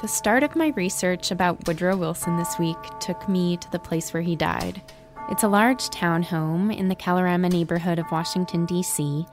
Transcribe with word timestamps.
The 0.00 0.06
start 0.06 0.44
of 0.44 0.54
my 0.54 0.68
research 0.76 1.32
about 1.32 1.66
Woodrow 1.66 1.96
Wilson 1.96 2.36
this 2.36 2.56
week 2.56 2.76
took 3.00 3.28
me 3.28 3.56
to 3.56 3.70
the 3.72 3.80
place 3.80 4.14
where 4.14 4.22
he 4.22 4.36
died. 4.36 4.80
It's 5.28 5.42
a 5.42 5.48
large 5.48 5.88
townhome 5.88 6.72
in 6.72 6.86
the 6.86 6.94
Kalorama 6.94 7.50
neighborhood 7.50 7.98
of 7.98 8.12
Washington, 8.12 8.64
D.C., 8.64 9.26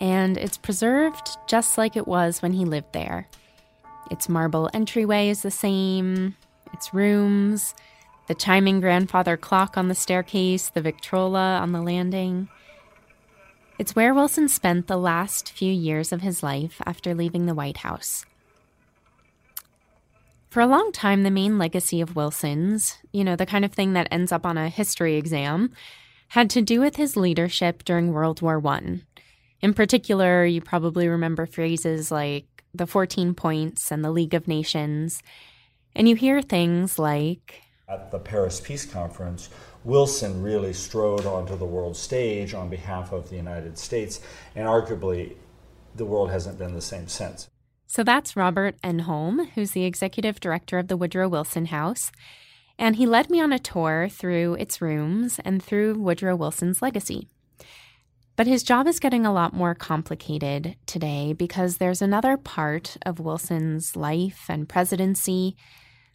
and 0.00 0.36
it's 0.36 0.58
preserved 0.58 1.38
just 1.46 1.78
like 1.78 1.96
it 1.96 2.08
was 2.08 2.42
when 2.42 2.54
he 2.54 2.64
lived 2.64 2.92
there. 2.92 3.28
Its 4.10 4.28
marble 4.28 4.68
entryway 4.74 5.28
is 5.28 5.42
the 5.42 5.50
same, 5.52 6.34
its 6.72 6.92
rooms, 6.92 7.76
the 8.26 8.34
chiming 8.34 8.80
grandfather 8.80 9.36
clock 9.36 9.78
on 9.78 9.86
the 9.86 9.94
staircase, 9.94 10.70
the 10.70 10.80
Victrola 10.80 11.58
on 11.58 11.70
the 11.70 11.82
landing. 11.82 12.48
It's 13.78 13.94
where 13.94 14.12
Wilson 14.12 14.48
spent 14.48 14.88
the 14.88 14.98
last 14.98 15.52
few 15.52 15.72
years 15.72 16.10
of 16.10 16.22
his 16.22 16.42
life 16.42 16.82
after 16.84 17.14
leaving 17.14 17.46
the 17.46 17.54
White 17.54 17.78
House. 17.78 18.24
For 20.50 20.60
a 20.60 20.66
long 20.66 20.90
time, 20.90 21.22
the 21.22 21.30
main 21.30 21.58
legacy 21.58 22.00
of 22.00 22.16
Wilson's, 22.16 22.98
you 23.12 23.22
know, 23.22 23.36
the 23.36 23.46
kind 23.46 23.64
of 23.64 23.72
thing 23.72 23.92
that 23.92 24.08
ends 24.10 24.32
up 24.32 24.44
on 24.44 24.58
a 24.58 24.68
history 24.68 25.14
exam, 25.14 25.70
had 26.30 26.50
to 26.50 26.60
do 26.60 26.80
with 26.80 26.96
his 26.96 27.16
leadership 27.16 27.84
during 27.84 28.12
World 28.12 28.42
War 28.42 28.60
I. 28.66 29.02
In 29.60 29.74
particular, 29.74 30.44
you 30.44 30.60
probably 30.60 31.06
remember 31.06 31.46
phrases 31.46 32.10
like 32.10 32.64
the 32.74 32.88
14 32.88 33.32
points 33.34 33.92
and 33.92 34.04
the 34.04 34.10
League 34.10 34.34
of 34.34 34.48
Nations. 34.48 35.22
And 35.94 36.08
you 36.08 36.16
hear 36.16 36.42
things 36.42 36.98
like 36.98 37.62
At 37.88 38.10
the 38.10 38.18
Paris 38.18 38.60
Peace 38.60 38.84
Conference, 38.84 39.50
Wilson 39.84 40.42
really 40.42 40.72
strode 40.72 41.26
onto 41.26 41.56
the 41.56 41.64
world 41.64 41.96
stage 41.96 42.54
on 42.54 42.68
behalf 42.68 43.12
of 43.12 43.30
the 43.30 43.36
United 43.36 43.78
States, 43.78 44.20
and 44.56 44.66
arguably 44.66 45.36
the 45.94 46.04
world 46.04 46.30
hasn't 46.30 46.58
been 46.58 46.74
the 46.74 46.80
same 46.80 47.06
since. 47.06 47.48
So 47.90 48.04
that's 48.04 48.36
Robert 48.36 48.80
Enholm, 48.82 49.50
who's 49.56 49.72
the 49.72 49.84
executive 49.84 50.38
director 50.38 50.78
of 50.78 50.86
the 50.86 50.96
Woodrow 50.96 51.28
Wilson 51.28 51.66
House. 51.66 52.12
And 52.78 52.94
he 52.94 53.04
led 53.04 53.28
me 53.30 53.40
on 53.40 53.52
a 53.52 53.58
tour 53.58 54.08
through 54.08 54.54
its 54.60 54.80
rooms 54.80 55.40
and 55.44 55.60
through 55.60 55.94
Woodrow 55.94 56.36
Wilson's 56.36 56.80
legacy. 56.80 57.26
But 58.36 58.46
his 58.46 58.62
job 58.62 58.86
is 58.86 59.00
getting 59.00 59.26
a 59.26 59.32
lot 59.32 59.54
more 59.54 59.74
complicated 59.74 60.76
today 60.86 61.32
because 61.32 61.78
there's 61.78 62.00
another 62.00 62.36
part 62.36 62.96
of 63.04 63.18
Wilson's 63.18 63.96
life 63.96 64.44
and 64.48 64.68
presidency 64.68 65.56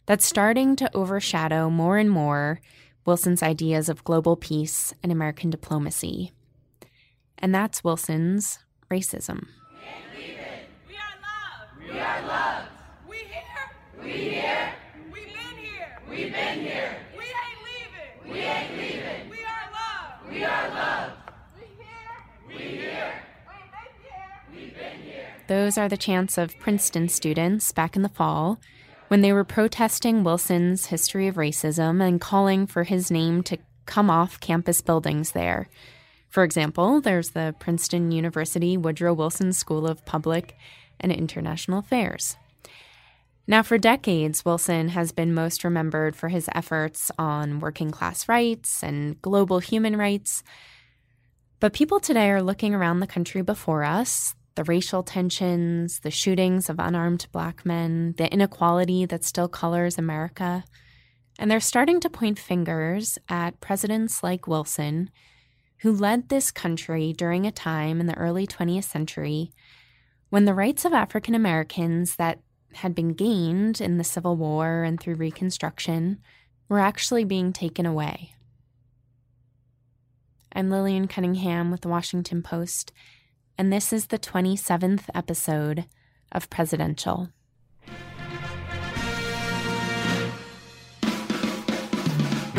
that's 0.06 0.24
starting 0.24 0.76
to 0.76 0.96
overshadow 0.96 1.68
more 1.68 1.98
and 1.98 2.10
more 2.10 2.58
Wilson's 3.04 3.42
ideas 3.42 3.90
of 3.90 4.02
global 4.02 4.34
peace 4.34 4.94
and 5.02 5.12
American 5.12 5.50
diplomacy. 5.50 6.32
And 7.36 7.54
that's 7.54 7.84
Wilson's 7.84 8.60
racism. 8.90 9.48
We 11.96 12.02
are 12.02 12.22
loved. 12.26 12.68
We 13.08 13.16
here. 13.16 13.95
We 14.06 14.12
here. 14.12 14.72
We 15.12 15.24
been 15.24 15.56
here. 15.58 15.98
We 16.08 16.30
been 16.30 16.60
here. 16.60 16.96
We 17.18 17.24
ain't 17.24 17.60
leaving. 17.66 18.32
We 18.32 18.38
ain't 18.38 18.78
leaving. 18.78 19.30
We 19.30 19.38
are 19.38 19.66
loved. 19.72 20.32
We 20.32 20.44
are 20.44 20.68
loved. 20.68 21.12
We 21.56 21.66
here. 21.66 22.46
We 22.46 22.54
here. 22.76 23.12
We 24.52 24.58
been 24.66 24.74
been 24.74 25.02
here. 25.02 25.26
Those 25.48 25.76
are 25.76 25.88
the 25.88 25.96
chants 25.96 26.38
of 26.38 26.56
Princeton 26.60 27.08
students 27.08 27.72
back 27.72 27.96
in 27.96 28.02
the 28.02 28.08
fall 28.08 28.60
when 29.08 29.22
they 29.22 29.32
were 29.32 29.42
protesting 29.42 30.22
Wilson's 30.22 30.86
history 30.86 31.26
of 31.26 31.34
racism 31.34 32.00
and 32.00 32.20
calling 32.20 32.68
for 32.68 32.84
his 32.84 33.10
name 33.10 33.42
to 33.42 33.58
come 33.86 34.08
off 34.08 34.38
campus 34.38 34.82
buildings 34.82 35.32
there. 35.32 35.68
For 36.28 36.44
example, 36.44 37.00
there's 37.00 37.30
the 37.30 37.56
Princeton 37.58 38.12
University 38.12 38.76
Woodrow 38.76 39.14
Wilson 39.14 39.52
School 39.52 39.84
of 39.84 40.04
Public 40.06 40.56
and 41.00 41.10
International 41.10 41.80
Affairs. 41.80 42.36
Now, 43.48 43.62
for 43.62 43.78
decades, 43.78 44.44
Wilson 44.44 44.88
has 44.88 45.12
been 45.12 45.32
most 45.32 45.62
remembered 45.62 46.16
for 46.16 46.28
his 46.28 46.48
efforts 46.52 47.12
on 47.16 47.60
working 47.60 47.92
class 47.92 48.28
rights 48.28 48.82
and 48.82 49.20
global 49.22 49.60
human 49.60 49.96
rights. 49.96 50.42
But 51.60 51.72
people 51.72 52.00
today 52.00 52.30
are 52.30 52.42
looking 52.42 52.74
around 52.74 53.00
the 53.00 53.06
country 53.06 53.42
before 53.42 53.84
us 53.84 54.34
the 54.56 54.64
racial 54.64 55.02
tensions, 55.02 56.00
the 56.00 56.10
shootings 56.10 56.70
of 56.70 56.78
unarmed 56.78 57.26
black 57.30 57.64
men, 57.66 58.14
the 58.16 58.32
inequality 58.32 59.04
that 59.04 59.22
still 59.22 59.48
colors 59.48 59.98
America. 59.98 60.64
And 61.38 61.50
they're 61.50 61.60
starting 61.60 62.00
to 62.00 62.10
point 62.10 62.38
fingers 62.38 63.18
at 63.28 63.60
presidents 63.60 64.22
like 64.22 64.46
Wilson, 64.46 65.10
who 65.80 65.92
led 65.92 66.30
this 66.30 66.50
country 66.50 67.12
during 67.12 67.46
a 67.46 67.52
time 67.52 68.00
in 68.00 68.06
the 68.06 68.16
early 68.16 68.46
20th 68.46 68.84
century 68.84 69.52
when 70.30 70.46
the 70.46 70.54
rights 70.54 70.84
of 70.84 70.92
African 70.92 71.34
Americans 71.34 72.16
that 72.16 72.40
had 72.76 72.94
been 72.94 73.14
gained 73.14 73.80
in 73.80 73.98
the 73.98 74.04
Civil 74.04 74.36
War 74.36 74.82
and 74.82 75.00
through 75.00 75.14
Reconstruction 75.14 76.20
were 76.68 76.78
actually 76.78 77.24
being 77.24 77.52
taken 77.52 77.86
away. 77.86 78.32
I'm 80.52 80.70
Lillian 80.70 81.08
Cunningham 81.08 81.70
with 81.70 81.82
the 81.82 81.88
Washington 81.88 82.42
Post, 82.42 82.92
and 83.58 83.72
this 83.72 83.92
is 83.92 84.06
the 84.06 84.18
27th 84.18 85.04
episode 85.14 85.84
of 86.32 86.50
Presidential. 86.50 87.30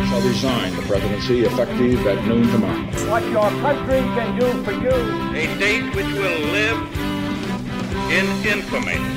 shall 0.08 0.22
resign 0.22 0.76
the 0.76 0.82
presidency 0.84 1.42
effective 1.44 2.08
at 2.08 2.26
noon 2.26 2.48
tomorrow. 2.48 3.12
what 3.12 3.24
your 3.30 3.50
country 3.62 4.00
can 4.00 4.40
do 4.40 4.64
for 4.64 4.72
you. 4.72 4.90
a 5.36 5.60
date 5.60 5.96
which 5.96 6.06
will 6.06 6.40
live 6.52 6.80
in 8.10 8.26
infamy. 8.46 9.17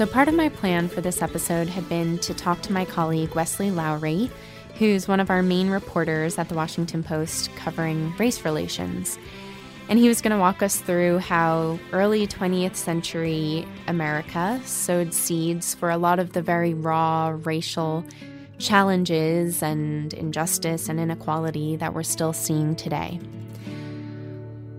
So, 0.00 0.06
part 0.06 0.28
of 0.28 0.34
my 0.34 0.48
plan 0.48 0.88
for 0.88 1.02
this 1.02 1.20
episode 1.20 1.68
had 1.68 1.86
been 1.90 2.16
to 2.20 2.32
talk 2.32 2.62
to 2.62 2.72
my 2.72 2.86
colleague 2.86 3.34
Wesley 3.34 3.70
Lowery, 3.70 4.30
who's 4.78 5.06
one 5.06 5.20
of 5.20 5.28
our 5.28 5.42
main 5.42 5.68
reporters 5.68 6.38
at 6.38 6.48
the 6.48 6.54
Washington 6.54 7.02
Post 7.02 7.54
covering 7.56 8.16
race 8.16 8.42
relations. 8.42 9.18
And 9.90 9.98
he 9.98 10.08
was 10.08 10.22
going 10.22 10.30
to 10.30 10.38
walk 10.38 10.62
us 10.62 10.80
through 10.80 11.18
how 11.18 11.78
early 11.92 12.26
20th 12.26 12.76
century 12.76 13.68
America 13.88 14.58
sowed 14.64 15.12
seeds 15.12 15.74
for 15.74 15.90
a 15.90 15.98
lot 15.98 16.18
of 16.18 16.32
the 16.32 16.40
very 16.40 16.72
raw 16.72 17.36
racial 17.42 18.02
challenges 18.60 19.62
and 19.62 20.12
injustice 20.12 20.88
and 20.88 21.00
inequality 21.00 21.76
that 21.76 21.94
we're 21.94 22.02
still 22.02 22.32
seeing 22.32 22.76
today. 22.76 23.18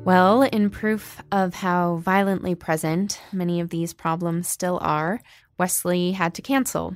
Well, 0.06 0.44
in 0.44 0.70
proof 0.70 1.22
of 1.32 1.56
how 1.56 1.98
violently 1.98 2.56
present 2.56 3.20
many 3.32 3.60
of 3.60 3.70
these 3.70 3.94
problems 3.94 4.48
still 4.48 4.80
are, 4.82 5.22
Wesley 5.58 6.12
had 6.12 6.34
to 6.36 6.42
cancel. 6.42 6.96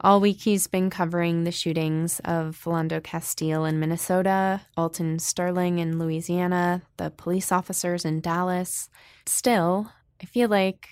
All 0.00 0.20
week 0.20 0.42
he's 0.42 0.66
been 0.66 0.90
covering 0.90 1.44
the 1.44 1.50
shootings 1.50 2.20
of 2.24 2.60
Philando 2.62 3.02
Castile 3.02 3.64
in 3.64 3.80
Minnesota, 3.80 4.60
Alton 4.76 5.18
Sterling 5.18 5.78
in 5.78 5.98
Louisiana, 5.98 6.82
the 6.96 7.10
police 7.10 7.50
officers 7.50 8.04
in 8.04 8.20
Dallas. 8.20 8.90
Still, 9.24 9.90
I 10.20 10.26
feel 10.26 10.48
like 10.48 10.88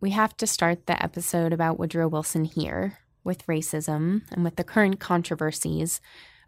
we 0.00 0.10
have 0.10 0.36
to 0.38 0.46
start 0.46 0.86
the 0.86 1.02
episode 1.02 1.52
about 1.52 1.78
Woodrow 1.78 2.08
Wilson 2.08 2.44
here 2.44 2.98
with 3.24 3.46
racism 3.46 4.22
and 4.30 4.44
with 4.44 4.56
the 4.56 4.64
current 4.64 5.00
controversies 5.00 6.00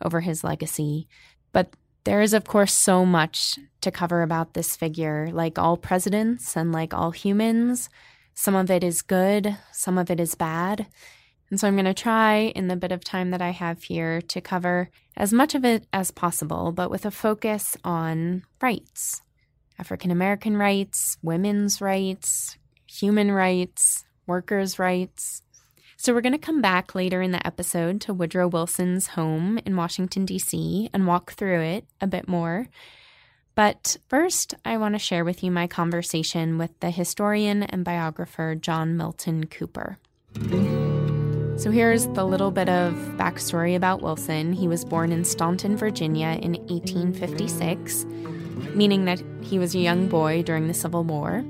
over 0.02 0.20
his 0.20 0.44
legacy. 0.44 1.06
But 1.52 1.74
there 2.04 2.20
is, 2.20 2.34
of 2.34 2.44
course, 2.44 2.72
so 2.72 3.06
much 3.06 3.58
to 3.80 3.90
cover 3.90 4.22
about 4.22 4.54
this 4.54 4.76
figure. 4.76 5.30
Like 5.32 5.58
all 5.58 5.76
presidents 5.76 6.56
and 6.56 6.72
like 6.72 6.92
all 6.92 7.12
humans, 7.12 7.88
some 8.34 8.54
of 8.54 8.70
it 8.70 8.84
is 8.84 9.02
good, 9.02 9.56
some 9.72 9.96
of 9.96 10.10
it 10.10 10.20
is 10.20 10.34
bad. 10.34 10.86
And 11.50 11.60
so 11.60 11.68
I'm 11.68 11.76
going 11.76 11.84
to 11.84 11.94
try, 11.94 12.52
in 12.54 12.68
the 12.68 12.76
bit 12.76 12.90
of 12.92 13.04
time 13.04 13.30
that 13.30 13.42
I 13.42 13.50
have 13.50 13.84
here, 13.84 14.20
to 14.22 14.40
cover 14.40 14.90
as 15.16 15.32
much 15.32 15.54
of 15.54 15.64
it 15.64 15.86
as 15.92 16.10
possible, 16.10 16.72
but 16.72 16.90
with 16.90 17.06
a 17.06 17.10
focus 17.10 17.76
on 17.84 18.42
rights 18.60 19.20
African 19.78 20.10
American 20.10 20.56
rights, 20.56 21.16
women's 21.22 21.80
rights, 21.80 22.58
human 22.86 23.32
rights, 23.32 24.04
workers' 24.26 24.78
rights. 24.78 25.42
So, 25.96 26.12
we're 26.12 26.22
going 26.22 26.32
to 26.32 26.38
come 26.38 26.60
back 26.60 26.94
later 26.94 27.22
in 27.22 27.30
the 27.30 27.46
episode 27.46 28.00
to 28.02 28.12
Woodrow 28.12 28.48
Wilson's 28.48 29.08
home 29.08 29.58
in 29.64 29.76
Washington, 29.76 30.24
D.C., 30.24 30.90
and 30.92 31.06
walk 31.06 31.32
through 31.32 31.60
it 31.60 31.86
a 32.00 32.06
bit 32.06 32.26
more. 32.26 32.66
But 33.54 33.96
first, 34.08 34.54
I 34.64 34.76
want 34.76 34.96
to 34.96 34.98
share 34.98 35.24
with 35.24 35.44
you 35.44 35.52
my 35.52 35.68
conversation 35.68 36.58
with 36.58 36.78
the 36.80 36.90
historian 36.90 37.62
and 37.62 37.84
biographer 37.84 38.56
John 38.56 38.96
Milton 38.96 39.46
Cooper. 39.46 39.98
So, 41.56 41.70
here's 41.70 42.08
the 42.08 42.26
little 42.26 42.50
bit 42.50 42.68
of 42.68 42.92
backstory 43.16 43.76
about 43.76 44.02
Wilson. 44.02 44.52
He 44.52 44.66
was 44.66 44.84
born 44.84 45.12
in 45.12 45.24
Staunton, 45.24 45.76
Virginia 45.76 46.38
in 46.42 46.54
1856, 46.54 48.04
meaning 48.74 49.04
that 49.04 49.22
he 49.42 49.60
was 49.60 49.76
a 49.76 49.78
young 49.78 50.08
boy 50.08 50.42
during 50.42 50.66
the 50.66 50.74
Civil 50.74 51.04
War. 51.04 51.44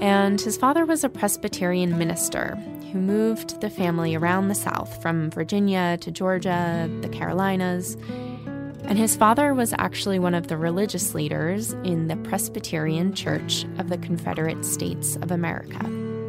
And 0.00 0.38
his 0.38 0.58
father 0.58 0.84
was 0.84 1.02
a 1.02 1.08
Presbyterian 1.08 1.96
minister 1.96 2.58
who 2.92 2.98
moved 2.98 3.60
the 3.60 3.70
family 3.70 4.14
around 4.14 4.48
the 4.48 4.54
South 4.54 5.00
from 5.02 5.30
Virginia 5.30 5.98
to 6.00 6.10
Georgia, 6.10 6.88
the 7.00 7.08
Carolinas. 7.08 7.96
And 8.84 8.98
his 8.98 9.16
father 9.16 9.52
was 9.54 9.74
actually 9.78 10.18
one 10.18 10.34
of 10.34 10.46
the 10.46 10.56
religious 10.56 11.14
leaders 11.14 11.72
in 11.84 12.08
the 12.08 12.16
Presbyterian 12.16 13.14
Church 13.14 13.64
of 13.78 13.88
the 13.88 13.98
Confederate 13.98 14.64
States 14.64 15.16
of 15.16 15.30
America. 15.30 15.84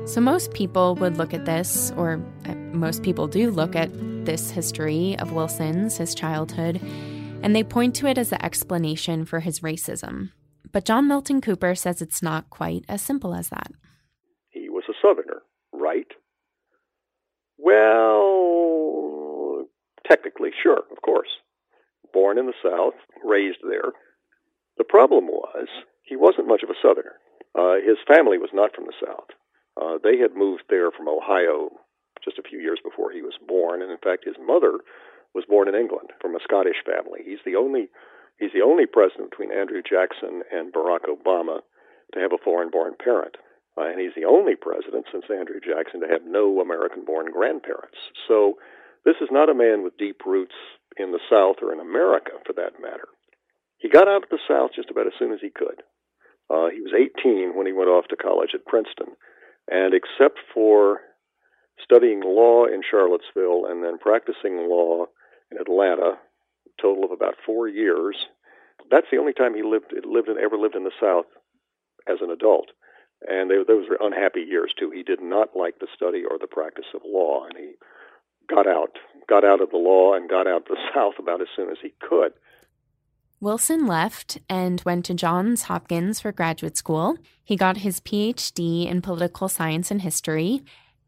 So 0.08 0.22
most 0.22 0.54
people 0.54 0.96
would 0.96 1.18
look 1.18 1.34
at 1.34 1.46
this, 1.46 1.92
or 1.98 2.20
uh, 2.46 2.56
most 2.72 3.04
people 3.04 3.28
do 3.28 3.52
look 3.52 3.76
at 3.76 3.90
this 4.26 4.50
history 4.50 5.18
of 5.20 5.34
Wilson's, 5.34 5.98
his 5.98 6.16
childhood, 6.16 6.82
and 7.44 7.56
they 7.56 7.64
point 7.64 7.96
to 7.96 8.08
it 8.08 8.18
as 8.18 8.30
the 8.30 8.44
explanation 8.44 9.26
for 9.26 9.42
his 9.42 9.60
racism. 9.60 10.32
But 10.72 10.86
John 10.86 11.08
Milton 11.08 11.42
Cooper 11.42 11.76
says 11.76 12.02
it's 12.02 12.24
not 12.24 12.50
quite 12.50 12.86
as 12.90 13.02
simple 13.02 13.36
as 13.36 13.50
that. 13.50 13.72
He 14.50 14.70
was 14.70 14.84
a 14.90 14.94
Southerner, 15.02 15.44
right? 15.72 16.08
Well, 17.68 19.66
technically, 20.08 20.52
sure, 20.64 20.84
of 20.90 21.02
course. 21.04 21.28
Born 22.14 22.38
in 22.38 22.46
the 22.46 22.54
South, 22.64 22.96
raised 23.26 23.60
there. 23.62 23.92
The 24.78 24.86
problem 24.88 25.28
was 25.28 25.68
he 26.04 26.16
wasn't 26.16 26.48
much 26.48 26.64
of 26.64 26.70
a 26.70 26.80
Southerner. 26.82 27.20
Uh, 27.52 27.84
his 27.84 27.98
family 28.08 28.38
was 28.38 28.52
not 28.54 28.74
from 28.74 28.86
the 28.86 28.96
South. 29.04 29.28
Uh, 29.76 29.98
they 30.02 30.18
had 30.18 30.34
moved 30.34 30.64
there 30.70 30.92
from 30.92 31.10
Ohio 31.10 31.72
just 32.24 32.40
a 32.40 32.48
few 32.48 32.60
years 32.60 32.80
before 32.82 33.12
he 33.12 33.22
was 33.22 33.36
born, 33.46 33.82
and 33.82 33.92
in 33.92 33.98
fact, 33.98 34.24
his 34.24 34.40
mother 34.40 34.80
was 35.36 35.44
born 35.50 35.68
in 35.68 35.76
England 35.76 36.12
from 36.22 36.36
a 36.36 36.44
Scottish 36.48 36.80
family. 36.88 37.20
He's 37.26 37.44
the 37.46 37.58
only 37.60 37.90
he's 38.40 38.54
the 38.56 38.64
only 38.64 38.86
president 38.86 39.32
between 39.32 39.52
Andrew 39.52 39.82
Jackson 39.84 40.44
and 40.56 40.72
Barack 40.72 41.04
Obama 41.12 41.60
to 42.14 42.20
have 42.24 42.32
a 42.32 42.44
foreign-born 42.44 42.94
parent, 43.04 43.36
uh, 43.78 43.86
and 43.86 44.00
he's 44.00 44.16
the 44.16 44.26
only 44.26 44.56
president 44.56 45.06
since 45.12 45.26
Andrew 45.30 45.60
Jackson 45.62 46.02
to 46.02 46.08
have 46.08 46.26
no 46.26 46.60
American-born 46.60 47.32
grandparents. 47.32 47.98
So 48.28 48.58
this 49.06 49.16
is 49.22 49.30
not 49.32 49.50
a 49.50 49.56
man 49.56 49.84
with 49.84 49.98
deep 49.98 50.26
roots 50.26 50.56
in 50.98 51.12
the 51.12 51.22
South 51.30 51.58
or 51.62 51.72
in 51.72 51.80
America, 51.80 52.32
for 52.46 52.54
that 52.54 52.82
matter. 52.82 53.08
He 53.78 53.90
got 53.90 54.08
out 54.08 54.24
of 54.24 54.30
the 54.30 54.42
South 54.48 54.72
just 54.76 54.90
about 54.90 55.08
as 55.08 55.14
soon 55.20 55.32
as 55.32 55.40
he 55.42 55.50
could. 55.50 55.84
Uh, 56.50 56.70
he 56.74 56.82
was 56.82 56.94
18 56.96 57.56
when 57.56 57.68
he 57.68 57.74
went 57.74 57.90
off 57.90 58.08
to 58.08 58.16
college 58.16 58.52
at 58.54 58.66
Princeton, 58.66 59.14
and 59.70 59.94
except 59.94 60.40
for 60.54 61.02
studying 61.84 62.22
law 62.24 62.66
in 62.66 62.82
Charlottesville 62.82 63.66
and 63.70 63.84
then 63.84 64.00
practicing 64.00 64.68
law 64.68 65.06
in 65.52 65.60
Atlanta, 65.60 66.18
a 66.18 66.82
total 66.82 67.04
of 67.04 67.12
about 67.12 67.36
four 67.46 67.68
years. 67.68 68.16
That's 68.90 69.08
the 69.12 69.18
only 69.18 69.34
time 69.34 69.54
he 69.54 69.64
lived 69.64 69.94
lived 70.06 70.30
in, 70.30 70.38
ever 70.38 70.58
lived 70.58 70.76
in 70.76 70.84
the 70.84 70.98
South 71.00 71.26
as 72.08 72.18
an 72.22 72.32
adult, 72.32 72.72
and 73.28 73.50
they, 73.50 73.56
those 73.68 73.90
were 73.90 73.98
unhappy 74.00 74.42
years 74.42 74.74
too. 74.78 74.92
He 74.92 75.04
did 75.04 75.22
not 75.22 75.56
like 75.56 75.80
the 75.80 75.88
study 75.96 76.24
or 76.30 76.38
the 76.38 76.48
practice 76.48 76.86
of 76.94 77.02
law, 77.06 77.46
and 77.46 77.58
he 77.58 77.74
got 78.48 78.68
out, 78.68 78.98
got 79.28 79.44
out 79.44 79.62
of 79.62 79.72
the 79.72 79.78
law, 79.78 80.14
and 80.14 80.30
got 80.30 80.48
out 80.48 80.68
the 80.68 80.78
South 80.94 81.16
about 81.20 81.42
as 81.42 81.48
soon 81.56 81.70
as 81.70 81.78
he 81.82 81.94
could. 82.08 82.34
Wilson 83.40 83.86
left 83.86 84.40
and 84.50 84.82
went 84.84 85.06
to 85.06 85.14
Johns 85.14 85.64
Hopkins 85.64 86.20
for 86.20 86.32
graduate 86.32 86.76
school. 86.76 87.18
He 87.44 87.56
got 87.56 87.78
his 87.78 88.00
PhD 88.00 88.88
in 88.88 89.02
political 89.02 89.48
science 89.48 89.92
and 89.92 90.02
history, 90.02 90.64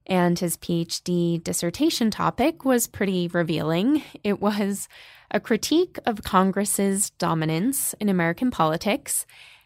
and 0.06 0.38
his 0.38 0.56
PhD 0.58 1.44
dissertation 1.44 2.12
topic 2.12 2.64
was 2.64 2.88
pretty 2.88 3.28
revealing. 3.28 4.04
It 4.24 4.40
was 4.40 4.88
a 5.32 5.40
critique 5.40 5.98
of 6.06 6.24
Congress's 6.24 7.10
dominance 7.12 7.94
in 8.00 8.10
American 8.10 8.52
politics, 8.52 9.26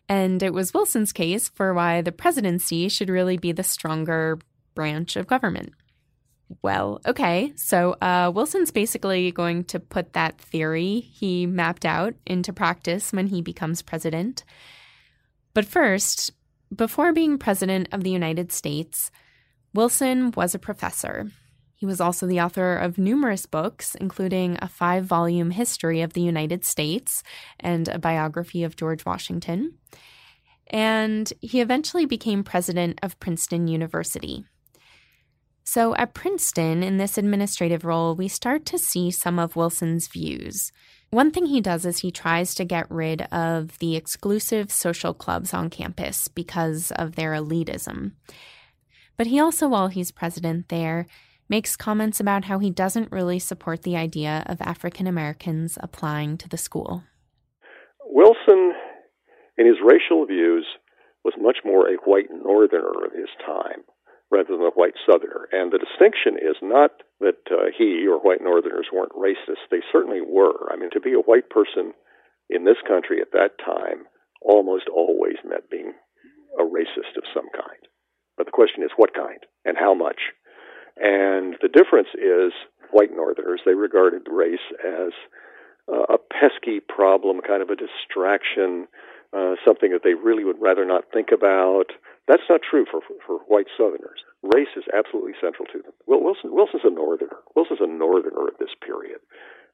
and 0.09 0.43
it 0.43 0.53
was 0.53 0.73
Wilson's 0.73 1.13
case 1.13 1.49
for 1.49 1.73
why 1.73 2.01
the 2.01 2.11
presidency 2.11 2.89
should 2.89 3.09
really 3.09 3.37
be 3.37 3.51
the 3.51 3.63
stronger 3.63 4.39
branch 4.75 5.15
of 5.15 5.27
government. 5.27 5.73
Well, 6.61 7.01
okay, 7.07 7.53
so 7.55 7.93
uh, 7.93 8.31
Wilson's 8.33 8.71
basically 8.71 9.31
going 9.31 9.63
to 9.65 9.79
put 9.79 10.13
that 10.13 10.39
theory 10.39 10.99
he 10.99 11.45
mapped 11.45 11.85
out 11.85 12.13
into 12.25 12.53
practice 12.53 13.11
when 13.11 13.27
he 13.27 13.41
becomes 13.41 13.81
president. 13.81 14.43
But 15.53 15.65
first, 15.65 16.31
before 16.75 17.13
being 17.13 17.37
president 17.37 17.87
of 17.91 18.03
the 18.03 18.11
United 18.11 18.51
States, 18.51 19.09
Wilson 19.73 20.31
was 20.31 20.53
a 20.53 20.59
professor. 20.59 21.31
He 21.83 21.85
was 21.85 21.99
also 21.99 22.25
the 22.25 22.39
author 22.39 22.77
of 22.77 22.97
numerous 22.97 23.45
books, 23.45 23.93
including 23.95 24.57
a 24.61 24.69
five 24.69 25.03
volume 25.03 25.51
history 25.51 25.99
of 25.99 26.13
the 26.13 26.21
United 26.21 26.63
States 26.63 27.23
and 27.59 27.89
a 27.89 27.99
biography 27.99 28.63
of 28.63 28.77
George 28.77 29.03
Washington. 29.03 29.73
And 30.67 31.33
he 31.41 31.59
eventually 31.59 32.05
became 32.05 32.41
president 32.41 32.99
of 33.03 33.19
Princeton 33.19 33.67
University. 33.67 34.45
So, 35.65 35.93
at 35.97 36.13
Princeton, 36.13 36.83
in 36.83 36.99
this 36.99 37.17
administrative 37.17 37.83
role, 37.83 38.15
we 38.15 38.29
start 38.29 38.65
to 38.67 38.77
see 38.77 39.11
some 39.11 39.37
of 39.37 39.57
Wilson's 39.57 40.07
views. 40.07 40.71
One 41.09 41.31
thing 41.31 41.47
he 41.47 41.59
does 41.59 41.85
is 41.85 41.97
he 41.97 42.11
tries 42.11 42.55
to 42.55 42.63
get 42.63 42.89
rid 42.89 43.23
of 43.23 43.77
the 43.79 43.97
exclusive 43.97 44.71
social 44.71 45.13
clubs 45.13 45.53
on 45.53 45.69
campus 45.69 46.29
because 46.29 46.93
of 46.95 47.17
their 47.17 47.33
elitism. 47.33 48.13
But 49.17 49.27
he 49.27 49.37
also, 49.37 49.67
while 49.67 49.89
he's 49.89 50.11
president 50.11 50.69
there, 50.69 51.07
makes 51.53 51.75
comments 51.75 52.19
about 52.19 52.45
how 52.45 52.57
he 52.57 52.71
doesn't 52.71 53.11
really 53.11 53.37
support 53.37 53.83
the 53.83 53.95
idea 53.95 54.41
of 54.47 54.59
African 54.59 55.05
Americans 55.05 55.77
applying 55.81 56.35
to 56.35 56.49
the 56.49 56.57
school. 56.57 57.03
Wilson, 58.09 58.73
in 59.55 59.67
his 59.67 59.77
racial 59.85 60.25
views, 60.25 60.65
was 61.23 61.35
much 61.37 61.59
more 61.63 61.85
a 61.85 62.01
white 62.09 62.33
northerner 62.33 63.05
of 63.05 63.13
his 63.13 63.29
time 63.45 63.85
rather 64.31 64.57
than 64.57 64.65
a 64.65 64.73
white 64.73 64.97
Southerner. 65.05 65.45
And 65.51 65.71
the 65.71 65.77
distinction 65.77 66.41
is 66.41 66.57
not 66.63 66.89
that 67.19 67.45
uh, 67.51 67.69
he 67.77 68.01
or 68.09 68.17
white 68.17 68.41
Northerners 68.41 68.89
weren't 68.91 69.13
racist. 69.13 69.69
They 69.69 69.85
certainly 69.91 70.21
were. 70.25 70.73
I 70.73 70.75
mean, 70.75 70.89
to 70.93 70.99
be 70.99 71.13
a 71.13 71.21
white 71.21 71.51
person 71.51 71.93
in 72.49 72.65
this 72.65 72.81
country 72.87 73.21
at 73.21 73.31
that 73.33 73.61
time 73.63 74.09
almost 74.41 74.89
always 74.89 75.37
meant 75.45 75.69
being 75.69 75.93
a 76.57 76.63
racist 76.65 77.13
of 77.13 77.29
some 77.29 77.45
kind. 77.53 77.85
But 78.37 78.47
the 78.47 78.57
question 78.57 78.81
is 78.81 78.97
what 78.97 79.13
kind 79.13 79.45
and 79.65 79.77
how 79.77 79.93
much. 79.93 80.33
And 81.03 81.59
the 81.61 81.67
difference 81.67 82.07
is 82.15 82.55
white 82.91 83.11
Northerners, 83.11 83.59
they 83.65 83.75
regarded 83.75 84.23
race 84.31 84.63
as 84.79 85.11
uh, 85.91 86.15
a 86.15 86.17
pesky 86.17 86.79
problem, 86.79 87.41
kind 87.41 87.61
of 87.61 87.69
a 87.69 87.75
distraction, 87.75 88.87
uh, 89.35 89.59
something 89.65 89.91
that 89.91 90.07
they 90.07 90.13
really 90.13 90.45
would 90.45 90.61
rather 90.61 90.85
not 90.85 91.11
think 91.11 91.29
about. 91.35 91.91
That's 92.27 92.47
not 92.49 92.61
true 92.63 92.85
for, 92.89 93.01
for, 93.01 93.19
for 93.27 93.37
white 93.51 93.67
Southerners. 93.75 94.23
Race 94.43 94.71
is 94.77 94.85
absolutely 94.95 95.33
central 95.41 95.67
to 95.73 95.83
them. 95.83 95.91
Wilson, 96.07 96.55
Wilson's 96.55 96.87
a 96.87 96.89
Northerner. 96.89 97.43
Wilson's 97.55 97.81
a 97.81 97.87
Northerner 97.87 98.47
of 98.47 98.55
this 98.59 98.71
period. 98.79 99.19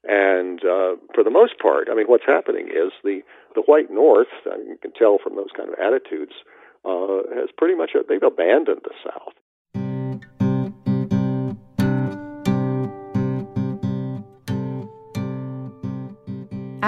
And 0.07 0.63
uh, 0.65 0.97
for 1.13 1.21
the 1.23 1.29
most 1.29 1.59
part, 1.61 1.89
I 1.91 1.95
mean, 1.95 2.07
what's 2.07 2.25
happening 2.25 2.69
is 2.69 2.89
the, 3.03 3.21
the 3.53 3.61
white 3.61 3.91
North, 3.91 4.31
I 4.49 4.57
you 4.57 4.79
can 4.81 4.93
tell 4.93 5.19
from 5.21 5.35
those 5.35 5.53
kind 5.55 5.69
of 5.69 5.75
attitudes, 5.77 6.33
uh, 6.85 7.29
has 7.35 7.49
pretty 7.57 7.75
much, 7.75 7.91
they've 8.07 8.23
abandoned 8.23 8.81
the 8.81 8.95
South. 9.03 9.35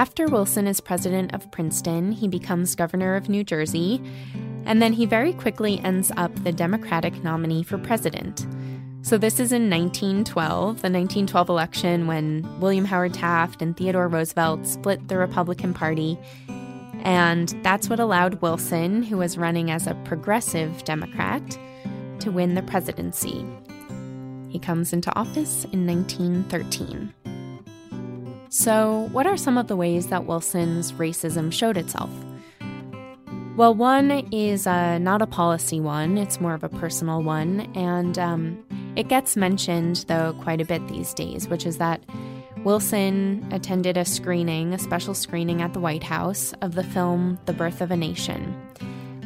After 0.02 0.26
Wilson 0.26 0.66
is 0.66 0.82
president 0.82 1.32
of 1.36 1.52
Princeton, 1.52 2.12
he 2.12 2.28
becomes 2.28 2.74
governor 2.74 3.16
of 3.16 3.30
New 3.30 3.44
Jersey, 3.44 4.02
and 4.66 4.82
then 4.82 4.94
he 4.94 5.06
very 5.06 5.32
quickly 5.32 5.80
ends 5.82 6.12
up 6.18 6.34
the 6.44 6.52
Democratic 6.52 7.24
nominee 7.24 7.62
for 7.62 7.78
president. 7.78 8.48
So, 9.04 9.20
this 9.20 9.36
is 9.36 9.52
in 9.52 9.70
1912, 9.70 10.82
the 10.82 10.90
1912 10.90 11.50
election 11.50 12.08
when 12.08 12.60
William 12.60 12.86
Howard 12.86 13.14
Taft 13.14 13.62
and 13.62 13.78
Theodore 13.78 14.08
Roosevelt 14.08 14.66
split 14.66 15.08
the 15.08 15.20
Republican 15.20 15.72
Party. 15.72 16.18
And 17.04 17.50
that's 17.62 17.88
what 17.88 18.00
allowed 18.00 18.42
Wilson, 18.42 19.04
who 19.04 19.18
was 19.18 19.38
running 19.38 19.70
as 19.70 19.86
a 19.86 19.94
progressive 20.04 20.84
Democrat, 20.84 21.44
to 22.22 22.32
win 22.32 22.56
the 22.56 22.64
presidency. 22.64 23.46
He 24.50 24.58
comes 24.58 24.94
into 24.94 25.16
office 25.16 25.66
in 25.66 25.86
1913. 25.86 27.14
So, 28.54 29.08
what 29.14 29.26
are 29.28 29.38
some 29.38 29.58
of 29.58 29.70
the 29.70 29.78
ways 29.78 30.08
that 30.08 30.26
Wilson's 30.26 30.92
racism 30.92 31.54
showed 31.54 31.78
itself? 31.78 32.10
Well, 33.56 33.74
one 33.74 34.12
is 34.34 34.68
uh, 34.68 34.98
not 34.98 35.22
a 35.22 35.26
policy 35.26 35.80
one, 35.80 36.18
it's 36.18 36.42
more 36.42 36.54
of 36.54 36.62
a 36.62 36.68
personal 36.68 37.24
one. 37.24 37.62
And 37.76 38.20
um, 38.20 38.62
it 38.98 39.08
gets 39.08 39.38
mentioned, 39.38 40.04
though, 40.10 40.36
quite 40.42 40.60
a 40.60 40.66
bit 40.66 40.86
these 40.90 41.14
days, 41.14 41.48
which 41.48 41.66
is 41.66 41.78
that 41.78 42.04
Wilson 42.66 43.48
attended 43.54 43.96
a 43.96 44.04
screening, 44.04 44.74
a 44.74 44.80
special 44.80 45.14
screening 45.14 45.62
at 45.62 45.72
the 45.72 45.80
White 45.80 46.04
House 46.04 46.52
of 46.62 46.76
the 46.76 46.84
film 46.84 47.40
The 47.46 47.54
Birth 47.54 47.80
of 47.80 47.90
a 47.90 47.96
Nation, 47.96 48.54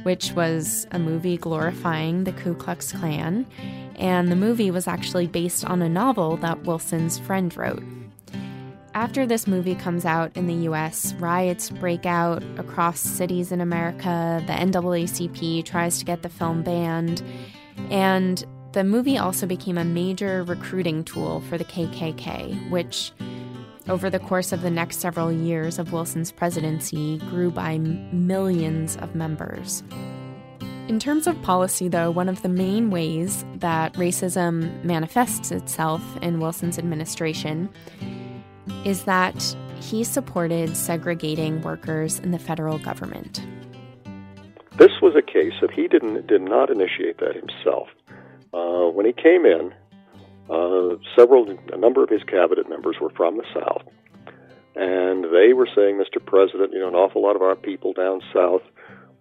which 0.03 0.33
was 0.33 0.85
a 0.91 0.99
movie 0.99 1.37
glorifying 1.37 2.25
the 2.25 2.31
Ku 2.33 2.53
Klux 2.53 2.91
Klan. 2.91 3.47
And 3.95 4.31
the 4.31 4.35
movie 4.35 4.69
was 4.69 4.87
actually 4.87 5.25
based 5.25 5.65
on 5.65 5.81
a 5.81 5.89
novel 5.89 6.37
that 6.37 6.61
Wilson's 6.65 7.17
friend 7.17 7.55
wrote. 7.57 7.81
After 8.95 9.25
this 9.25 9.45
movie 9.45 9.75
comes 9.75 10.05
out 10.05 10.31
in 10.37 10.47
the 10.47 10.69
US, 10.69 11.13
riots 11.15 11.69
break 11.69 12.05
out 12.05 12.41
across 12.57 13.01
cities 13.01 13.51
in 13.51 13.59
America. 13.59 14.41
The 14.47 14.53
NAACP 14.53 15.65
tries 15.65 15.99
to 15.99 16.05
get 16.05 16.21
the 16.21 16.29
film 16.29 16.63
banned. 16.63 17.21
And 17.91 18.41
the 18.71 18.85
movie 18.85 19.17
also 19.17 19.47
became 19.47 19.77
a 19.77 19.83
major 19.83 20.45
recruiting 20.45 21.03
tool 21.03 21.41
for 21.41 21.57
the 21.57 21.65
KKK, 21.65 22.69
which 22.69 23.11
over 23.89 24.09
the 24.09 24.17
course 24.17 24.53
of 24.53 24.61
the 24.61 24.71
next 24.71 25.01
several 25.01 25.29
years 25.29 25.77
of 25.77 25.91
Wilson's 25.91 26.31
presidency, 26.31 27.17
grew 27.29 27.51
by 27.51 27.77
millions 27.77 28.95
of 28.97 29.13
members. 29.13 29.83
In 30.87 30.99
terms 30.99 31.27
of 31.27 31.39
policy, 31.41 31.89
though, 31.89 32.11
one 32.11 32.29
of 32.29 32.41
the 32.43 32.49
main 32.49 32.91
ways 32.91 33.43
that 33.55 33.93
racism 33.95 34.81
manifests 34.85 35.51
itself 35.51 36.01
in 36.21 36.39
Wilson's 36.39 36.79
administration 36.79 37.69
is 38.83 39.03
that 39.03 39.55
he 39.79 40.03
supported 40.03 40.75
segregating 40.75 41.61
workers 41.61 42.19
in 42.19 42.31
the 42.31 42.39
federal 42.39 42.77
government. 42.79 43.41
This 44.77 44.91
was 45.01 45.15
a 45.15 45.21
case 45.21 45.53
that 45.61 45.71
he 45.71 45.87
didn't 45.87 46.27
did 46.27 46.41
not 46.41 46.69
initiate 46.69 47.19
that 47.19 47.35
himself. 47.35 47.87
Uh, 48.53 48.89
when 48.91 49.05
he 49.05 49.13
came 49.13 49.45
in, 49.45 49.73
uh, 50.49 50.95
several, 51.15 51.49
a 51.71 51.77
number 51.77 52.03
of 52.03 52.09
his 52.09 52.23
cabinet 52.23 52.69
members 52.69 52.97
were 52.99 53.09
from 53.11 53.37
the 53.37 53.45
South, 53.53 53.83
and 54.75 55.25
they 55.25 55.53
were 55.53 55.67
saying, 55.73 55.97
"Mr. 55.97 56.23
President, 56.23 56.73
you 56.73 56.79
know, 56.79 56.89
an 56.89 56.95
awful 56.95 57.21
lot 57.21 57.35
of 57.35 57.41
our 57.41 57.55
people 57.55 57.93
down 57.93 58.21
south, 58.33 58.61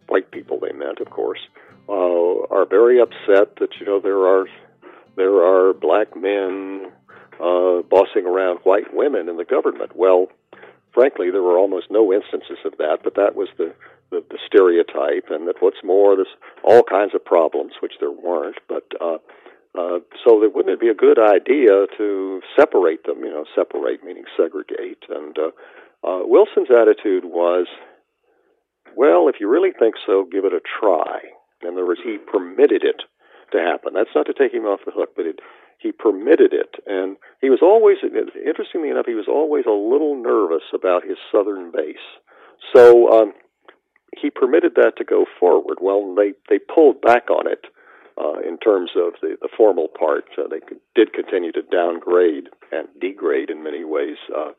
white 0.09 0.31
people, 0.31 0.59
they 0.59 0.73
meant, 0.73 1.01
of 1.01 1.11
course, 1.11 1.41
uh, 1.89 2.47
are 2.51 2.67
very 2.67 3.01
upset 3.01 3.57
that 3.57 3.71
you 3.79 3.87
know 3.87 4.01
there 4.01 4.27
are 4.27 4.47
there 5.17 5.37
are 5.37 5.73
black 5.73 6.17
men 6.17 6.91
uh, 7.41 7.83
bossing 7.89 8.27
around 8.27 8.59
white 8.65 8.93
women 8.93 9.29
in 9.29 9.37
the 9.37 9.45
government." 9.45 9.93
Well, 9.95 10.29
frankly, 10.93 11.31
there 11.31 11.43
were 11.43 11.59
almost 11.59 11.91
no 11.91 12.13
instances 12.13 12.59
of 12.65 12.79
that, 12.79 12.99
but 13.03 13.15
that 13.17 13.35
was 13.35 13.49
the 13.59 13.75
the, 14.11 14.23
the 14.31 14.39
stereotype, 14.47 15.31
and 15.31 15.49
that 15.49 15.57
what's 15.61 15.83
more, 15.83 16.15
there's 16.15 16.29
all 16.63 16.83
kinds 16.83 17.15
of 17.15 17.25
problems, 17.25 17.73
which 17.81 17.95
there 18.01 18.13
weren't, 18.13 18.59
but. 18.69 18.85
Uh, 19.01 19.19
uh, 19.77 19.99
so 20.23 20.39
that 20.39 20.53
wouldn't 20.55 20.73
it 20.73 20.81
be 20.81 20.89
a 20.89 20.95
good 20.95 21.19
idea 21.19 21.87
to 21.99 22.41
separate 22.57 23.03
them? 23.07 23.25
You 23.25 23.31
know, 23.31 23.45
separate 23.57 24.05
meaning 24.05 24.23
segregate. 24.37 25.03
And 25.09 25.37
uh, 25.37 25.51
uh, 26.07 26.23
Wilson's 26.23 26.71
attitude 26.71 27.25
was, 27.25 27.67
well, 28.97 29.27
if 29.29 29.41
you 29.41 29.49
really 29.49 29.73
think 29.77 29.97
so, 30.07 30.29
give 30.31 30.45
it 30.45 30.53
a 30.53 30.61
try. 30.61 31.19
In 31.63 31.71
other 31.71 31.85
words, 31.87 32.01
he 32.05 32.19
permitted 32.19 32.85
it 32.85 33.03
to 33.51 33.59
happen. 33.59 33.95
That's 33.95 34.15
not 34.15 34.27
to 34.27 34.33
take 34.33 34.55
him 34.55 34.65
off 34.65 34.81
the 34.87 34.93
hook, 34.93 35.11
but 35.17 35.27
it, 35.27 35.41
he 35.85 35.93
permitted 35.93 36.55
it. 36.55 36.81
And 36.87 37.17
he 37.43 37.51
was 37.51 37.61
always, 37.61 37.99
interestingly 38.03 38.89
enough, 38.89 39.05
he 39.07 39.15
was 39.15 39.29
always 39.29 39.67
a 39.67 39.71
little 39.71 40.17
nervous 40.17 40.65
about 40.73 41.05
his 41.05 41.19
southern 41.31 41.71
base. 41.71 42.09
So 42.75 43.13
um, 43.13 43.35
he 44.17 44.31
permitted 44.31 44.73
that 44.77 44.97
to 44.97 45.05
go 45.05 45.27
forward. 45.39 45.79
Well, 45.83 46.15
they, 46.17 46.33
they 46.49 46.59
pulled 46.59 47.03
back 47.03 47.29
on 47.29 47.47
it 47.47 47.67
uh, 48.17 48.41
in 48.41 48.57
terms 48.59 48.93
of 48.97 49.13
the, 49.21 49.37
the 49.43 49.53
formal 49.55 49.89
part. 49.89 50.25
Uh, 50.39 50.49
they 50.49 50.65
did 50.95 51.13
continue 51.13 51.53
to 51.53 51.63
downgrade 51.63 52.49
and 52.73 52.89
degrade 52.99 53.51
in 53.51 53.63
many 53.63 53.85
ways 53.85 54.17
uh, 54.35 54.57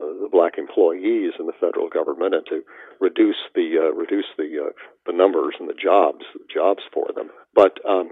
uh, 0.00 0.24
the 0.24 0.28
black 0.32 0.56
employees 0.56 1.32
in 1.38 1.46
the 1.46 1.58
federal 1.60 1.90
government 1.90 2.34
and 2.34 2.46
to 2.48 2.62
reduce 2.98 3.36
the 3.54 3.76
uh, 3.76 3.94
reduce 3.94 4.24
the 4.38 4.48
uh, 4.56 4.72
the 5.04 5.12
numbers 5.12 5.54
and 5.60 5.68
the 5.68 5.74
jobs 5.74 6.24
jobs 6.52 6.82
for 6.94 7.08
them. 7.14 7.28
But 7.54 7.78
um, 7.86 8.10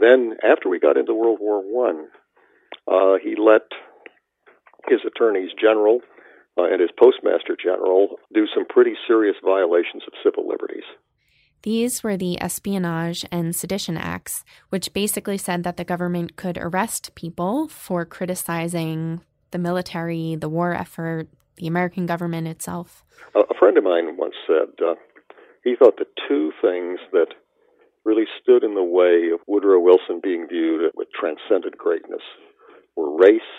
then 0.00 0.36
after 0.44 0.68
we 0.68 0.78
got 0.78 0.96
into 0.96 1.14
World 1.14 1.38
War 1.40 1.60
One, 1.60 2.08
uh, 2.86 3.18
he 3.22 3.34
let 3.38 3.62
his 4.88 5.00
attorneys 5.06 5.50
general 5.60 6.00
uh, 6.58 6.64
and 6.64 6.80
his 6.80 6.90
postmaster 6.98 7.56
general 7.60 8.16
do 8.32 8.46
some 8.54 8.64
pretty 8.66 8.94
serious 9.06 9.36
violations 9.44 10.02
of 10.06 10.12
civil 10.22 10.48
liberties. 10.48 10.84
These 11.62 12.04
were 12.04 12.16
the 12.16 12.40
Espionage 12.40 13.24
and 13.32 13.54
Sedition 13.54 13.96
Acts, 13.96 14.44
which 14.68 14.92
basically 14.92 15.38
said 15.38 15.64
that 15.64 15.76
the 15.76 15.84
government 15.84 16.36
could 16.36 16.58
arrest 16.58 17.14
people 17.14 17.66
for 17.66 18.04
criticizing 18.04 19.22
the 19.50 19.58
military, 19.58 20.36
the 20.36 20.48
war 20.48 20.74
effort, 20.74 21.28
the 21.56 21.66
American 21.66 22.06
government 22.06 22.46
itself. 22.46 23.04
A 23.34 23.54
friend 23.58 23.76
of 23.78 23.84
mine 23.84 24.16
once 24.16 24.34
said 24.46 24.68
uh, 24.84 24.94
he 25.64 25.74
thought 25.74 25.96
the 25.96 26.06
two 26.28 26.52
things 26.62 27.00
that 27.12 27.34
really 28.06 28.26
stood 28.40 28.62
in 28.62 28.74
the 28.74 28.84
way 28.84 29.34
of 29.34 29.40
Woodrow 29.46 29.80
Wilson 29.80 30.20
being 30.22 30.46
viewed 30.48 30.92
with 30.94 31.08
transcendent 31.10 31.76
greatness 31.76 32.22
were 32.96 33.18
race 33.18 33.52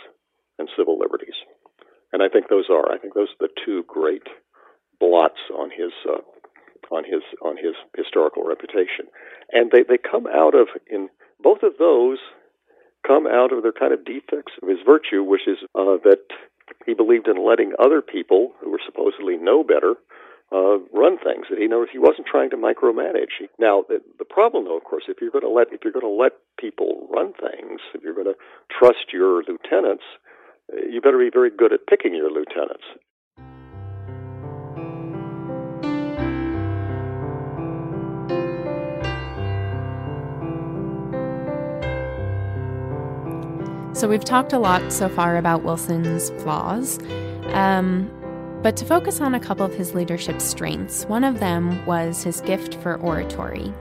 and 0.58 0.70
civil 0.78 0.98
liberties. 0.98 1.36
And 2.14 2.24
I 2.24 2.30
think 2.30 2.48
those 2.48 2.70
are. 2.72 2.90
I 2.90 2.98
think 2.98 3.14
those 3.14 3.28
are 3.36 3.48
the 3.48 3.54
two 3.66 3.84
great 3.88 4.24
blots 5.00 5.44
on 5.54 5.70
his 5.70 5.92
uh, 6.08 6.24
on 6.90 7.04
his 7.04 7.22
on 7.44 7.58
his 7.58 7.76
historical 7.96 8.44
reputation, 8.44 9.12
and 9.52 9.70
they 9.70 9.84
they 9.84 9.98
come 10.00 10.26
out 10.26 10.56
of 10.56 10.68
in 10.90 11.10
both 11.44 11.62
of 11.64 11.74
those 11.78 12.18
come 13.06 13.28
out 13.28 13.52
of 13.52 13.62
their 13.62 13.74
kind 13.74 13.94
of 13.94 14.06
defects 14.06 14.54
of 14.64 14.70
his 14.70 14.80
virtue, 14.86 15.24
which 15.24 15.48
is 15.48 15.58
uh, 15.76 16.00
that 16.04 16.24
he 16.86 16.94
believed 16.94 17.28
in 17.28 17.46
letting 17.46 17.74
other 17.80 18.02
people 18.02 18.54
who 18.60 18.72
were 18.72 18.82
supposedly 18.86 19.36
know 19.38 19.64
better 19.64 19.96
uh, 20.52 20.80
run 20.94 21.18
things. 21.18 21.48
That 21.50 21.60
he 21.60 21.68
knows 21.68 21.88
he 21.92 22.00
wasn't 22.00 22.28
trying 22.28 22.50
to 22.52 22.58
micromanage. 22.58 23.48
Now, 23.60 23.84
the, 23.88 24.02
the 24.20 24.26
problem, 24.26 24.66
though, 24.66 24.78
of 24.78 24.84
course, 24.84 25.04
if 25.08 25.18
you're 25.22 25.32
going 25.32 25.44
to 25.44 25.50
let 25.50 25.68
if 25.72 25.82
you're 25.84 25.94
going 25.94 26.06
to 26.06 26.24
let 26.24 26.34
people 26.60 27.08
run 27.12 27.34
things, 27.34 27.82
if 27.94 28.04
you're 28.04 28.16
going 28.16 28.28
to 28.28 28.38
trust 28.72 29.12
your 29.12 29.44
lieutenants, 29.44 30.04
uh, 30.72 30.86
you 30.90 31.02
better 31.02 31.18
be 31.18 31.30
very 31.32 31.52
good 31.52 31.74
at 31.74 31.86
picking 31.88 32.16
your 32.16 32.32
lieutenants. 32.32 32.84
So 43.98 44.08
we've 44.08 44.24
talked 44.24 44.54
a 44.54 44.60
lot 44.60 44.94
so 44.94 45.10
far 45.10 45.38
about 45.38 45.64
Wilson's 45.64 46.30
flaws. 46.44 47.00
Um, 47.54 48.12
but 48.68 48.76
to 48.76 48.84
focus 48.84 49.22
on 49.22 49.34
a 49.34 49.40
couple 49.40 49.66
of 49.66 49.74
his 49.74 49.96
leadership 49.96 50.42
strengths, 50.42 51.06
one 51.06 51.24
of 51.24 51.40
them 51.40 51.86
was 51.86 52.22
his 52.24 52.42
gift 52.42 52.76
for 52.76 52.98
oratory. 52.98 53.74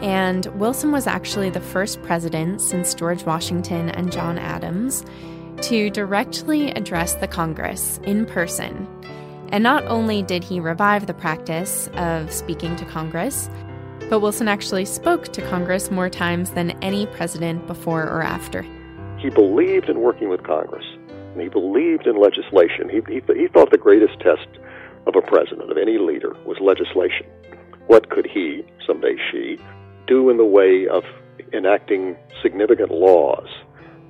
And 0.00 0.46
Wilson 0.60 0.92
was 0.92 1.08
actually 1.08 1.50
the 1.50 1.60
first 1.60 2.00
president 2.04 2.60
since 2.60 2.94
George 2.94 3.24
Washington 3.24 3.90
and 3.90 4.12
John 4.12 4.38
Adams 4.38 5.04
to 5.62 5.90
directly 5.90 6.70
address 6.70 7.16
the 7.16 7.26
Congress 7.26 7.98
in 8.04 8.26
person. 8.26 8.86
And 9.48 9.64
not 9.64 9.84
only 9.86 10.22
did 10.22 10.44
he 10.44 10.60
revive 10.60 11.08
the 11.08 11.14
practice 11.14 11.88
of 11.94 12.32
speaking 12.32 12.76
to 12.76 12.84
Congress, 12.84 13.50
but 14.08 14.20
Wilson 14.20 14.46
actually 14.46 14.84
spoke 14.84 15.32
to 15.32 15.42
Congress 15.48 15.90
more 15.90 16.10
times 16.10 16.52
than 16.52 16.70
any 16.80 17.06
president 17.06 17.66
before 17.66 18.04
or 18.04 18.22
after 18.22 18.64
he 19.18 19.30
believed 19.30 19.88
in 19.88 20.00
working 20.00 20.28
with 20.28 20.42
Congress, 20.44 20.84
and 21.36 21.42
he 21.42 21.50
believed 21.50 22.06
in 22.06 22.18
legislation. 22.18 22.88
He, 22.88 23.02
he, 23.12 23.20
he 23.38 23.46
thought 23.48 23.70
the 23.70 23.76
greatest 23.76 24.18
test 24.20 24.48
of 25.06 25.16
a 25.16 25.20
president, 25.20 25.70
of 25.70 25.76
any 25.76 25.98
leader, 25.98 26.34
was 26.46 26.56
legislation. 26.60 27.26
What 27.88 28.08
could 28.08 28.26
he, 28.26 28.64
someday 28.86 29.16
she, 29.30 29.58
do 30.06 30.30
in 30.30 30.38
the 30.38 30.46
way 30.46 30.88
of 30.88 31.04
enacting 31.52 32.16
significant 32.42 32.90
laws, 32.90 33.48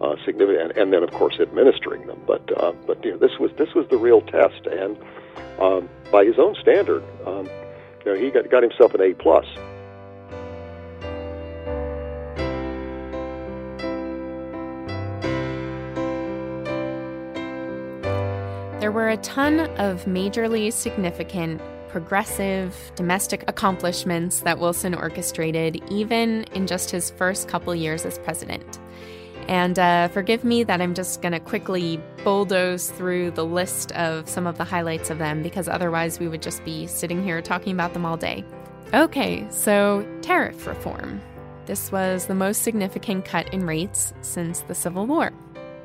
uh, 0.01 0.15
significant, 0.25 0.77
and 0.77 0.93
then 0.93 1.03
of 1.03 1.11
course 1.11 1.41
administering 1.41 2.07
them. 2.07 2.23
But 2.29 2.49
uh, 2.57 2.73
but 2.87 3.05
you 3.05 3.11
know, 3.11 3.19
this 3.19 3.39
was 3.41 3.51
this 3.59 3.75
was 3.75 3.87
the 3.91 3.97
real 3.97 4.21
test, 4.21 4.65
and 4.71 4.97
um, 5.59 5.89
by 6.13 6.25
his 6.25 6.39
own 6.39 6.55
standard, 6.61 7.03
um, 7.27 7.49
you 8.05 8.13
know, 8.13 8.15
he 8.15 8.31
got, 8.31 8.49
got 8.51 8.63
himself 8.63 8.95
an 8.95 9.01
A 9.03 9.15
plus. 9.15 9.47
There 18.87 18.93
were 18.93 19.09
a 19.09 19.17
ton 19.17 19.59
of 19.81 20.05
majorly 20.05 20.73
significant 20.73 21.61
progressive 21.89 22.93
domestic 22.95 23.43
accomplishments 23.49 24.43
that 24.43 24.61
Wilson 24.61 24.95
orchestrated, 24.95 25.83
even 25.91 26.45
in 26.55 26.69
just 26.69 26.93
his 26.93 27.11
first 27.11 27.49
couple 27.49 27.75
years 27.75 28.07
as 28.07 28.17
president. 28.19 28.79
And 29.49 29.77
uh, 29.77 30.07
forgive 30.07 30.45
me 30.45 30.63
that 30.63 30.81
I'm 30.81 30.95
just 30.95 31.21
going 31.21 31.33
to 31.33 31.41
quickly 31.41 32.01
bulldoze 32.23 32.93
through 32.93 33.33
the 33.33 33.45
list 33.45 33.91
of 33.97 34.29
some 34.29 34.47
of 34.47 34.57
the 34.57 34.63
highlights 34.63 35.11
of 35.11 35.19
them 35.19 35.43
because 35.43 35.67
otherwise 35.67 36.21
we 36.21 36.29
would 36.29 36.41
just 36.41 36.65
be 36.65 36.87
sitting 36.87 37.25
here 37.25 37.43
talking 37.43 37.73
about 37.73 37.93
them 37.93 38.07
all 38.07 38.17
day. 38.17 38.45
Okay, 38.95 39.49
so 39.51 40.07
tariff 40.23 40.65
reform. 40.65 41.21
This 41.65 41.91
was 41.91 42.27
the 42.27 42.37
most 42.37 42.63
significant 42.63 43.25
cut 43.25 43.53
in 43.53 43.67
rates 43.67 44.15
since 44.21 44.61
the 44.61 44.77
Civil 44.77 45.07
War 45.07 45.33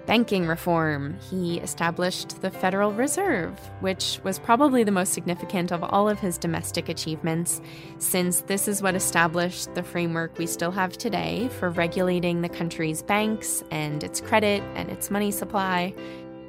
banking 0.05 0.47
reform. 0.47 1.17
He 1.29 1.59
established 1.59 2.41
the 2.41 2.49
Federal 2.49 2.91
Reserve, 2.91 3.57
which 3.79 4.19
was 4.23 4.39
probably 4.39 4.83
the 4.83 4.91
most 4.91 5.13
significant 5.13 5.71
of 5.71 5.83
all 5.83 6.09
of 6.09 6.19
his 6.19 6.37
domestic 6.37 6.89
achievements, 6.89 7.61
since 7.97 8.41
this 8.41 8.67
is 8.67 8.81
what 8.81 8.95
established 8.95 9.73
the 9.75 9.83
framework 9.83 10.37
we 10.37 10.47
still 10.47 10.71
have 10.71 10.97
today 10.97 11.49
for 11.59 11.69
regulating 11.69 12.41
the 12.41 12.49
country's 12.49 13.03
banks 13.03 13.63
and 13.71 14.03
its 14.03 14.21
credit 14.21 14.63
and 14.75 14.89
its 14.89 15.11
money 15.11 15.31
supply. 15.31 15.93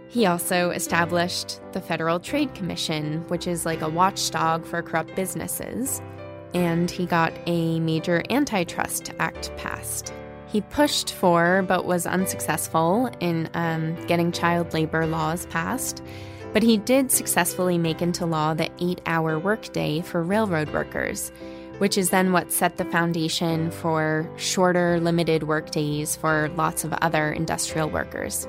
He 0.09 0.27
also 0.27 0.71
established 0.71 1.61
the 1.73 1.81
Federal 1.81 2.21
Trade 2.21 2.55
Commission, 2.55 3.27
which 3.29 3.47
is 3.47 3.65
like 3.65 3.81
a 3.81 3.89
watchdog 3.89 4.67
for 4.67 4.83
corrupt 4.83 5.15
businesses. 5.17 6.03
And 6.55 6.91
he 6.91 7.07
got 7.07 7.33
a 7.47 7.81
major 7.81 8.23
antitrust 8.29 9.13
act 9.19 9.57
passed. 9.57 10.13
He 10.53 10.61
pushed 10.61 11.15
for, 11.15 11.65
but 11.67 11.87
was 11.87 12.05
unsuccessful 12.05 13.11
in 13.21 13.49
um, 13.55 13.97
getting 14.07 14.33
child 14.33 14.75
labor 14.75 15.07
laws 15.07 15.47
passed. 15.47 16.03
But 16.53 16.63
he 16.63 16.77
did 16.77 17.11
successfully 17.11 17.79
make 17.79 18.03
into 18.03 18.27
law 18.27 18.53
the 18.53 18.71
eight 18.79 19.01
hour 19.07 19.39
workday 19.39 20.03
for 20.03 20.23
railroad 20.23 20.71
workers, 20.75 21.33
which 21.79 21.97
is 21.97 22.11
then 22.11 22.33
what 22.33 22.53
set 22.53 22.77
the 22.77 22.85
foundation 22.85 23.71
for 23.71 24.31
shorter, 24.37 25.01
limited 25.01 25.45
workdays 25.45 26.17
for 26.17 26.51
lots 26.55 26.85
of 26.85 26.93
other 27.01 27.33
industrial 27.33 27.89
workers. 27.89 28.47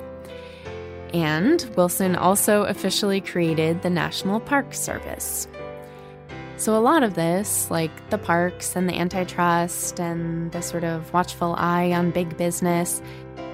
And 1.14 1.64
Wilson 1.74 2.16
also 2.16 2.64
officially 2.64 3.22
created 3.22 3.80
the 3.80 3.88
National 3.88 4.40
Park 4.40 4.74
Service. 4.74 5.48
So, 6.64 6.74
a 6.74 6.80
lot 6.80 7.02
of 7.02 7.12
this, 7.12 7.70
like 7.70 7.90
the 8.08 8.16
parks 8.16 8.74
and 8.74 8.88
the 8.88 8.94
antitrust 8.94 10.00
and 10.00 10.50
the 10.50 10.62
sort 10.62 10.82
of 10.82 11.12
watchful 11.12 11.54
eye 11.58 11.92
on 11.92 12.10
big 12.10 12.38
business, 12.38 13.02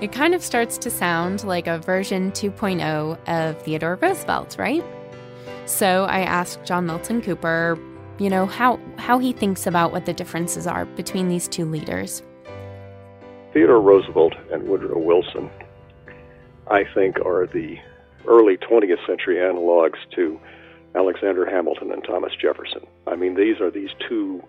it 0.00 0.12
kind 0.12 0.32
of 0.32 0.44
starts 0.44 0.78
to 0.78 0.90
sound 0.90 1.42
like 1.42 1.66
a 1.66 1.80
version 1.80 2.30
2.0 2.30 3.18
of 3.26 3.60
Theodore 3.62 3.98
Roosevelt, 4.00 4.54
right? 4.60 4.84
So, 5.66 6.04
I 6.04 6.20
asked 6.20 6.64
John 6.64 6.86
Milton 6.86 7.20
Cooper, 7.20 7.76
you 8.20 8.30
know, 8.30 8.46
how, 8.46 8.78
how 8.96 9.18
he 9.18 9.32
thinks 9.32 9.66
about 9.66 9.90
what 9.90 10.06
the 10.06 10.12
differences 10.12 10.68
are 10.68 10.84
between 10.84 11.26
these 11.26 11.48
two 11.48 11.64
leaders. 11.64 12.22
Theodore 13.52 13.80
Roosevelt 13.80 14.34
and 14.52 14.68
Woodrow 14.68 15.00
Wilson, 15.00 15.50
I 16.68 16.84
think, 16.94 17.18
are 17.26 17.48
the 17.48 17.76
early 18.28 18.56
20th 18.56 19.04
century 19.04 19.38
analogs 19.38 19.98
to 20.14 20.38
Alexander 20.94 21.48
Hamilton 21.48 21.92
and 21.92 22.02
Thomas 22.04 22.32
Jefferson. 22.40 22.86
I 23.06 23.16
mean, 23.16 23.34
these 23.34 23.60
are 23.60 23.70
these 23.70 23.90
two 24.08 24.42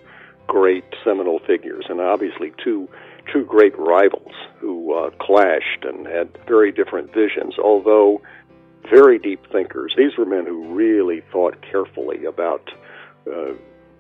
great 0.48 0.84
seminal 1.04 1.40
figures, 1.40 1.86
and 1.90 2.02
obviously 2.02 2.52
two 2.64 2.90
two 3.32 3.46
great 3.46 3.78
rivals 3.78 4.34
who 4.60 4.94
uh, 4.94 5.12
clashed 5.22 5.84
and 5.84 6.08
had 6.08 6.30
very 6.48 6.72
different 6.72 7.14
visions. 7.14 7.54
Although 7.64 8.22
very 8.90 9.20
deep 9.20 9.46
thinkers, 9.52 9.94
these 9.96 10.18
were 10.18 10.26
men 10.26 10.46
who 10.46 10.74
really 10.74 11.22
thought 11.32 11.62
carefully 11.62 12.26
about 12.26 12.70
uh, 13.28 13.54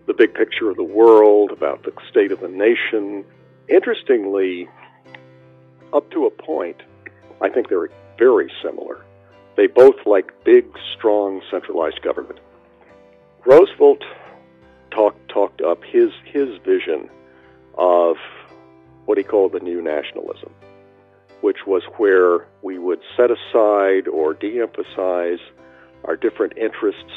the 0.07 0.13
big 0.17 0.33
picture 0.33 0.69
of 0.69 0.75
the 0.75 0.83
world, 0.83 1.51
about 1.51 1.83
the 1.83 1.93
state 2.10 2.31
of 2.31 2.39
the 2.39 2.48
nation. 2.48 3.24
Interestingly, 3.69 4.67
up 5.93 6.10
to 6.12 6.25
a 6.25 6.31
point, 6.31 6.81
I 7.41 7.50
think 7.50 7.69
they're 7.69 7.89
very 8.17 8.51
similar. 8.63 9.05
They 9.55 9.67
both 9.67 9.96
like 10.05 10.31
big, 10.43 10.65
strong, 10.96 11.41
centralized 11.51 12.01
government. 12.01 12.39
Roosevelt 13.46 14.03
talked 14.91 15.27
talked 15.29 15.62
up 15.62 15.84
his 15.84 16.12
his 16.25 16.58
vision 16.63 17.10
of 17.75 18.17
what 19.05 19.17
he 19.17 19.24
called 19.24 19.53
the 19.53 19.60
new 19.60 19.81
nationalism, 19.81 20.53
which 21.41 21.65
was 21.65 21.84
where 21.98 22.48
we 22.62 22.77
would 22.77 23.00
set 23.17 23.31
aside 23.31 24.08
or 24.08 24.34
de-emphasize 24.34 25.39
our 26.05 26.15
different 26.15 26.58
interests 26.58 27.12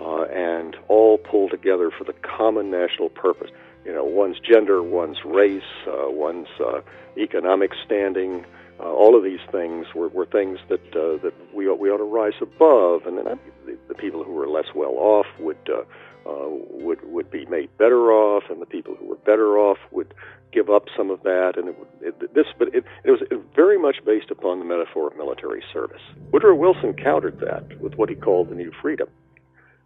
uh, 0.00 0.22
and 0.24 0.76
all 0.88 1.18
pull 1.18 1.48
together 1.48 1.90
for 1.90 2.04
the 2.04 2.12
common 2.12 2.70
national 2.70 3.08
purpose. 3.08 3.50
You 3.84 3.92
know, 3.92 4.04
one's 4.04 4.38
gender, 4.40 4.82
one's 4.82 5.24
race, 5.24 5.62
uh, 5.86 6.10
one's 6.10 6.48
uh, 6.60 6.80
economic 7.16 7.70
standing, 7.84 8.44
uh, 8.78 8.84
all 8.84 9.16
of 9.16 9.24
these 9.24 9.40
things 9.50 9.86
were, 9.94 10.08
were 10.08 10.26
things 10.26 10.58
that 10.68 10.84
uh, 10.94 11.22
that 11.22 11.32
we 11.54 11.66
ought, 11.66 11.78
we 11.78 11.90
ought 11.90 11.98
to 11.98 12.04
rise 12.04 12.34
above, 12.42 13.06
and 13.06 13.16
then 13.18 13.38
the, 13.64 13.78
the 13.88 13.94
people 13.94 14.22
who 14.22 14.32
were 14.32 14.48
less 14.48 14.66
well 14.74 14.96
off 14.98 15.26
would 15.38 15.56
uh, 15.68 15.82
uh, 16.28 16.48
would 16.70 16.98
would 17.04 17.30
be 17.30 17.46
made 17.46 17.70
better 17.78 18.12
off, 18.12 18.44
and 18.50 18.60
the 18.60 18.66
people 18.66 18.94
who 18.94 19.06
were 19.06 19.16
better 19.16 19.56
off 19.58 19.78
would 19.92 20.12
give 20.52 20.68
up 20.68 20.84
some 20.96 21.10
of 21.10 21.22
that. 21.22 21.54
And 21.56 21.70
it, 21.70 21.76
it, 22.02 22.34
this, 22.34 22.46
but 22.58 22.68
it, 22.74 22.84
it 23.04 23.10
was 23.10 23.20
very 23.54 23.78
much 23.78 23.96
based 24.04 24.30
upon 24.30 24.58
the 24.58 24.64
metaphor 24.64 25.08
of 25.08 25.16
military 25.16 25.62
service. 25.72 26.02
Woodrow 26.32 26.54
Wilson 26.54 26.94
countered 26.94 27.40
that 27.40 27.80
with 27.80 27.94
what 27.94 28.10
he 28.10 28.14
called 28.14 28.50
the 28.50 28.54
new 28.54 28.72
freedom, 28.82 29.08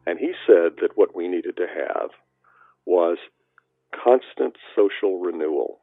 and 0.06 0.18
he 0.18 0.32
said 0.46 0.72
that 0.80 0.96
what 0.96 1.14
we 1.14 1.28
needed 1.28 1.56
to 1.58 1.66
have 1.66 2.10
was 2.86 3.18
constant 4.04 4.56
social 4.74 5.20
renewal 5.20 5.79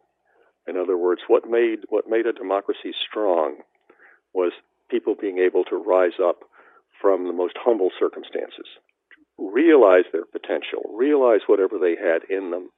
in 0.68 0.78
other 0.78 0.98
words, 0.98 1.22
what 1.28 1.50
made 1.50 1.80
what 1.90 2.10
made 2.10 2.26
a 2.26 2.34
democracy 2.34 2.94
strong 3.10 3.58
was 4.34 4.52
people 4.90 5.16
being 5.20 5.40
able 5.40 5.64
to 5.66 5.76
rise 5.76 6.20
up 6.24 6.44
from 7.02 7.28
the 7.28 7.34
most 7.34 7.56
humble 7.58 7.90
circumstances, 7.98 8.68
realize 9.38 10.06
their 10.12 10.26
potential, 10.26 10.84
realize 10.94 11.42
whatever 11.48 11.78
they 11.78 11.96
had 11.96 12.24
in 12.30 12.52
them 12.52 12.70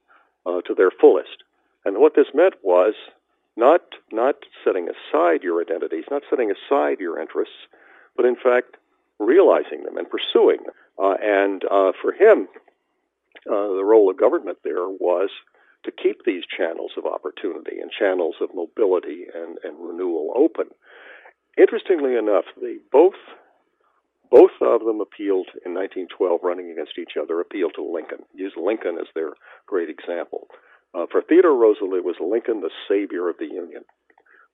uh, 0.46 0.60
to 0.62 0.74
their 0.74 0.90
fullest. 0.90 1.44
And 1.84 1.98
what 1.98 2.14
this 2.14 2.28
meant 2.34 2.54
was 2.62 2.94
not 3.56 3.82
not 4.12 4.36
setting 4.64 4.88
aside 4.88 5.42
your 5.42 5.60
identities, 5.60 6.04
not 6.10 6.22
setting 6.30 6.50
aside 6.50 7.00
your 7.00 7.20
interests, 7.20 7.66
but 8.16 8.26
in 8.26 8.36
fact 8.36 8.76
realizing 9.18 9.82
them 9.84 9.96
and 9.96 10.08
pursuing 10.08 10.58
them. 10.64 10.74
Uh, 10.98 11.14
and 11.22 11.64
uh, 11.70 11.92
for 12.00 12.12
him, 12.12 12.48
uh, 13.46 13.68
the 13.76 13.84
role 13.84 14.10
of 14.10 14.18
government 14.18 14.58
there 14.64 14.88
was 14.88 15.30
to 15.84 15.90
keep 15.90 16.24
these 16.24 16.44
channels 16.44 16.92
of 16.96 17.06
opportunity 17.06 17.80
and 17.80 17.90
channels 17.90 18.36
of 18.40 18.54
mobility 18.54 19.26
and, 19.34 19.58
and 19.64 19.76
renewal 19.78 20.32
open. 20.36 20.66
Interestingly 21.56 22.16
enough, 22.16 22.44
they 22.60 22.76
both 22.92 23.14
both 24.30 24.54
of 24.60 24.84
them 24.84 25.00
appealed 25.00 25.48
in 25.66 25.74
1912, 25.74 26.40
running 26.44 26.70
against 26.70 26.98
each 26.98 27.18
other, 27.20 27.40
appealed 27.40 27.72
to 27.74 27.82
Lincoln. 27.82 28.18
Use 28.32 28.52
Lincoln 28.56 28.96
as 29.00 29.08
their 29.14 29.30
great 29.66 29.90
example. 29.90 30.46
Uh, 30.94 31.06
for 31.10 31.20
Theodore 31.20 31.56
Roosevelt, 31.56 31.94
it 31.94 32.04
was 32.04 32.14
Lincoln, 32.20 32.60
the 32.60 32.70
savior 32.88 33.28
of 33.28 33.38
the 33.38 33.46
Union, 33.46 33.82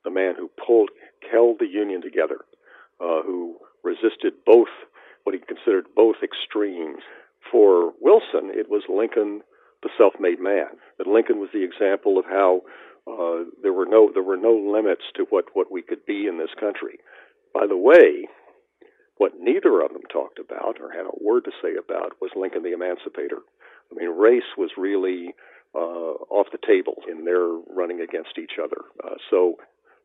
the 0.02 0.10
man 0.10 0.34
who 0.34 0.50
pulled, 0.64 0.90
held 1.30 1.58
the 1.58 1.66
Union 1.66 2.00
together, 2.00 2.38
uh, 3.00 3.20
who 3.22 3.56
resisted 3.84 4.32
both 4.46 4.72
what 5.24 5.34
he 5.34 5.40
considered 5.40 5.86
both 5.94 6.16
extremes. 6.22 7.02
For 7.52 7.92
Wilson, 8.00 8.50
it 8.50 8.70
was 8.70 8.82
Lincoln 8.88 9.42
the 9.82 9.90
self-made 9.98 10.40
man. 10.40 10.78
That 10.98 11.06
Lincoln 11.06 11.38
was 11.38 11.50
the 11.52 11.64
example 11.64 12.18
of 12.18 12.24
how 12.24 12.62
uh, 13.06 13.44
there 13.62 13.72
were 13.72 13.86
no 13.86 14.10
there 14.12 14.22
were 14.22 14.36
no 14.36 14.52
limits 14.52 15.04
to 15.16 15.26
what 15.30 15.46
what 15.54 15.70
we 15.70 15.82
could 15.82 16.04
be 16.06 16.26
in 16.26 16.38
this 16.38 16.54
country. 16.58 16.98
By 17.54 17.66
the 17.66 17.76
way, 17.76 18.28
what 19.16 19.32
neither 19.40 19.80
of 19.80 19.92
them 19.92 20.02
talked 20.12 20.38
about 20.38 20.80
or 20.80 20.90
had 20.90 21.06
a 21.06 21.24
word 21.24 21.44
to 21.44 21.52
say 21.62 21.76
about 21.78 22.20
was 22.20 22.30
Lincoln 22.36 22.62
the 22.62 22.72
Emancipator. 22.72 23.40
I 23.90 23.94
mean, 23.94 24.10
race 24.10 24.50
was 24.58 24.70
really 24.76 25.34
uh, 25.74 26.18
off 26.28 26.48
the 26.52 26.58
table 26.66 26.96
in 27.08 27.24
their 27.24 27.46
running 27.74 28.00
against 28.00 28.38
each 28.38 28.58
other. 28.62 28.82
Uh, 29.02 29.16
so, 29.30 29.56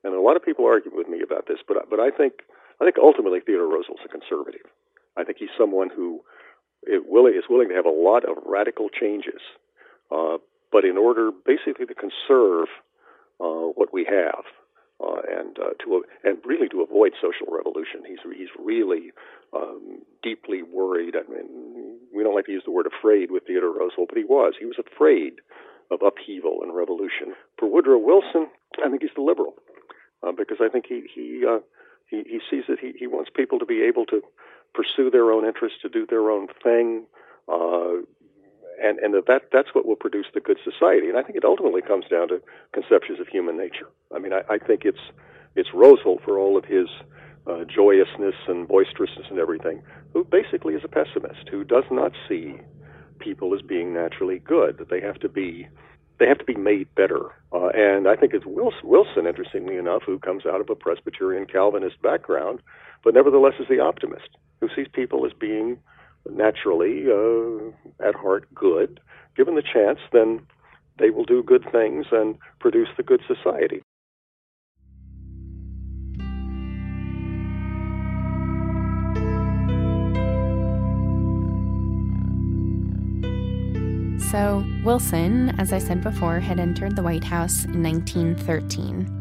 and 0.04 0.14
a 0.14 0.22
lot 0.22 0.36
of 0.36 0.46
people 0.46 0.66
argue 0.66 0.92
with 0.94 1.08
me 1.08 1.22
about 1.24 1.48
this, 1.48 1.60
but 1.68 1.90
but 1.90 2.00
I 2.00 2.12
think 2.12 2.46
I 2.80 2.86
think 2.86 2.98
ultimately 3.02 3.40
Theodore 3.40 3.68
Roosevelt's 3.68 4.04
a 4.06 4.10
conservative. 4.10 4.68
I 5.18 5.24
think 5.24 5.38
he's 5.40 5.54
someone 5.58 5.90
who 5.90 6.22
it 6.84 7.04
willing, 7.08 7.34
is 7.34 7.44
willing 7.50 7.70
to 7.70 7.76
have 7.76 7.86
a 7.86 7.90
lot 7.90 8.24
of 8.24 8.38
radical 8.46 8.90
changes 8.90 9.42
uh, 10.12 10.38
but 10.72 10.86
in 10.86 10.98
order 10.98 11.32
basically 11.46 11.86
to 11.86 11.96
conserve 11.96 12.68
uh, 13.40 13.68
what 13.76 13.94
we 13.94 14.06
have 14.06 14.44
uh, 15.04 15.22
and 15.28 15.58
uh, 15.60 15.74
to 15.84 16.04
and 16.24 16.38
really 16.46 16.70
to 16.70 16.82
avoid 16.82 17.14
social 17.22 17.52
revolution. 17.52 18.04
He's 18.08 18.20
he's 18.38 18.54
really 18.60 19.12
um, 19.54 20.02
deeply 20.24 20.62
worried. 20.64 21.16
I 21.16 21.30
mean, 21.30 21.98
we 22.16 22.24
don't 22.24 22.36
like 22.36 22.46
to 22.46 22.52
use 22.52 22.64
the 22.66 22.72
word 22.72 22.88
afraid 22.88 23.32
with 23.32 23.44
Theodore 23.48 23.74
Roosevelt, 23.74 24.10
but 24.10 24.18
he 24.18 24.24
was. 24.24 24.54
He 24.60 24.66
was 24.66 24.78
afraid 24.80 25.34
of 25.90 26.02
upheaval 26.02 26.60
and 26.62 26.76
revolution. 26.76 27.36
For 27.60 27.70
Woodrow 27.70 27.98
Wilson, 27.98 28.48
I 28.84 28.90
think 28.90 29.02
he's 29.02 29.12
the 29.16 29.24
liberal 29.24 29.56
uh, 30.24 30.32
because 30.32 30.58
I 30.62 30.70
think 30.70 30.86
he 30.88 31.04
he, 31.14 31.44
uh, 31.50 31.60
he 32.08 32.24
he 32.24 32.40
sees 32.50 32.64
that 32.70 32.80
he 32.80 32.94
he 32.98 33.08
wants 33.08 33.32
people 33.36 33.60
to 33.60 33.66
be 33.66 33.84
able 33.84 34.06
to 34.08 34.22
pursue 34.74 35.10
their 35.10 35.32
own 35.32 35.46
interests, 35.46 35.80
to 35.82 35.90
do 35.90 36.06
their 36.06 36.30
own 36.30 36.48
thing, 36.64 37.06
uh, 37.48 37.98
and 38.82 39.00
and 39.00 39.14
that 39.14 39.50
that's 39.52 39.70
what 39.74 39.86
will 39.86 39.96
produce 39.96 40.28
the 40.34 40.40
good 40.40 40.58
society. 40.64 41.10
And 41.10 41.18
I 41.18 41.24
think 41.24 41.38
it 41.38 41.46
ultimately 41.46 41.82
comes 41.82 42.06
down 42.10 42.30
to 42.30 42.42
conceptions 42.74 43.20
of 43.20 43.28
human 43.28 43.58
nature. 43.58 43.88
I 44.14 44.20
mean, 44.20 44.34
I, 44.34 44.42
I 44.50 44.58
think 44.58 44.86
it's 44.86 45.12
it's 45.56 45.70
Roosevelt 45.74 46.22
for 46.24 46.40
all 46.40 46.58
of 46.58 46.66
his 46.66 46.88
uh, 47.48 47.64
joyousness 47.66 48.36
and 48.48 48.68
boisterousness 48.68 49.28
and 49.30 49.40
everything, 49.40 49.84
who 50.14 50.24
basically 50.24 50.76
is 50.76 50.84
a 50.84 50.88
pessimist 50.88 51.50
who 51.50 51.64
does 51.64 51.86
not 51.92 52.14
see 52.28 52.56
people 53.20 53.54
as 53.54 53.62
being 53.62 53.94
naturally 53.94 54.40
good. 54.40 54.78
That 54.78 54.90
they 54.90 55.02
have 55.02 55.20
to 55.20 55.30
be 55.30 55.68
they 56.20 56.28
have 56.28 56.40
to 56.40 56.46
be 56.46 56.56
made 56.56 56.94
better. 56.96 57.32
Uh, 57.52 57.70
and 57.70 58.08
I 58.08 58.16
think 58.16 58.34
it's 58.34 58.46
Wilson, 58.46 58.82
Wilson, 58.84 59.28
interestingly 59.28 59.78
enough, 59.78 60.04
who 60.06 60.20
comes 60.20 60.46
out 60.46 60.62
of 60.62 60.70
a 60.70 60.76
Presbyterian 60.76 61.46
Calvinist 61.46 62.02
background, 62.02 62.62
but 63.04 63.14
nevertheless 63.14 63.54
is 63.60 63.68
the 63.68 63.80
optimist 63.80 64.30
who 64.62 64.70
sees 64.76 64.88
people 64.94 65.26
as 65.26 65.34
being 65.34 65.78
naturally 66.30 67.06
uh, 67.12 68.08
at 68.08 68.16
heart 68.16 68.48
good. 68.54 69.00
Given 69.36 69.56
the 69.56 69.64
chance, 69.64 70.00
then 70.14 70.42
they 71.00 71.10
will 71.10 71.26
do 71.26 71.44
good 71.44 71.66
things 71.72 72.06
and 72.12 72.38
produce 72.60 72.90
the 72.96 73.04
good 73.04 73.22
society. 73.28 73.82
So, 84.32 84.64
Wilson, 84.86 85.50
as 85.60 85.74
I 85.74 85.80
said 85.80 86.02
before, 86.02 86.40
had 86.40 86.58
entered 86.58 86.96
the 86.96 87.04
White 87.04 87.26
House 87.26 87.66
in 87.66 87.84
1913. 87.84 89.18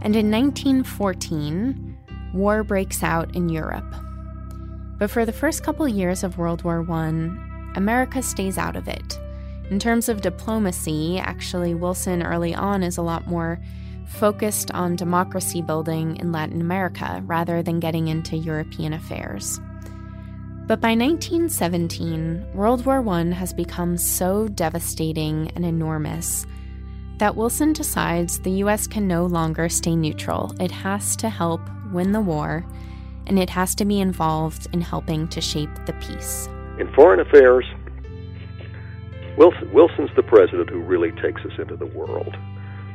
And 0.00 0.16
in 0.16 0.30
1914, 0.30 1.98
war 2.32 2.64
breaks 2.64 3.02
out 3.02 3.34
in 3.34 3.50
Europe. 3.50 4.03
But 4.98 5.10
for 5.10 5.24
the 5.24 5.32
first 5.32 5.62
couple 5.62 5.86
years 5.88 6.22
of 6.22 6.38
World 6.38 6.62
War 6.62 6.84
I, 6.90 7.08
America 7.76 8.22
stays 8.22 8.58
out 8.58 8.76
of 8.76 8.88
it. 8.88 9.18
In 9.70 9.78
terms 9.78 10.08
of 10.08 10.20
diplomacy, 10.20 11.18
actually, 11.18 11.74
Wilson 11.74 12.22
early 12.22 12.54
on 12.54 12.82
is 12.82 12.98
a 12.98 13.02
lot 13.02 13.26
more 13.26 13.58
focused 14.06 14.70
on 14.72 14.96
democracy 14.96 15.62
building 15.62 16.16
in 16.16 16.32
Latin 16.32 16.60
America 16.60 17.22
rather 17.26 17.62
than 17.62 17.80
getting 17.80 18.08
into 18.08 18.36
European 18.36 18.92
affairs. 18.92 19.60
But 20.66 20.80
by 20.80 20.94
1917, 20.94 22.52
World 22.54 22.86
War 22.86 23.06
I 23.08 23.24
has 23.32 23.52
become 23.52 23.96
so 23.98 24.48
devastating 24.48 25.50
and 25.56 25.64
enormous 25.64 26.46
that 27.18 27.36
Wilson 27.36 27.72
decides 27.72 28.40
the 28.40 28.62
US 28.62 28.86
can 28.86 29.06
no 29.06 29.26
longer 29.26 29.68
stay 29.68 29.94
neutral. 29.94 30.54
It 30.60 30.70
has 30.70 31.16
to 31.16 31.28
help 31.28 31.60
win 31.92 32.12
the 32.12 32.20
war, 32.20 32.64
and 33.26 33.38
it 33.38 33.50
has 33.50 33.74
to 33.76 33.84
be 33.84 34.00
involved 34.00 34.66
in 34.72 34.80
helping 34.80 35.28
to 35.28 35.40
shape 35.40 35.70
the 35.86 35.92
peace. 35.94 36.48
In 36.78 36.92
foreign 36.94 37.20
affairs, 37.20 37.64
Wilson, 39.36 39.72
Wilson's 39.72 40.10
the 40.16 40.22
president 40.22 40.70
who 40.70 40.80
really 40.80 41.12
takes 41.12 41.42
us 41.42 41.52
into 41.58 41.76
the 41.76 41.86
world. 41.86 42.34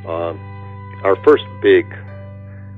Um, 0.08 0.40
our 1.04 1.16
first 1.24 1.44
big, 1.62 1.86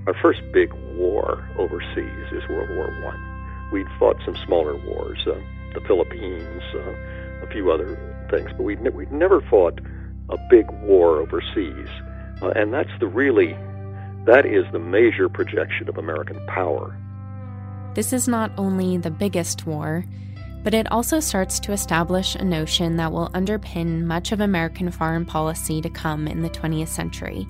our 0.07 0.15
first 0.21 0.41
big 0.51 0.73
war 0.95 1.47
overseas 1.57 2.31
is 2.31 2.47
World 2.49 2.69
War 2.69 2.87
One 3.03 3.31
we'd 3.71 3.87
fought 3.97 4.17
some 4.25 4.35
smaller 4.45 4.75
wars, 4.75 5.25
uh, 5.25 5.39
the 5.73 5.81
Philippines, 5.87 6.61
uh, 6.75 7.45
a 7.45 7.47
few 7.51 7.71
other 7.71 7.97
things, 8.29 8.49
but 8.57 8.63
we'd, 8.63 8.81
ne- 8.81 8.89
we'd 8.89 9.11
never 9.11 9.41
fought 9.41 9.79
a 10.29 10.37
big 10.49 10.69
war 10.83 11.19
overseas. 11.19 11.89
Uh, 12.41 12.49
and 12.55 12.73
that's 12.73 12.91
the 12.99 13.07
really, 13.07 13.53
that 14.25 14.45
is 14.45 14.65
the 14.71 14.79
major 14.79 15.29
projection 15.29 15.89
of 15.89 15.97
American 15.97 16.45
power. 16.47 16.95
This 17.93 18.13
is 18.13 18.27
not 18.27 18.51
only 18.57 18.97
the 18.97 19.11
biggest 19.11 19.65
war, 19.65 20.05
but 20.63 20.73
it 20.73 20.91
also 20.91 21.19
starts 21.19 21.59
to 21.59 21.71
establish 21.71 22.35
a 22.35 22.45
notion 22.45 22.97
that 22.97 23.11
will 23.11 23.29
underpin 23.29 24.03
much 24.03 24.31
of 24.31 24.39
American 24.39 24.91
foreign 24.91 25.25
policy 25.25 25.81
to 25.81 25.89
come 25.89 26.27
in 26.27 26.41
the 26.41 26.49
20th 26.49 26.87
century. 26.87 27.47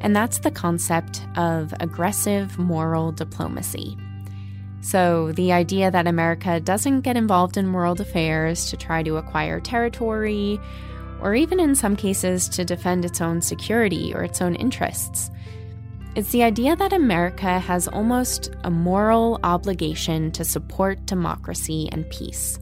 And 0.00 0.14
that's 0.14 0.38
the 0.38 0.50
concept 0.50 1.22
of 1.36 1.74
aggressive 1.80 2.58
moral 2.58 3.12
diplomacy. 3.12 3.96
So, 4.82 5.32
the 5.32 5.52
idea 5.52 5.90
that 5.90 6.06
America 6.06 6.58
doesn't 6.58 7.02
get 7.02 7.16
involved 7.16 7.58
in 7.58 7.72
world 7.72 8.00
affairs 8.00 8.70
to 8.70 8.78
try 8.78 9.02
to 9.02 9.18
acquire 9.18 9.60
territory, 9.60 10.58
or 11.20 11.34
even 11.34 11.60
in 11.60 11.74
some 11.74 11.96
cases 11.96 12.48
to 12.50 12.64
defend 12.64 13.04
its 13.04 13.20
own 13.20 13.42
security 13.42 14.14
or 14.14 14.22
its 14.22 14.40
own 14.40 14.54
interests. 14.54 15.30
It's 16.16 16.32
the 16.32 16.42
idea 16.42 16.74
that 16.74 16.92
America 16.92 17.60
has 17.60 17.86
almost 17.86 18.50
a 18.64 18.70
moral 18.70 19.38
obligation 19.44 20.32
to 20.32 20.44
support 20.44 21.06
democracy 21.06 21.88
and 21.92 22.08
peace. 22.10 22.58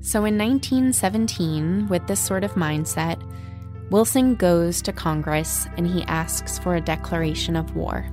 So 0.00 0.24
in 0.24 0.38
1917, 0.38 1.88
with 1.88 2.06
this 2.06 2.20
sort 2.20 2.44
of 2.44 2.52
mindset, 2.52 3.20
Wilson 3.90 4.36
goes 4.36 4.80
to 4.82 4.92
Congress 4.92 5.66
and 5.76 5.84
he 5.84 6.04
asks 6.04 6.60
for 6.60 6.76
a 6.76 6.80
declaration 6.80 7.56
of 7.56 7.74
war. 7.74 8.06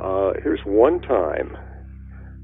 Uh, 0.00 0.34
here's 0.40 0.60
one 0.64 1.00
time 1.00 1.56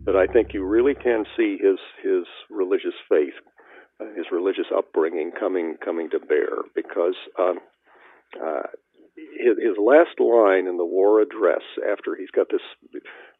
that 0.07 0.16
I 0.16 0.27
think 0.27 0.55
you 0.55 0.64
really 0.64 0.95
can 0.95 1.25
see 1.37 1.59
his 1.61 1.79
his 2.03 2.25
religious 2.49 2.95
faith, 3.09 3.35
uh, 4.01 4.07
his 4.16 4.27
religious 4.33 4.66
upbringing 4.77 5.33
coming 5.38 5.77
coming 5.85 6.09
to 6.11 6.21
bear 6.21 6.62
because 6.75 7.16
um, 7.38 7.59
uh, 8.42 8.62
his, 9.16 9.57
his 9.59 9.77
last 9.79 10.19
line 10.21 10.66
in 10.66 10.77
the 10.77 10.85
war 10.85 11.21
address 11.21 11.62
after 11.90 12.16
he's 12.16 12.31
got 12.31 12.47
this 12.51 12.62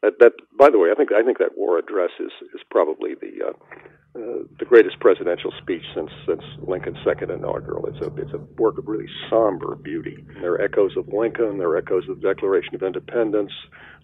that, 0.03 0.19
that 0.21 0.33
by 0.59 0.71
the 0.71 0.79
way 0.79 0.91
I 0.91 0.95
think 0.95 1.13
I 1.13 1.23
think 1.23 1.39
that 1.39 1.57
war 1.57 1.79
address 1.79 2.11
is 2.21 2.33
is 2.55 2.61
probably 2.71 3.15
the 3.15 3.47
uh, 3.47 3.57
uh, 4.17 4.43
the 4.59 4.65
greatest 4.65 4.99
presidential 5.01 5.53
speech 5.63 5.85
since 5.95 6.11
since 6.27 6.43
Lincoln's 6.67 6.99
second 7.05 7.31
inaugural. 7.31 7.87
It's 7.87 8.01
a 8.01 8.15
it's 8.17 8.33
a 8.33 8.41
work 8.61 8.79
of 8.79 8.89
really 8.89 9.09
somber 9.31 9.77
beauty. 9.77 10.25
There 10.41 10.55
are 10.55 10.63
echoes 10.63 10.97
of 10.97 11.09
Lincoln. 11.09 11.59
There 11.59 11.69
are 11.69 11.77
echoes 11.77 12.09
of 12.09 12.21
the 12.21 12.29
Declaration 12.29 12.75
of 12.75 12.83
Independence 12.83 13.53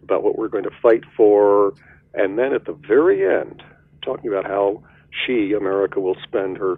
about 0.03 0.22
what 0.22 0.37
we're 0.37 0.48
going 0.48 0.64
to 0.64 0.77
fight 0.83 1.05
for, 1.16 1.75
and 2.14 2.38
then 2.38 2.53
at 2.53 2.64
the 2.64 2.72
very 2.72 3.25
end, 3.27 3.62
talking 4.05 4.29
about 4.29 4.46
how 4.46 4.83
she, 5.27 5.53
America, 5.53 6.01
will 6.01 6.16
spend 6.22 6.59
her 6.59 6.77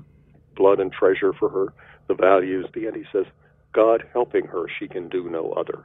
blood 0.57 0.81
and 0.81 0.93
treasure 0.93 1.33
for 1.33 1.49
her 1.49 1.73
the 2.09 2.15
values. 2.15 2.67
The 2.75 2.87
end, 2.87 2.97
he 2.97 3.05
says, 3.13 3.27
"God 3.73 4.05
helping 4.13 4.47
her, 4.47 4.67
she 4.79 4.89
can 4.89 5.09
do 5.09 5.29
no 5.29 5.53
other." 5.53 5.85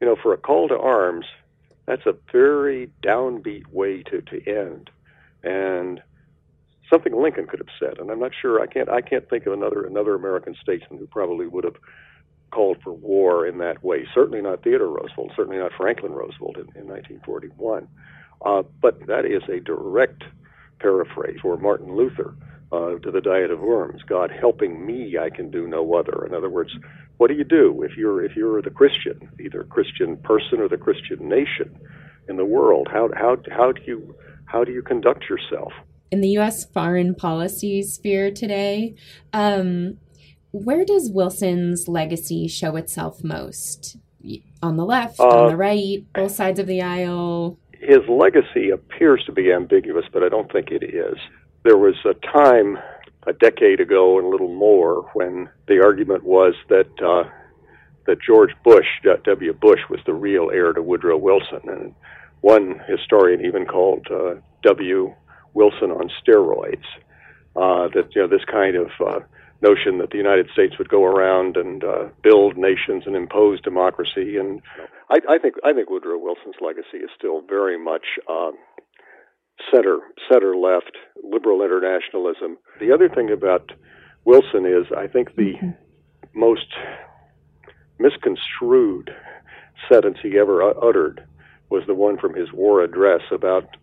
You 0.00 0.06
know, 0.06 0.16
for 0.16 0.32
a 0.32 0.38
call 0.38 0.68
to 0.68 0.78
arms, 0.78 1.26
that's 1.86 2.06
a 2.06 2.14
very 2.32 2.90
downbeat 3.02 3.66
way 3.72 4.02
to 4.04 4.20
to 4.22 4.46
end, 4.46 4.90
and 5.42 6.02
something 6.90 7.14
Lincoln 7.14 7.46
could 7.46 7.60
have 7.60 7.74
said, 7.78 7.98
and 7.98 8.10
I'm 8.10 8.20
not 8.20 8.32
sure. 8.40 8.60
I 8.60 8.66
can't. 8.66 8.88
I 8.88 9.00
can't 9.00 9.28
think 9.28 9.46
of 9.46 9.52
another 9.52 9.84
another 9.84 10.14
American 10.14 10.54
statesman 10.60 10.98
who 10.98 11.06
probably 11.06 11.46
would 11.46 11.64
have 11.64 11.76
called 12.50 12.78
for 12.82 12.92
war 12.92 13.46
in 13.46 13.58
that 13.58 13.82
way. 13.82 14.06
Certainly 14.14 14.42
not 14.42 14.62
Theodore 14.62 14.88
Roosevelt. 14.88 15.32
Certainly 15.36 15.58
not 15.58 15.72
Franklin 15.76 16.12
Roosevelt 16.12 16.56
in, 16.56 16.68
in 16.76 16.86
1941. 16.86 17.88
Uh, 18.44 18.62
but 18.80 19.06
that 19.06 19.24
is 19.24 19.42
a 19.48 19.60
direct 19.60 20.24
paraphrase 20.78 21.38
for 21.40 21.56
Martin 21.56 21.94
Luther 21.96 22.34
uh, 22.72 22.96
to 22.98 23.10
the 23.10 23.20
Diet 23.20 23.50
of 23.50 23.60
Worms. 23.60 24.02
God 24.02 24.30
helping 24.30 24.86
me, 24.86 25.16
I 25.18 25.30
can 25.30 25.50
do 25.50 25.66
no 25.66 25.94
other. 25.94 26.26
In 26.26 26.34
other 26.34 26.50
words, 26.50 26.72
what 27.16 27.28
do 27.28 27.34
you 27.34 27.44
do 27.44 27.82
if 27.82 27.96
you're 27.96 28.24
if 28.24 28.36
you're 28.36 28.60
the 28.60 28.70
Christian, 28.70 29.28
either 29.40 29.64
Christian 29.64 30.16
person 30.18 30.60
or 30.60 30.68
the 30.68 30.76
Christian 30.76 31.28
nation 31.28 31.78
in 32.28 32.36
the 32.36 32.44
world? 32.44 32.88
How 32.90 33.08
how 33.14 33.38
how 33.50 33.72
do 33.72 33.82
you 33.86 34.14
how 34.44 34.64
do 34.64 34.72
you 34.72 34.82
conduct 34.82 35.28
yourself? 35.28 35.72
in 36.10 36.20
the 36.20 36.28
U.S. 36.30 36.64
foreign 36.64 37.14
policy 37.14 37.82
sphere 37.82 38.30
today, 38.30 38.94
um, 39.32 39.98
where 40.52 40.84
does 40.84 41.10
Wilson's 41.10 41.88
legacy 41.88 42.48
show 42.48 42.76
itself 42.76 43.22
most? 43.22 43.96
On 44.62 44.76
the 44.76 44.84
left, 44.84 45.20
uh, 45.20 45.28
on 45.28 45.48
the 45.48 45.56
right, 45.56 46.04
both 46.14 46.32
sides 46.32 46.58
of 46.58 46.66
the 46.66 46.82
aisle? 46.82 47.58
His 47.86 48.00
legacy 48.08 48.70
appears 48.70 49.22
to 49.26 49.32
be 49.32 49.52
ambiguous, 49.52 50.06
but 50.12 50.24
I 50.24 50.28
don't 50.28 50.50
think 50.50 50.72
it 50.72 50.82
is. 50.82 51.16
There 51.62 51.78
was 51.78 51.94
a 52.04 52.14
time, 52.14 52.78
a 53.28 53.32
decade 53.32 53.78
ago 53.78 54.18
and 54.18 54.26
a 54.26 54.30
little 54.30 54.52
more, 54.52 55.08
when 55.14 55.48
the 55.68 55.80
argument 55.84 56.24
was 56.24 56.54
that 56.68 56.90
uh, 57.00 57.30
that 58.06 58.20
George 58.20 58.50
Bush, 58.64 58.86
W. 59.04 59.52
Bush, 59.52 59.80
was 59.88 60.00
the 60.04 60.14
real 60.14 60.50
heir 60.52 60.72
to 60.72 60.82
Woodrow 60.82 61.16
Wilson, 61.16 61.60
and 61.64 61.94
one 62.40 62.80
historian 62.88 63.44
even 63.44 63.66
called 63.66 64.04
uh, 64.10 64.34
W. 64.64 65.14
Wilson 65.54 65.92
on 65.92 66.10
steroids. 66.20 66.84
Uh, 67.54 67.88
that 67.94 68.08
you 68.16 68.20
know 68.20 68.28
this 68.28 68.44
kind 68.50 68.74
of 68.74 68.88
uh, 69.00 69.20
notion 69.62 69.98
that 69.98 70.10
the 70.10 70.18
United 70.18 70.48
States 70.52 70.78
would 70.78 70.88
go 70.88 71.04
around 71.04 71.56
and 71.56 71.82
uh, 71.82 72.04
build 72.22 72.56
nations 72.56 73.04
and 73.06 73.16
impose 73.16 73.60
democracy, 73.60 74.36
and 74.36 74.60
I, 75.10 75.16
I 75.28 75.38
think 75.38 75.54
I 75.64 75.72
think 75.72 75.90
Woodrow 75.90 76.18
Wilson's 76.18 76.56
legacy 76.60 76.98
is 76.98 77.10
still 77.16 77.40
very 77.40 77.78
much 77.82 78.04
uh, 78.28 78.52
center 79.72 79.98
center 80.30 80.56
left 80.56 80.96
liberal 81.22 81.62
internationalism. 81.62 82.58
The 82.80 82.92
other 82.92 83.08
thing 83.08 83.30
about 83.30 83.72
Wilson 84.24 84.66
is 84.66 84.86
I 84.96 85.06
think 85.06 85.34
the 85.36 85.54
mm-hmm. 85.54 85.70
most 86.34 86.66
misconstrued 87.98 89.10
sentence 89.90 90.18
he 90.22 90.38
ever 90.38 90.62
uttered 90.62 91.26
was 91.70 91.82
the 91.86 91.94
one 91.94 92.18
from 92.18 92.34
his 92.34 92.52
war 92.52 92.82
address 92.82 93.22
about 93.32 93.76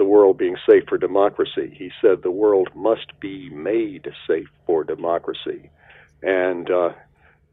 the 0.00 0.04
world 0.06 0.38
being 0.38 0.56
safe 0.66 0.84
for 0.88 0.96
democracy. 0.96 1.74
He 1.76 1.90
said 2.00 2.22
the 2.22 2.30
world 2.30 2.70
must 2.74 3.20
be 3.20 3.50
made 3.50 4.08
safe 4.26 4.48
for 4.64 4.82
democracy. 4.82 5.68
And 6.22 6.70
uh, 6.70 6.92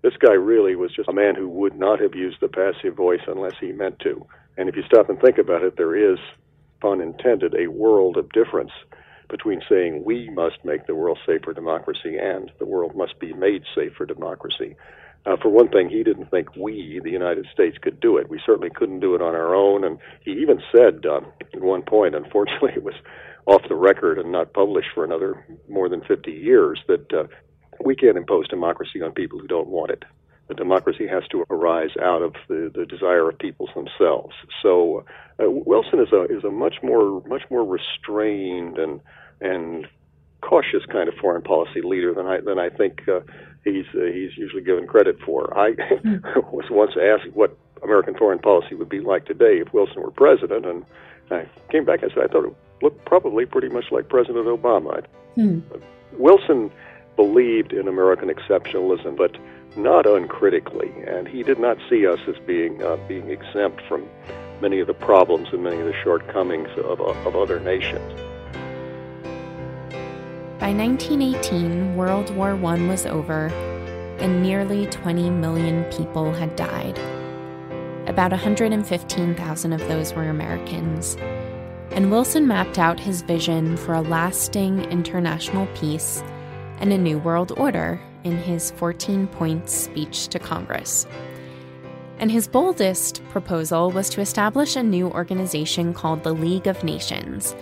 this 0.01 0.15
guy 0.15 0.31
really 0.31 0.73
was 0.77 0.95
just 0.95 1.10
a 1.10 1.13
man 1.13 1.36
who 1.36 1.49
would 1.49 1.77
not 1.77 1.99
have 1.99 2.15
used 2.15 2.38
the 2.39 2.47
passive 2.47 2.95
voice 2.95 3.19
unless 3.27 3.55
he 3.60 3.73
meant 3.73 3.99
to. 3.99 4.25
And 4.57 4.69
if 4.69 4.77
you 4.77 4.83
stop 4.83 5.10
and 5.10 5.19
think 5.19 5.38
about 5.38 5.62
it, 5.62 5.75
there 5.75 6.13
is, 6.13 6.19
pun 6.79 7.01
intended, 7.01 7.53
a 7.53 7.67
world 7.67 8.15
of 8.15 8.31
difference 8.31 8.71
between 9.29 9.62
saying 9.67 10.05
we 10.05 10.29
must 10.29 10.63
make 10.63 10.88
the 10.88 10.95
world 10.95 11.19
safe 11.25 11.41
for 11.43 11.53
democracy 11.53 12.15
and 12.17 12.49
the 12.60 12.65
world 12.65 12.95
must 12.95 13.19
be 13.19 13.33
made 13.33 13.63
safe 13.75 13.91
for 13.97 14.05
democracy. 14.05 14.77
Uh, 15.27 15.35
for 15.41 15.49
one 15.49 15.67
thing, 15.67 15.89
he 15.89 16.03
didn't 16.03 16.31
think 16.31 16.55
we, 16.55 17.01
the 17.03 17.11
United 17.11 17.45
States, 17.51 17.77
could 17.81 17.99
do 17.99 18.17
it. 18.17 18.29
We 18.29 18.39
certainly 18.45 18.69
couldn't 18.73 19.01
do 19.01 19.13
it 19.13 19.21
on 19.21 19.35
our 19.35 19.53
own. 19.53 19.83
And 19.83 19.97
he 20.23 20.31
even 20.31 20.61
said 20.73 21.05
uh, 21.05 21.19
at 21.53 21.61
one 21.61 21.81
point, 21.81 22.15
unfortunately, 22.15 22.71
it 22.75 22.83
was 22.83 22.95
off 23.45 23.61
the 23.67 23.75
record 23.75 24.19
and 24.19 24.31
not 24.31 24.53
published 24.53 24.89
for 24.93 25.03
another 25.03 25.45
more 25.67 25.89
than 25.89 26.01
50 26.01 26.31
years, 26.31 26.79
that 26.87 27.13
uh, 27.13 27.23
we 27.83 27.95
can't 27.95 28.17
impose 28.17 28.47
democracy 28.47 29.01
on 29.01 29.11
people 29.11 29.39
who 29.39 29.47
don't 29.47 29.67
want 29.67 29.91
it. 29.91 30.03
The 30.47 30.53
democracy 30.53 31.07
has 31.07 31.23
to 31.31 31.43
arise 31.49 31.89
out 32.01 32.21
of 32.21 32.35
the, 32.47 32.71
the 32.73 32.85
desire 32.85 33.27
of 33.27 33.37
peoples 33.37 33.69
themselves. 33.75 34.33
So 34.61 35.03
uh, 35.39 35.49
Wilson 35.49 35.99
is 35.99 36.13
a 36.13 36.23
is 36.23 36.45
a 36.45 36.51
much 36.51 36.75
more 36.81 37.21
much 37.27 37.43
more 37.51 37.65
restrained 37.65 38.77
and 38.77 39.01
and 39.41 39.87
cautious 40.41 40.85
kind 40.89 41.09
of 41.09 41.15
foreign 41.15 41.41
policy 41.41 41.81
leader 41.83 42.13
than 42.13 42.27
I 42.27 42.39
than 42.39 42.59
I 42.59 42.69
think 42.69 43.01
uh, 43.09 43.19
he's 43.67 43.86
uh, 43.93 44.06
he's 44.06 44.38
usually 44.38 44.63
given 44.63 44.88
credit 44.88 45.19
for. 45.25 45.58
I 45.58 45.69
was 46.51 46.65
once 46.69 46.93
asked 46.99 47.34
what 47.34 47.58
American 47.84 48.15
foreign 48.15 48.39
policy 48.39 48.75
would 48.75 48.89
be 48.89 48.99
like 48.99 49.25
today 49.25 49.60
if 49.60 49.73
Wilson 49.73 50.01
were 50.01 50.12
president, 50.12 50.65
and 50.65 50.86
I 51.32 51.47
came 51.71 51.86
back 51.86 52.01
and 52.01 52.12
said 52.13 52.23
I 52.23 52.27
thought 52.27 52.45
it 52.45 52.56
looked 52.82 53.06
probably 53.06 53.45
pretty 53.45 53.69
much 53.69 53.86
like 53.91 54.10
President 54.10 54.45
Obama. 54.45 55.06
Hmm. 55.36 55.60
Wilson 56.13 56.71
believed 57.15 57.73
in 57.73 57.88
American 57.88 58.30
exceptionalism, 58.30 59.17
but 59.17 59.38
not 59.75 60.06
uncritically, 60.06 60.91
and 61.06 61.27
he 61.27 61.43
did 61.43 61.60
not 61.60 61.77
see 61.89 62.08
us 62.08 62.19
as 62.27 62.36
being 62.45 62.84
uh, 62.84 62.97
being 63.08 63.30
exempt 63.30 63.82
from 63.88 64.08
many 64.62 64.80
of 64.80 64.88
the 64.88 64.93
problems 64.93 65.49
and 65.51 65.63
many 65.63 65.80
of 65.80 65.86
the 65.86 65.93
shortcomings 66.03 66.69
of, 66.77 66.99
of 66.99 67.36
other 67.36 67.60
nations. 67.60 68.26
By 70.67 70.73
1918, 70.73 71.95
World 71.95 72.36
War 72.36 72.49
I 72.49 72.88
was 72.89 73.06
over, 73.06 73.47
and 74.19 74.43
nearly 74.43 74.86
20 74.88 75.30
million 75.30 75.86
people 75.86 76.34
had 76.34 76.58
died. 76.58 76.99
About 78.06 78.32
115,000 78.32 79.71
of 79.71 79.80
those 79.88 80.13
were 80.13 80.27
Americans. 80.27 81.15
And 81.91 82.12
Wilson 82.12 82.49
mapped 82.49 82.77
out 82.77 82.99
his 82.99 83.21
vision 83.21 83.77
for 83.77 83.93
a 83.93 84.01
lasting 84.01 84.84
international 84.91 85.67
peace 85.67 86.21
and 86.80 86.91
a 86.91 86.97
new 86.97 87.17
world 87.17 87.53
order 87.56 88.01
in 88.25 88.36
his 88.38 88.71
14 88.71 89.25
point 89.27 89.69
speech 89.69 90.27
to 90.27 90.38
Congress. 90.38 91.08
And 92.19 92.30
his 92.30 92.45
boldest 92.45 93.23
proposal 93.30 93.89
was 93.91 94.10
to 94.10 94.19
establish 94.19 94.75
a 94.75 94.84
new 94.84 95.08
organization 95.12 95.93
called 95.93 96.23
the 96.23 96.34
League 96.34 96.67
of 96.67 96.84
Nations, 96.84 97.56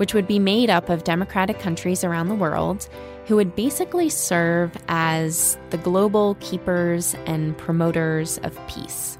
which 0.00 0.14
would 0.14 0.26
be 0.26 0.38
made 0.38 0.70
up 0.70 0.88
of 0.88 1.04
democratic 1.04 1.58
countries 1.58 2.04
around 2.04 2.28
the 2.28 2.34
world 2.34 2.88
who 3.26 3.36
would 3.36 3.54
basically 3.54 4.08
serve 4.08 4.74
as 4.88 5.58
the 5.68 5.76
global 5.76 6.38
keepers 6.40 7.14
and 7.26 7.56
promoters 7.58 8.38
of 8.38 8.58
peace. 8.66 9.18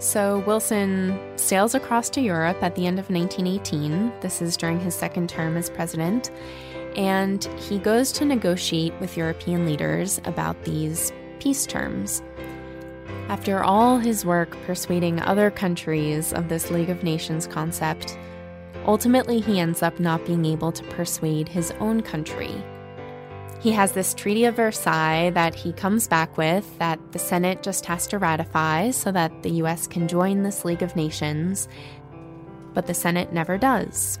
So 0.00 0.40
Wilson 0.44 1.16
sails 1.36 1.76
across 1.76 2.10
to 2.10 2.20
Europe 2.20 2.60
at 2.64 2.74
the 2.74 2.84
end 2.84 2.98
of 2.98 3.10
1918. 3.10 4.12
This 4.20 4.42
is 4.42 4.56
during 4.56 4.80
his 4.80 4.96
second 4.96 5.28
term 5.28 5.56
as 5.56 5.70
president 5.70 6.32
and 6.96 7.44
he 7.68 7.78
goes 7.78 8.10
to 8.10 8.24
negotiate 8.24 8.92
with 8.98 9.16
European 9.16 9.66
leaders 9.66 10.20
about 10.24 10.60
these 10.64 11.12
peace 11.38 11.64
terms. 11.64 12.24
After 13.28 13.62
all 13.62 13.98
his 13.98 14.26
work 14.26 14.50
persuading 14.66 15.20
other 15.20 15.48
countries 15.48 16.32
of 16.32 16.48
this 16.48 16.72
League 16.72 16.90
of 16.90 17.04
Nations 17.04 17.46
concept, 17.46 18.18
ultimately 18.86 19.40
he 19.40 19.60
ends 19.60 19.82
up 19.82 19.98
not 20.00 20.24
being 20.26 20.44
able 20.44 20.72
to 20.72 20.84
persuade 20.84 21.48
his 21.48 21.72
own 21.80 22.02
country. 22.02 22.52
He 23.60 23.72
has 23.72 23.92
this 23.92 24.14
Treaty 24.14 24.46
of 24.46 24.56
Versailles 24.56 25.30
that 25.30 25.54
he 25.54 25.72
comes 25.72 26.08
back 26.08 26.38
with 26.38 26.78
that 26.78 26.98
the 27.12 27.18
Senate 27.18 27.62
just 27.62 27.84
has 27.84 28.06
to 28.06 28.18
ratify 28.18 28.90
so 28.90 29.12
that 29.12 29.42
the 29.42 29.50
US 29.62 29.86
can 29.86 30.08
join 30.08 30.42
this 30.42 30.64
League 30.64 30.82
of 30.82 30.96
Nations, 30.96 31.68
but 32.72 32.86
the 32.86 32.94
Senate 32.94 33.34
never 33.34 33.58
does. 33.58 34.18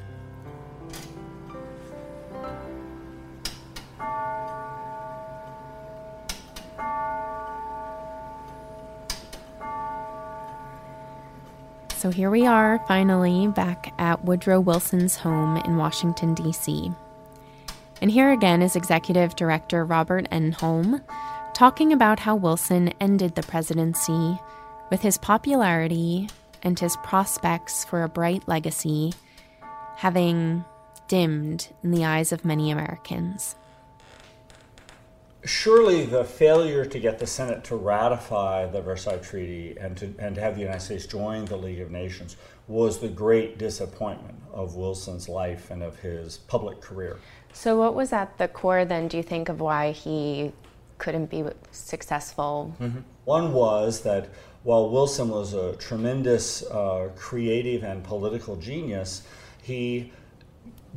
So 12.00 12.08
here 12.08 12.30
we 12.30 12.46
are, 12.46 12.82
finally, 12.88 13.46
back 13.48 13.92
at 13.98 14.24
Woodrow 14.24 14.58
Wilson's 14.58 15.16
home 15.16 15.58
in 15.58 15.76
Washington, 15.76 16.32
D.C. 16.32 16.90
And 18.00 18.10
here 18.10 18.32
again 18.32 18.62
is 18.62 18.74
Executive 18.74 19.36
Director 19.36 19.84
Robert 19.84 20.26
Enholm 20.30 21.04
talking 21.52 21.92
about 21.92 22.20
how 22.20 22.36
Wilson 22.36 22.94
ended 23.02 23.34
the 23.34 23.42
presidency 23.42 24.40
with 24.90 25.02
his 25.02 25.18
popularity 25.18 26.30
and 26.62 26.80
his 26.80 26.96
prospects 27.04 27.84
for 27.84 28.02
a 28.02 28.08
bright 28.08 28.48
legacy 28.48 29.12
having 29.96 30.64
dimmed 31.06 31.68
in 31.84 31.90
the 31.90 32.06
eyes 32.06 32.32
of 32.32 32.46
many 32.46 32.70
Americans 32.70 33.56
surely 35.44 36.04
the 36.04 36.24
failure 36.24 36.84
to 36.84 36.98
get 36.98 37.18
the 37.18 37.26
Senate 37.26 37.64
to 37.64 37.76
ratify 37.76 38.66
the 38.66 38.80
Versailles 38.80 39.18
Treaty 39.18 39.76
and 39.78 39.96
to, 39.96 40.14
and 40.18 40.34
to 40.34 40.40
have 40.40 40.54
the 40.54 40.60
United 40.60 40.80
States 40.80 41.06
join 41.06 41.44
the 41.46 41.56
League 41.56 41.80
of 41.80 41.90
Nations 41.90 42.36
was 42.68 42.98
the 42.98 43.08
great 43.08 43.58
disappointment 43.58 44.38
of 44.52 44.76
Wilson's 44.76 45.28
life 45.28 45.70
and 45.70 45.82
of 45.82 45.98
his 45.98 46.38
public 46.38 46.80
career. 46.80 47.18
So, 47.52 47.76
what 47.76 47.94
was 47.94 48.12
at 48.12 48.38
the 48.38 48.48
core 48.48 48.84
then, 48.84 49.08
do 49.08 49.16
you 49.16 49.22
think, 49.22 49.48
of 49.48 49.60
why 49.60 49.90
he 49.90 50.52
couldn't 50.98 51.30
be 51.30 51.44
successful? 51.72 52.74
Mm-hmm. 52.80 53.00
One 53.24 53.52
was 53.52 54.02
that 54.02 54.28
while 54.62 54.90
Wilson 54.90 55.30
was 55.30 55.54
a 55.54 55.74
tremendous 55.76 56.62
uh, 56.62 57.10
creative 57.16 57.82
and 57.82 58.04
political 58.04 58.56
genius, 58.56 59.22
he 59.62 60.12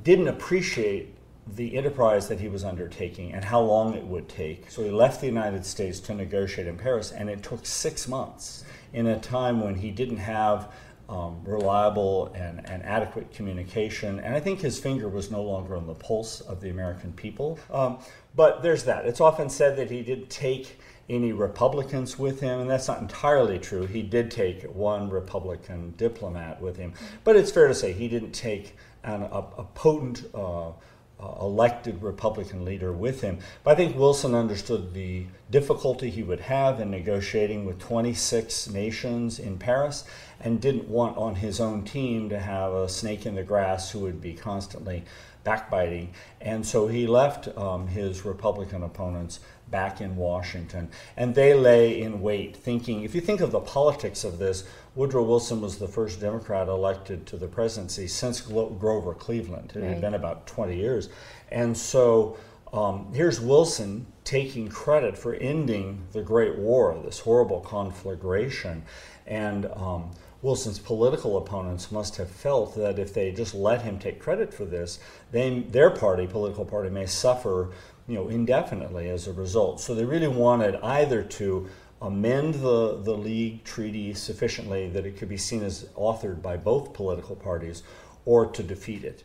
didn't 0.03 0.27
appreciate 0.27 1.15
the 1.45 1.75
enterprise 1.77 2.27
that 2.29 2.39
he 2.39 2.47
was 2.47 2.63
undertaking 2.63 3.33
and 3.33 3.43
how 3.43 3.59
long 3.59 3.93
it 3.93 4.05
would 4.05 4.29
take. 4.29 4.71
So 4.71 4.83
he 4.83 4.91
left 4.91 5.19
the 5.19 5.27
United 5.27 5.65
States 5.65 5.99
to 6.01 6.13
negotiate 6.13 6.67
in 6.67 6.77
Paris, 6.77 7.11
and 7.11 7.29
it 7.29 7.43
took 7.43 7.65
six 7.65 8.07
months 8.07 8.63
in 8.93 9.07
a 9.07 9.19
time 9.19 9.61
when 9.61 9.75
he 9.75 9.91
didn't 9.91 10.17
have 10.17 10.71
um, 11.09 11.41
reliable 11.43 12.31
and, 12.33 12.67
and 12.69 12.81
adequate 12.83 13.31
communication. 13.33 14.19
And 14.19 14.33
I 14.33 14.39
think 14.39 14.61
his 14.61 14.79
finger 14.79 15.09
was 15.09 15.29
no 15.29 15.43
longer 15.43 15.75
on 15.75 15.85
the 15.85 15.93
pulse 15.93 16.41
of 16.41 16.61
the 16.61 16.69
American 16.69 17.11
people. 17.13 17.59
Um, 17.71 17.99
but 18.35 18.63
there's 18.63 18.85
that. 18.85 19.05
It's 19.05 19.21
often 19.21 19.49
said 19.49 19.75
that 19.77 19.91
he 19.91 20.01
did 20.01 20.29
take 20.29 20.79
any 21.09 21.33
Republicans 21.33 22.17
with 22.17 22.39
him, 22.39 22.61
and 22.61 22.69
that's 22.69 22.87
not 22.87 22.99
entirely 22.99 23.59
true. 23.59 23.85
He 23.85 24.01
did 24.01 24.31
take 24.31 24.63
one 24.63 25.09
Republican 25.09 25.93
diplomat 25.97 26.61
with 26.61 26.77
him, 26.77 26.93
but 27.25 27.35
it's 27.35 27.51
fair 27.51 27.67
to 27.67 27.75
say 27.75 27.91
he 27.91 28.07
didn't 28.07 28.31
take 28.31 28.77
an, 29.03 29.23
a, 29.23 29.43
a, 29.57 29.63
potent 29.75 30.23
uh, 30.33 30.71
uh, 31.19 31.35
elected 31.41 32.01
Republican 32.01 32.65
leader 32.65 32.91
with 32.91 33.21
him. 33.21 33.39
But 33.63 33.71
I 33.71 33.75
think 33.75 33.97
Wilson 33.97 34.35
understood 34.35 34.93
the 34.93 35.25
difficulty 35.49 36.09
he 36.09 36.23
would 36.23 36.41
have 36.41 36.79
in 36.79 36.91
negotiating 36.91 37.65
with 37.65 37.79
26 37.79 38.69
nations 38.69 39.39
in 39.39 39.57
Paris 39.57 40.03
and 40.39 40.59
didn't 40.59 40.87
want 40.87 41.17
on 41.17 41.35
his 41.35 41.59
own 41.59 41.83
team 41.83 42.29
to 42.29 42.39
have 42.39 42.73
a 42.73 42.89
snake 42.89 43.25
in 43.25 43.35
the 43.35 43.43
grass 43.43 43.91
who 43.91 43.99
would 43.99 44.21
be 44.21 44.33
constantly 44.33 45.03
backbiting. 45.43 46.13
And 46.41 46.65
so 46.65 46.87
he 46.87 47.07
left 47.07 47.47
um, 47.57 47.87
his 47.87 48.25
Republican 48.25 48.83
opponents 48.83 49.39
back 49.73 50.01
in 50.01 50.15
Washington. 50.15 50.87
And 51.17 51.33
they 51.33 51.55
lay 51.55 51.99
in 51.99 52.21
wait, 52.21 52.55
thinking 52.55 53.03
if 53.03 53.15
you 53.15 53.21
think 53.21 53.41
of 53.41 53.51
the 53.51 53.59
politics 53.59 54.23
of 54.23 54.37
this, 54.37 54.65
Woodrow 54.93 55.23
Wilson 55.23 55.61
was 55.61 55.79
the 55.79 55.87
first 55.87 56.21
Democrat 56.21 56.67
elected 56.67 57.25
to 57.25 57.37
the 57.37 57.47
presidency 57.47 58.07
since 58.07 58.39
Grover 58.39 59.15
Cleveland. 59.15 59.73
It 59.75 59.79
right. 59.79 59.89
had 59.89 59.99
been 60.01 60.13
about 60.13 60.45
20 60.45 60.77
years. 60.77 61.09
And 61.51 61.75
so 61.75 62.37
um, 62.71 63.11
here's 63.13 63.41
Wilson 63.41 64.05
taking 64.23 64.67
credit 64.69 65.17
for 65.17 65.33
ending 65.33 66.03
the 66.11 66.21
Great 66.21 66.55
War, 66.59 66.95
this 67.03 67.19
horrible 67.19 67.59
conflagration. 67.61 68.83
And 69.25 69.65
um, 69.75 70.11
Wilson's 70.43 70.77
political 70.77 71.37
opponents 71.37 71.91
must 71.91 72.17
have 72.17 72.29
felt 72.29 72.75
that 72.75 72.99
if 72.99 73.13
they 73.13 73.31
just 73.31 73.55
let 73.55 73.81
him 73.81 73.97
take 73.97 74.19
credit 74.19 74.53
for 74.53 74.65
this, 74.65 74.99
they, 75.31 75.61
their 75.61 75.89
party, 75.89 76.27
political 76.27 76.65
party, 76.65 76.89
may 76.89 77.05
suffer 77.05 77.69
you 78.07 78.15
know, 78.15 78.27
indefinitely 78.27 79.09
as 79.09 79.27
a 79.27 79.33
result. 79.33 79.79
So 79.79 79.95
they 79.95 80.05
really 80.05 80.27
wanted 80.27 80.75
either 80.77 81.23
to 81.23 81.69
amend 82.01 82.55
the, 82.55 82.99
the 83.01 83.15
League 83.15 83.63
treaty 83.63 84.13
sufficiently 84.13 84.89
that 84.89 85.05
it 85.05 85.17
could 85.17 85.29
be 85.29 85.37
seen 85.37 85.63
as 85.63 85.85
authored 85.95 86.41
by 86.41 86.57
both 86.57 86.93
political 86.93 87.35
parties 87.35 87.81
or 88.25 88.45
to 88.45 88.61
defeat 88.61 89.03
it. 89.03 89.23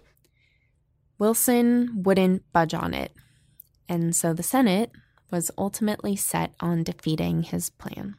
Wilson 1.19 2.03
wouldn't 2.05 2.45
budge 2.53 2.75
on 2.75 2.95
it, 2.95 3.13
and 3.89 4.15
so 4.15 4.33
the 4.33 4.45
Senate 4.45 4.93
was 5.31 5.51
ultimately 5.59 6.15
set 6.15 6.53
on 6.61 6.85
defeating 6.85 7.43
his 7.43 7.71
plan. 7.71 8.17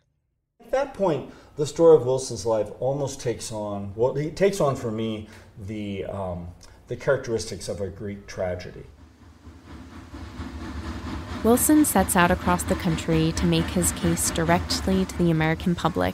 At 0.59 0.71
that 0.71 0.93
point, 0.93 1.31
the 1.55 1.65
story 1.65 1.95
of 1.95 2.05
Wilson's 2.05 2.45
life 2.45 2.69
almost 2.79 3.21
takes 3.21 3.51
on, 3.51 3.93
well, 3.95 4.13
he 4.13 4.29
takes 4.29 4.59
on 4.59 4.75
for 4.75 4.91
me 4.91 5.27
the, 5.57 6.05
um, 6.05 6.49
the 6.87 6.97
characteristics 6.97 7.69
of 7.69 7.79
a 7.79 7.87
Greek 7.87 8.27
tragedy. 8.27 8.83
Wilson 11.41 11.85
sets 11.85 12.17
out 12.17 12.31
across 12.31 12.63
the 12.63 12.75
country 12.75 13.31
to 13.37 13.45
make 13.45 13.65
his 13.67 13.93
case 13.93 14.29
directly 14.29 15.05
to 15.05 15.17
the 15.17 15.31
American 15.31 15.73
public. 15.73 16.13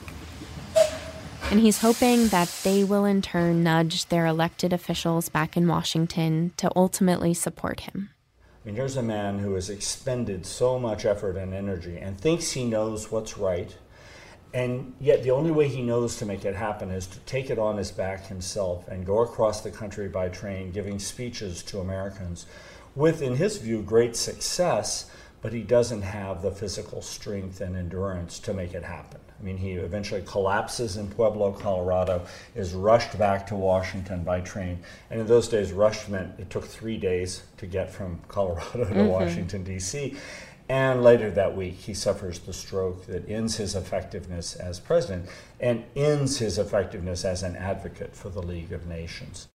And 1.50 1.58
he's 1.58 1.80
hoping 1.80 2.28
that 2.28 2.48
they 2.62 2.84
will 2.84 3.04
in 3.04 3.22
turn 3.22 3.64
nudge 3.64 4.06
their 4.06 4.26
elected 4.26 4.72
officials 4.72 5.28
back 5.28 5.56
in 5.56 5.66
Washington 5.66 6.52
to 6.58 6.70
ultimately 6.76 7.34
support 7.34 7.80
him. 7.80 8.10
I 8.36 8.66
mean, 8.66 8.76
here's 8.76 8.96
a 8.96 9.02
man 9.02 9.40
who 9.40 9.54
has 9.54 9.68
expended 9.68 10.46
so 10.46 10.78
much 10.78 11.04
effort 11.04 11.36
and 11.36 11.52
energy 11.52 11.98
and 11.98 12.16
thinks 12.16 12.52
he 12.52 12.64
knows 12.64 13.10
what's 13.10 13.36
right. 13.36 13.76
And 14.54 14.94
yet, 15.00 15.24
the 15.24 15.32
only 15.32 15.50
way 15.50 15.66
he 15.66 15.82
knows 15.82 16.16
to 16.18 16.24
make 16.24 16.44
it 16.44 16.54
happen 16.54 16.90
is 16.92 17.06
to 17.08 17.18
take 17.20 17.50
it 17.50 17.58
on 17.58 17.76
his 17.76 17.90
back 17.90 18.26
himself 18.26 18.86
and 18.86 19.04
go 19.04 19.18
across 19.18 19.60
the 19.60 19.72
country 19.72 20.08
by 20.08 20.28
train, 20.28 20.70
giving 20.70 21.00
speeches 21.00 21.64
to 21.64 21.80
Americans 21.80 22.46
with, 22.96 23.22
in 23.22 23.36
his 23.36 23.58
view, 23.58 23.82
great 23.82 24.16
success, 24.16 25.10
but 25.42 25.52
he 25.52 25.62
doesn't 25.62 26.02
have 26.02 26.42
the 26.42 26.50
physical 26.50 27.02
strength 27.02 27.60
and 27.60 27.76
endurance 27.76 28.38
to 28.40 28.52
make 28.52 28.74
it 28.74 28.82
happen. 28.82 29.20
I 29.38 29.42
mean, 29.44 29.58
he 29.58 29.72
eventually 29.72 30.22
collapses 30.26 30.96
in 30.96 31.08
Pueblo, 31.08 31.52
Colorado, 31.52 32.26
is 32.54 32.72
rushed 32.72 33.18
back 33.18 33.46
to 33.48 33.54
Washington 33.54 34.24
by 34.24 34.40
train. 34.40 34.78
And 35.10 35.20
in 35.20 35.26
those 35.26 35.46
days, 35.48 35.72
rushed 35.72 36.08
meant 36.08 36.40
it 36.40 36.48
took 36.48 36.64
three 36.64 36.96
days 36.96 37.42
to 37.58 37.66
get 37.66 37.90
from 37.90 38.18
Colorado 38.28 38.84
to 38.84 38.90
mm-hmm. 38.90 39.06
Washington, 39.06 39.62
D.C. 39.62 40.16
And 40.68 41.02
later 41.02 41.30
that 41.30 41.54
week, 41.54 41.74
he 41.74 41.94
suffers 41.94 42.40
the 42.40 42.52
stroke 42.52 43.06
that 43.06 43.28
ends 43.28 43.56
his 43.56 43.76
effectiveness 43.76 44.56
as 44.56 44.80
president 44.80 45.28
and 45.60 45.84
ends 45.94 46.38
his 46.38 46.58
effectiveness 46.58 47.24
as 47.24 47.42
an 47.42 47.56
advocate 47.56 48.16
for 48.16 48.30
the 48.30 48.42
League 48.42 48.72
of 48.72 48.86
Nations. 48.86 49.48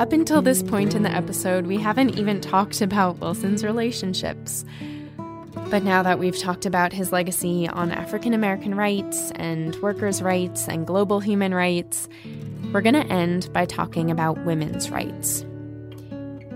Up 0.00 0.14
until 0.14 0.40
this 0.40 0.62
point 0.62 0.94
in 0.94 1.02
the 1.02 1.10
episode, 1.10 1.66
we 1.66 1.76
haven't 1.76 2.18
even 2.18 2.40
talked 2.40 2.80
about 2.80 3.18
Wilson's 3.18 3.62
relationships. 3.62 4.64
But 5.68 5.82
now 5.82 6.02
that 6.02 6.18
we've 6.18 6.38
talked 6.38 6.64
about 6.64 6.94
his 6.94 7.12
legacy 7.12 7.68
on 7.68 7.92
African 7.92 8.32
American 8.32 8.74
rights 8.74 9.30
and 9.32 9.76
workers' 9.82 10.22
rights 10.22 10.68
and 10.68 10.86
global 10.86 11.20
human 11.20 11.52
rights, 11.52 12.08
we're 12.72 12.80
going 12.80 12.94
to 12.94 13.06
end 13.12 13.52
by 13.52 13.66
talking 13.66 14.10
about 14.10 14.42
women's 14.46 14.88
rights. 14.88 15.44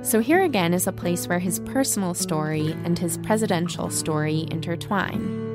So, 0.00 0.20
here 0.20 0.42
again 0.42 0.72
is 0.72 0.86
a 0.86 0.92
place 0.92 1.28
where 1.28 1.38
his 1.38 1.60
personal 1.66 2.14
story 2.14 2.72
and 2.84 2.98
his 2.98 3.18
presidential 3.18 3.90
story 3.90 4.48
intertwine. 4.50 5.53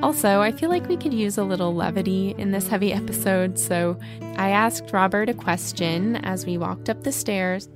Also, 0.00 0.40
I 0.40 0.52
feel 0.52 0.70
like 0.70 0.86
we 0.86 0.96
could 0.96 1.12
use 1.12 1.38
a 1.38 1.44
little 1.44 1.74
levity 1.74 2.32
in 2.38 2.52
this 2.52 2.68
heavy 2.68 2.92
episode, 2.92 3.58
so 3.58 3.98
I 4.36 4.50
asked 4.50 4.92
Robert 4.92 5.28
a 5.28 5.34
question 5.34 6.16
as 6.16 6.46
we 6.46 6.56
walked 6.56 6.88
up 6.88 7.02
the 7.02 7.10
stairs. 7.10 7.68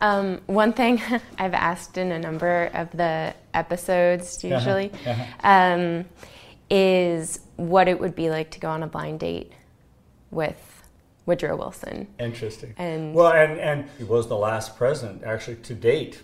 Um, 0.00 0.40
one 0.46 0.72
thing 0.72 1.02
I've 1.38 1.52
asked 1.52 1.98
in 1.98 2.12
a 2.12 2.18
number 2.18 2.70
of 2.72 2.90
the 2.92 3.34
episodes, 3.52 4.42
uh-huh. 4.44 4.54
usually, 4.54 4.90
uh-huh. 5.06 5.24
Um, 5.44 6.06
is 6.70 7.40
what 7.56 7.88
it 7.88 8.00
would 8.00 8.14
be 8.14 8.30
like 8.30 8.50
to 8.52 8.58
go 8.58 8.70
on 8.70 8.82
a 8.82 8.86
blind 8.86 9.20
date 9.20 9.52
with 10.30 10.82
Woodrow 11.26 11.56
Wilson. 11.56 12.08
Interesting. 12.18 12.74
And 12.78 13.14
well, 13.14 13.32
and 13.32 13.60
and 13.60 13.90
he 13.98 14.04
was 14.04 14.28
the 14.28 14.36
last 14.36 14.78
president 14.78 15.24
actually 15.24 15.56
to 15.56 15.74
date 15.74 16.22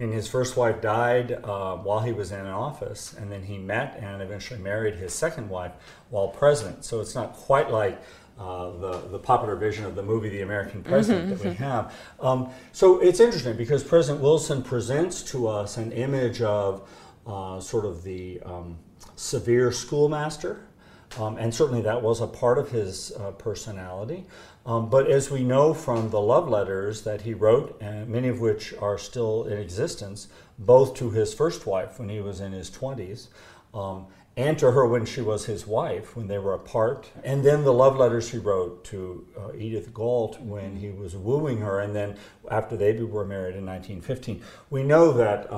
and 0.00 0.12
his 0.12 0.28
first 0.28 0.56
wife 0.56 0.80
died 0.80 1.32
uh, 1.32 1.76
while 1.76 2.00
he 2.00 2.12
was 2.12 2.30
in 2.30 2.46
office, 2.46 3.14
and 3.18 3.30
then 3.32 3.42
he 3.42 3.58
met 3.58 3.98
and 4.00 4.22
eventually 4.22 4.60
married 4.60 4.94
his 4.94 5.12
second 5.12 5.48
wife 5.48 5.72
while 6.10 6.28
president. 6.28 6.84
So 6.84 7.00
it's 7.00 7.14
not 7.14 7.32
quite 7.32 7.70
like 7.70 8.00
uh, 8.38 8.70
the, 8.78 8.92
the 9.10 9.18
popular 9.18 9.56
vision 9.56 9.84
of 9.84 9.96
the 9.96 10.02
movie 10.02 10.28
The 10.28 10.42
American 10.42 10.84
President 10.84 11.24
mm-hmm, 11.26 11.34
that 11.34 11.44
we 11.44 11.50
mm-hmm. 11.50 11.64
have. 11.64 11.94
Um, 12.20 12.50
so 12.72 13.00
it's 13.00 13.18
interesting 13.18 13.56
because 13.56 13.82
President 13.82 14.22
Wilson 14.22 14.62
presents 14.62 15.22
to 15.32 15.48
us 15.48 15.76
an 15.76 15.90
image 15.90 16.40
of 16.40 16.88
uh, 17.26 17.58
sort 17.58 17.84
of 17.84 18.04
the 18.04 18.40
um, 18.44 18.78
severe 19.16 19.72
schoolmaster. 19.72 20.67
Um, 21.16 21.38
and 21.38 21.54
certainly 21.54 21.82
that 21.82 22.02
was 22.02 22.20
a 22.20 22.26
part 22.26 22.58
of 22.58 22.70
his 22.70 23.12
uh, 23.12 23.30
personality. 23.32 24.26
Um, 24.66 24.90
but 24.90 25.10
as 25.10 25.30
we 25.30 25.42
know 25.42 25.72
from 25.72 26.10
the 26.10 26.20
love 26.20 26.48
letters 26.48 27.02
that 27.02 27.22
he 27.22 27.32
wrote, 27.32 27.80
and 27.80 28.08
many 28.08 28.28
of 28.28 28.40
which 28.40 28.74
are 28.74 28.98
still 28.98 29.44
in 29.44 29.58
existence, 29.58 30.28
both 30.58 30.94
to 30.96 31.10
his 31.10 31.32
first 31.32 31.66
wife 31.66 31.98
when 31.98 32.08
he 32.08 32.20
was 32.20 32.40
in 32.40 32.52
his 32.52 32.70
20s, 32.70 33.28
um, 33.72 34.06
and 34.36 34.58
to 34.58 34.70
her 34.70 34.86
when 34.86 35.04
she 35.04 35.20
was 35.20 35.46
his 35.46 35.66
wife, 35.66 36.14
when 36.14 36.28
they 36.28 36.38
were 36.38 36.54
apart, 36.54 37.10
and 37.24 37.44
then 37.44 37.64
the 37.64 37.72
love 37.72 37.96
letters 37.96 38.30
he 38.30 38.38
wrote 38.38 38.84
to 38.84 39.26
uh, 39.36 39.52
Edith 39.56 39.92
Galt 39.92 40.40
when 40.40 40.76
he 40.76 40.90
was 40.90 41.16
wooing 41.16 41.58
her, 41.58 41.80
and 41.80 41.96
then 41.96 42.16
after 42.50 42.76
they 42.76 42.92
were 42.92 43.24
married 43.24 43.56
in 43.56 43.66
1915. 43.66 44.42
We 44.70 44.82
know 44.82 45.12
that. 45.12 45.50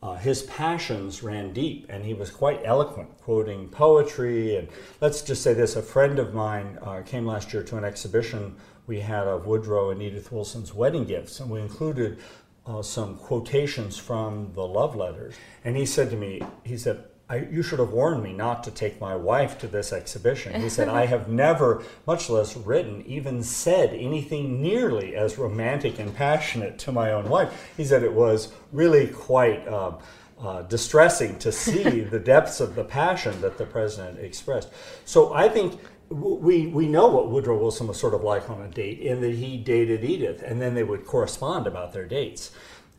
Uh, 0.00 0.14
his 0.14 0.42
passions 0.44 1.22
ran 1.22 1.52
deep 1.52 1.86
and 1.88 2.04
he 2.04 2.14
was 2.14 2.30
quite 2.30 2.60
eloquent, 2.64 3.08
quoting 3.18 3.68
poetry. 3.68 4.56
And 4.56 4.68
let's 5.00 5.22
just 5.22 5.42
say 5.42 5.54
this 5.54 5.74
a 5.74 5.82
friend 5.82 6.18
of 6.18 6.34
mine 6.34 6.78
uh, 6.82 7.02
came 7.04 7.26
last 7.26 7.52
year 7.52 7.64
to 7.64 7.76
an 7.76 7.84
exhibition 7.84 8.54
we 8.86 9.00
had 9.00 9.26
of 9.26 9.46
Woodrow 9.46 9.90
and 9.90 10.00
Edith 10.00 10.32
Wilson's 10.32 10.72
wedding 10.72 11.04
gifts, 11.04 11.40
and 11.40 11.50
we 11.50 11.60
included 11.60 12.18
uh, 12.66 12.80
some 12.82 13.16
quotations 13.16 13.98
from 13.98 14.52
the 14.54 14.66
love 14.66 14.96
letters. 14.96 15.34
And 15.64 15.76
he 15.76 15.84
said 15.84 16.10
to 16.10 16.16
me, 16.16 16.40
he 16.64 16.78
said, 16.78 17.04
I, 17.30 17.46
you 17.50 17.62
should 17.62 17.78
have 17.78 17.90
warned 17.90 18.22
me 18.22 18.32
not 18.32 18.64
to 18.64 18.70
take 18.70 19.00
my 19.00 19.14
wife 19.14 19.58
to 19.58 19.68
this 19.68 19.92
exhibition. 19.92 20.60
He 20.60 20.68
said, 20.68 20.88
I 21.02 21.06
have 21.06 21.28
never, 21.28 21.82
much 22.06 22.30
less 22.30 22.56
written, 22.56 23.04
even 23.06 23.42
said 23.42 23.92
anything 23.94 24.62
nearly 24.62 25.14
as 25.14 25.36
romantic 25.36 25.98
and 25.98 26.14
passionate 26.14 26.78
to 26.80 26.92
my 26.92 27.12
own 27.12 27.28
wife. 27.28 27.72
He 27.76 27.84
said 27.84 28.02
it 28.02 28.12
was 28.12 28.52
really 28.72 29.08
quite 29.08 29.66
uh, 29.68 29.92
uh, 30.40 30.62
distressing 30.62 31.38
to 31.40 31.52
see 31.52 32.00
the 32.00 32.18
depths 32.18 32.60
of 32.60 32.74
the 32.74 32.84
passion 32.84 33.40
that 33.42 33.58
the 33.58 33.66
president 33.66 34.18
expressed. 34.20 34.70
So 35.04 35.34
I 35.34 35.48
think 35.48 35.78
we, 36.08 36.68
we 36.68 36.88
know 36.88 37.08
what 37.08 37.28
Woodrow 37.30 37.58
Wilson 37.58 37.86
was 37.88 38.00
sort 38.00 38.14
of 38.14 38.22
like 38.22 38.48
on 38.48 38.62
a 38.62 38.68
date 38.68 39.00
in 39.00 39.20
that 39.20 39.34
he 39.34 39.58
dated 39.58 40.02
Edith 40.02 40.42
and 40.42 40.60
then 40.60 40.74
they 40.74 40.82
would 40.82 41.04
correspond 41.04 41.66
about 41.66 41.92
their 41.92 42.06
dates 42.06 42.50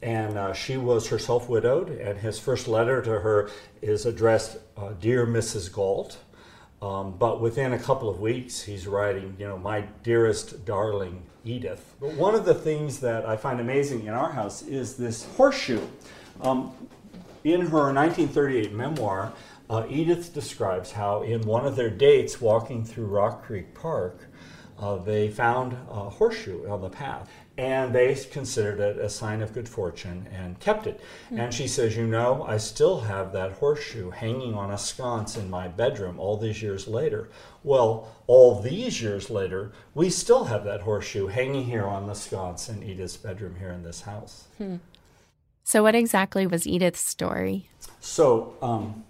and 0.02 0.38
uh, 0.38 0.54
she 0.54 0.78
was 0.78 1.08
herself 1.10 1.50
widowed. 1.50 1.90
And 1.90 2.20
his 2.20 2.40
first 2.40 2.68
letter 2.68 3.02
to 3.02 3.20
her 3.20 3.50
is 3.82 4.06
addressed, 4.06 4.58
uh, 4.78 4.94
"Dear 5.00 5.26
Mrs. 5.26 5.72
Galt." 5.72 6.18
Um, 6.82 7.16
but 7.18 7.42
within 7.42 7.74
a 7.74 7.80
couple 7.80 8.10
of 8.10 8.22
weeks, 8.22 8.62
he's 8.62 8.88
writing, 8.88 9.36
you 9.38 9.46
know, 9.46 9.58
my 9.58 9.82
dearest 10.04 10.66
darling 10.66 11.24
Edith. 11.44 11.96
But 12.00 12.14
one 12.14 12.36
of 12.36 12.46
the 12.46 12.54
things 12.54 13.00
that 13.02 13.26
I 13.26 13.36
find 13.36 13.60
amazing 13.60 14.06
in 14.06 14.14
our 14.14 14.32
house 14.32 14.62
is 14.62 14.96
this 14.96 15.26
horseshoe. 15.36 15.82
Um, 16.42 16.72
in 17.44 17.62
her 17.62 17.94
1938 17.94 18.74
memoir, 18.74 19.34
uh, 19.70 19.86
Edith 19.90 20.34
describes 20.34 20.92
how 20.92 21.22
in 21.22 21.42
one 21.42 21.66
of 21.66 21.76
their 21.76 21.90
dates 21.90 22.40
walking 22.40 22.84
through 22.84 23.06
Rock 23.06 23.44
Creek 23.44 23.74
Park, 23.74 24.28
uh, 24.80 24.96
they 24.96 25.30
found 25.30 25.74
a 25.90 26.10
horseshoe 26.10 26.68
on 26.70 26.82
the 26.82 26.90
path 26.90 27.30
and 27.60 27.94
they 27.94 28.16
considered 28.16 28.80
it 28.80 28.98
a 28.98 29.10
sign 29.10 29.42
of 29.42 29.52
good 29.52 29.68
fortune 29.68 30.26
and 30.32 30.58
kept 30.62 30.88
it. 30.88 31.02
Mm-hmm. 31.26 31.42
And 31.42 31.54
she 31.54 31.68
says, 31.68 31.98
You 31.98 32.08
know, 32.08 32.46
I 32.48 32.56
still 32.56 33.02
have 33.02 33.34
that 33.34 33.52
horseshoe 33.52 34.12
hanging 34.12 34.54
on 34.54 34.72
a 34.72 34.78
sconce 34.78 35.36
in 35.36 35.50
my 35.50 35.68
bedroom 35.68 36.22
all 36.22 36.38
these 36.38 36.62
years 36.62 36.88
later. 36.88 37.30
Well, 37.66 38.16
all 38.28 38.62
these 38.62 39.02
years 39.02 39.30
later, 39.30 39.74
we 39.94 40.10
still 40.10 40.46
have 40.46 40.64
that 40.64 40.82
horseshoe 40.82 41.28
hanging 41.28 41.66
here 41.66 41.86
on 41.86 42.08
the 42.08 42.14
sconce 42.14 42.70
in 42.70 42.82
Edith's 42.82 43.18
bedroom 43.18 43.58
here 43.60 43.72
in 43.72 43.84
this 43.84 44.02
house. 44.02 44.46
Hmm. 44.58 44.78
So, 45.66 45.84
what 45.84 45.96
exactly 45.96 46.48
was 46.48 46.66
Edith's 46.66 47.06
story? 47.06 47.70
So, 48.00 48.56
um, 48.62 49.04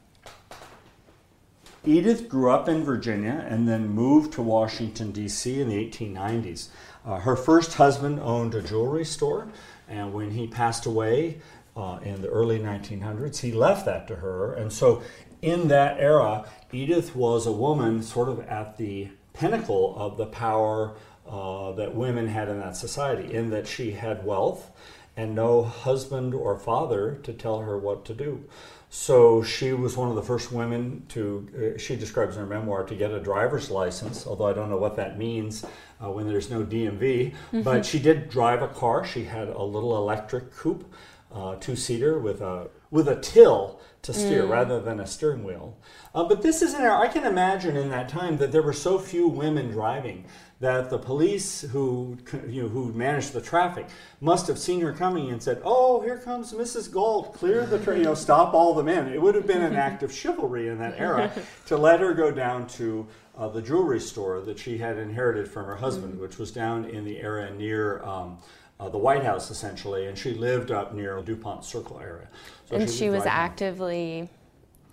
Edith 1.85 2.27
grew 2.27 2.51
up 2.51 2.67
in 2.67 2.83
Virginia 2.83 3.45
and 3.47 3.67
then 3.67 3.89
moved 3.89 4.33
to 4.33 4.41
Washington, 4.41 5.11
D.C. 5.11 5.61
in 5.61 5.69
the 5.69 5.85
1890s. 5.85 6.69
Uh, 7.05 7.19
her 7.19 7.35
first 7.35 7.75
husband 7.75 8.19
owned 8.19 8.53
a 8.55 8.61
jewelry 8.61 9.05
store, 9.05 9.47
and 9.87 10.13
when 10.13 10.31
he 10.31 10.47
passed 10.47 10.85
away 10.85 11.39
uh, 11.75 11.99
in 12.03 12.21
the 12.21 12.27
early 12.27 12.59
1900s, 12.59 13.39
he 13.39 13.51
left 13.51 13.85
that 13.85 14.07
to 14.07 14.15
her. 14.17 14.53
And 14.53 14.71
so, 14.71 15.01
in 15.41 15.69
that 15.69 15.99
era, 15.99 16.45
Edith 16.71 17.15
was 17.15 17.45
a 17.45 17.51
woman 17.51 18.03
sort 18.03 18.27
of 18.27 18.41
at 18.41 18.77
the 18.77 19.09
pinnacle 19.33 19.95
of 19.97 20.17
the 20.17 20.25
power 20.25 20.95
uh, 21.27 21.71
that 21.73 21.95
women 21.95 22.27
had 22.27 22.49
in 22.49 22.59
that 22.59 22.75
society, 22.75 23.33
in 23.33 23.49
that 23.51 23.67
she 23.67 23.91
had 23.91 24.25
wealth 24.25 24.71
and 25.15 25.35
no 25.35 25.63
husband 25.63 26.33
or 26.33 26.57
father 26.57 27.19
to 27.23 27.33
tell 27.33 27.59
her 27.59 27.77
what 27.77 28.05
to 28.05 28.13
do. 28.13 28.43
So 28.89 29.43
she 29.43 29.71
was 29.71 29.95
one 29.95 30.09
of 30.09 30.15
the 30.15 30.23
first 30.23 30.51
women 30.51 31.05
to, 31.09 31.75
uh, 31.75 31.77
she 31.77 31.95
describes 31.95 32.35
in 32.35 32.41
her 32.41 32.47
memoir, 32.47 32.83
to 32.85 32.95
get 32.95 33.11
a 33.11 33.19
driver's 33.19 33.69
license, 33.69 34.25
although 34.25 34.47
I 34.47 34.53
don't 34.53 34.69
know 34.69 34.77
what 34.77 34.95
that 34.95 35.17
means 35.17 35.63
uh, 36.03 36.11
when 36.11 36.27
there's 36.27 36.49
no 36.49 36.63
DMV. 36.63 36.99
Mm-hmm. 36.99 37.61
But 37.61 37.85
she 37.85 37.99
did 37.99 38.29
drive 38.29 38.61
a 38.61 38.67
car. 38.67 39.05
She 39.05 39.23
had 39.23 39.47
a 39.47 39.63
little 39.63 39.97
electric 39.97 40.55
coupe, 40.55 40.91
uh, 41.31 41.55
two 41.55 41.75
seater 41.75 42.19
with 42.19 42.41
a, 42.41 42.69
with 42.91 43.07
a 43.07 43.19
till 43.19 43.79
to 44.01 44.13
steer 44.13 44.43
mm. 44.43 44.49
rather 44.49 44.79
than 44.79 44.99
a 44.99 45.05
steering 45.05 45.43
wheel. 45.43 45.77
Uh, 46.15 46.23
but 46.23 46.41
this 46.41 46.61
is 46.61 46.73
an 46.73 46.81
era, 46.81 46.97
I 46.97 47.07
can 47.07 47.25
imagine 47.25 47.75
in 47.75 47.89
that 47.89 48.07
time 48.07 48.37
that 48.37 48.51
there 48.51 48.61
were 48.61 48.73
so 48.73 48.97
few 48.97 49.27
women 49.27 49.71
driving 49.71 50.25
that 50.59 50.89
the 50.89 50.97
police 50.97 51.61
who 51.61 52.17
you 52.47 52.63
know, 52.63 52.67
who 52.67 52.91
managed 52.93 53.33
the 53.33 53.41
traffic 53.41 53.87
must 54.19 54.47
have 54.47 54.59
seen 54.59 54.81
her 54.81 54.91
coming 54.91 55.31
and 55.31 55.41
said, 55.41 55.61
"Oh, 55.63 56.01
here 56.01 56.17
comes 56.17 56.51
Mrs. 56.51 56.91
Galt. 56.91 57.33
Clear 57.33 57.65
the 57.65 57.79
train. 57.79 57.99
You 57.99 58.05
know, 58.05 58.13
stop 58.13 58.53
all 58.53 58.73
the 58.73 58.83
men." 58.83 59.07
It 59.07 59.21
would 59.21 59.35
have 59.35 59.47
been 59.47 59.61
an 59.61 59.75
act 59.75 60.03
of 60.03 60.11
chivalry 60.11 60.67
in 60.67 60.77
that 60.79 60.99
era 60.99 61.31
to 61.67 61.77
let 61.77 62.01
her 62.01 62.13
go 62.13 62.31
down 62.31 62.67
to 62.67 63.07
uh, 63.39 63.47
the 63.47 63.61
jewelry 63.61 64.01
store 64.01 64.41
that 64.41 64.59
she 64.59 64.77
had 64.77 64.97
inherited 64.97 65.47
from 65.47 65.65
her 65.65 65.75
husband, 65.75 66.13
mm-hmm. 66.13 66.21
which 66.21 66.37
was 66.37 66.51
down 66.51 66.85
in 66.85 67.05
the 67.05 67.19
area 67.19 67.49
near 67.51 68.03
um, 68.03 68.37
uh, 68.79 68.89
the 68.89 68.97
White 68.97 69.23
House, 69.23 69.49
essentially, 69.49 70.07
and 70.07 70.17
she 70.17 70.33
lived 70.33 70.71
up 70.71 70.93
near 70.93 71.21
Dupont 71.21 71.63
Circle 71.63 71.99
area. 71.99 72.27
So 72.69 72.75
and 72.75 72.89
she, 72.89 72.97
she 72.97 73.09
was 73.09 73.25
actively 73.25 74.29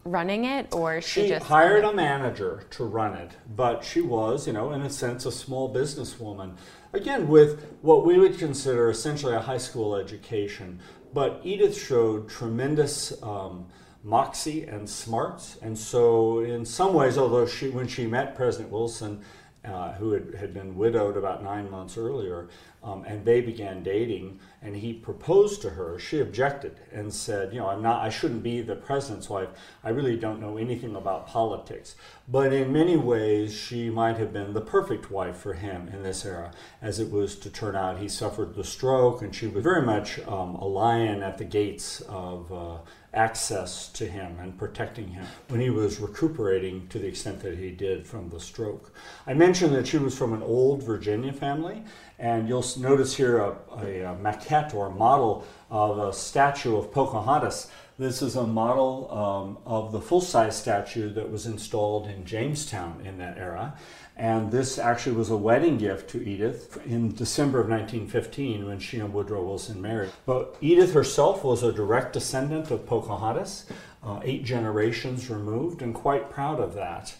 running 0.04 0.44
it, 0.44 0.72
or 0.72 1.00
she, 1.00 1.22
she 1.22 1.28
just 1.30 1.46
hired 1.46 1.84
a 1.84 1.92
manager 1.92 2.62
to 2.70 2.84
run 2.84 3.14
it, 3.14 3.32
but 3.56 3.84
she 3.84 4.00
was, 4.00 4.46
you 4.46 4.52
know, 4.52 4.72
in 4.72 4.82
a 4.82 4.90
sense, 4.90 5.26
a 5.26 5.32
small 5.32 5.72
businesswoman. 5.72 6.56
Again, 6.92 7.26
with 7.26 7.76
what 7.82 8.06
we 8.06 8.16
would 8.16 8.38
consider 8.38 8.90
essentially 8.90 9.34
a 9.34 9.40
high 9.40 9.58
school 9.58 9.96
education, 9.96 10.78
but 11.12 11.40
Edith 11.42 11.76
showed 11.76 12.28
tremendous. 12.28 13.20
Um, 13.22 13.66
moxie 14.06 14.62
and 14.62 14.88
smarts. 14.88 15.58
And 15.60 15.76
so, 15.76 16.38
in 16.38 16.64
some 16.64 16.94
ways, 16.94 17.18
although 17.18 17.44
she, 17.44 17.68
when 17.70 17.88
she 17.88 18.06
met 18.06 18.36
President 18.36 18.70
Wilson, 18.70 19.20
uh, 19.64 19.94
who 19.94 20.12
had, 20.12 20.34
had 20.36 20.54
been 20.54 20.76
widowed 20.76 21.16
about 21.16 21.42
nine 21.42 21.68
months 21.68 21.98
earlier, 21.98 22.48
um, 22.84 23.04
and 23.04 23.24
they 23.24 23.40
began 23.40 23.82
dating, 23.82 24.38
and 24.66 24.74
he 24.76 24.92
proposed 24.92 25.62
to 25.62 25.70
her. 25.70 25.96
She 25.96 26.18
objected 26.18 26.80
and 26.92 27.14
said, 27.14 27.52
"You 27.52 27.60
know, 27.60 27.68
I'm 27.68 27.82
not. 27.82 28.04
I 28.04 28.08
shouldn't 28.08 28.42
be 28.42 28.60
the 28.62 28.74
president's 28.74 29.30
wife. 29.30 29.50
I 29.84 29.90
really 29.90 30.16
don't 30.16 30.40
know 30.40 30.56
anything 30.56 30.96
about 30.96 31.28
politics." 31.28 31.94
But 32.28 32.52
in 32.52 32.72
many 32.72 32.96
ways, 32.96 33.54
she 33.54 33.90
might 33.90 34.16
have 34.16 34.32
been 34.32 34.54
the 34.54 34.60
perfect 34.60 35.08
wife 35.08 35.36
for 35.36 35.54
him 35.54 35.88
in 35.92 36.02
this 36.02 36.24
era. 36.24 36.50
As 36.82 36.98
it 36.98 37.12
was 37.12 37.36
to 37.36 37.50
turn 37.50 37.76
out, 37.76 37.98
he 37.98 38.08
suffered 38.08 38.54
the 38.56 38.64
stroke, 38.64 39.22
and 39.22 39.32
she 39.32 39.46
was 39.46 39.62
very 39.62 39.82
much 39.82 40.18
um, 40.26 40.56
a 40.56 40.66
lion 40.66 41.22
at 41.22 41.38
the 41.38 41.44
gates 41.44 42.00
of. 42.08 42.52
Uh, 42.52 42.78
access 43.16 43.88
to 43.88 44.06
him 44.06 44.38
and 44.40 44.58
protecting 44.58 45.08
him 45.08 45.26
when 45.48 45.58
he 45.58 45.70
was 45.70 45.98
recuperating 45.98 46.86
to 46.88 46.98
the 46.98 47.06
extent 47.06 47.40
that 47.40 47.56
he 47.56 47.70
did 47.70 48.06
from 48.06 48.28
the 48.28 48.38
stroke. 48.38 48.92
I 49.26 49.32
mentioned 49.32 49.74
that 49.74 49.86
she 49.86 49.96
was 49.96 50.16
from 50.16 50.34
an 50.34 50.42
old 50.42 50.82
Virginia 50.82 51.32
family, 51.32 51.82
and 52.18 52.48
you'll 52.48 52.64
notice 52.78 53.16
here 53.16 53.38
a, 53.38 53.56
a, 53.78 54.00
a 54.02 54.16
maquette 54.16 54.74
or 54.74 54.86
a 54.86 54.90
model 54.90 55.44
of 55.70 55.98
a 55.98 56.12
statue 56.12 56.76
of 56.76 56.92
Pocahontas. 56.92 57.68
This 57.98 58.20
is 58.20 58.36
a 58.36 58.46
model 58.46 59.10
um, 59.10 59.58
of 59.64 59.92
the 59.92 60.00
full 60.00 60.20
size 60.20 60.56
statue 60.56 61.12
that 61.14 61.30
was 61.30 61.46
installed 61.46 62.06
in 62.08 62.26
Jamestown 62.26 63.00
in 63.04 63.18
that 63.18 63.38
era. 63.38 63.74
And 64.16 64.50
this 64.50 64.78
actually 64.78 65.16
was 65.16 65.30
a 65.30 65.36
wedding 65.36 65.76
gift 65.76 66.08
to 66.10 66.26
Edith 66.26 66.78
in 66.86 67.14
December 67.14 67.60
of 67.60 67.68
1915 67.68 68.66
when 68.66 68.78
she 68.78 68.98
and 68.98 69.12
Woodrow 69.12 69.44
Wilson 69.44 69.80
married. 69.80 70.10
But 70.24 70.56
Edith 70.60 70.94
herself 70.94 71.44
was 71.44 71.62
a 71.62 71.72
direct 71.72 72.14
descendant 72.14 72.70
of 72.70 72.86
Pocahontas, 72.86 73.66
uh, 74.02 74.20
eight 74.22 74.44
generations 74.44 75.28
removed, 75.28 75.82
and 75.82 75.94
quite 75.94 76.30
proud 76.30 76.60
of 76.60 76.74
that. 76.74 77.14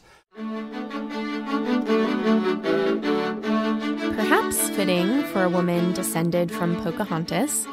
Perhaps 4.16 4.68
fitting 4.70 5.22
for 5.32 5.44
a 5.44 5.48
woman 5.48 5.94
descended 5.94 6.52
from 6.52 6.76
Pocahontas, 6.82 7.66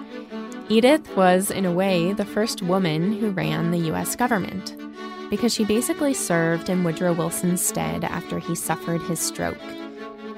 Edith 0.70 1.14
was, 1.18 1.52
in 1.52 1.66
a 1.66 1.74
way, 1.74 2.14
the 2.14 2.24
first 2.24 2.62
woman 2.62 3.12
who 3.12 3.32
ran 3.32 3.72
the 3.72 3.80
U.S. 3.90 4.16
government 4.16 4.78
because 5.30 5.54
she 5.54 5.66
basically 5.66 6.14
served 6.14 6.70
in 6.70 6.86
Woodrow 6.86 7.12
Wilson's 7.12 7.66
stead 7.66 8.06
after 8.06 8.40
he 8.40 8.56
suffered 8.56 9.02
his 9.02 9.20
stroke, 9.20 9.58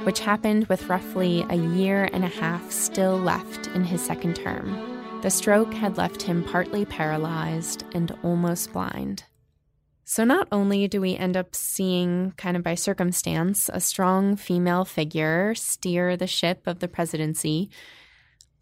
which 0.03 0.19
happened 0.21 0.65
with 0.65 0.89
roughly 0.89 1.45
a 1.49 1.55
year 1.55 2.09
and 2.11 2.23
a 2.23 2.29
half 2.29 2.71
still 2.71 3.19
left 3.19 3.67
in 3.67 3.83
his 3.83 4.03
second 4.03 4.35
term. 4.35 5.19
The 5.21 5.29
stroke 5.29 5.73
had 5.73 5.97
left 5.97 6.23
him 6.23 6.43
partly 6.43 6.85
paralyzed 6.85 7.83
and 7.93 8.17
almost 8.23 8.73
blind. 8.73 9.25
So, 10.07 10.23
not 10.23 10.47
only 10.51 10.87
do 10.87 11.01
we 11.01 11.17
end 11.17 11.35
up 11.35 11.55
seeing, 11.55 12.33
kind 12.37 12.55
of 12.55 12.61
by 12.61 12.75
circumstance, 12.75 13.71
a 13.73 13.79
strong 13.79 14.35
female 14.35 14.85
figure 14.85 15.55
steer 15.55 16.15
the 16.15 16.27
ship 16.27 16.67
of 16.67 16.77
the 16.77 16.87
presidency, 16.87 17.71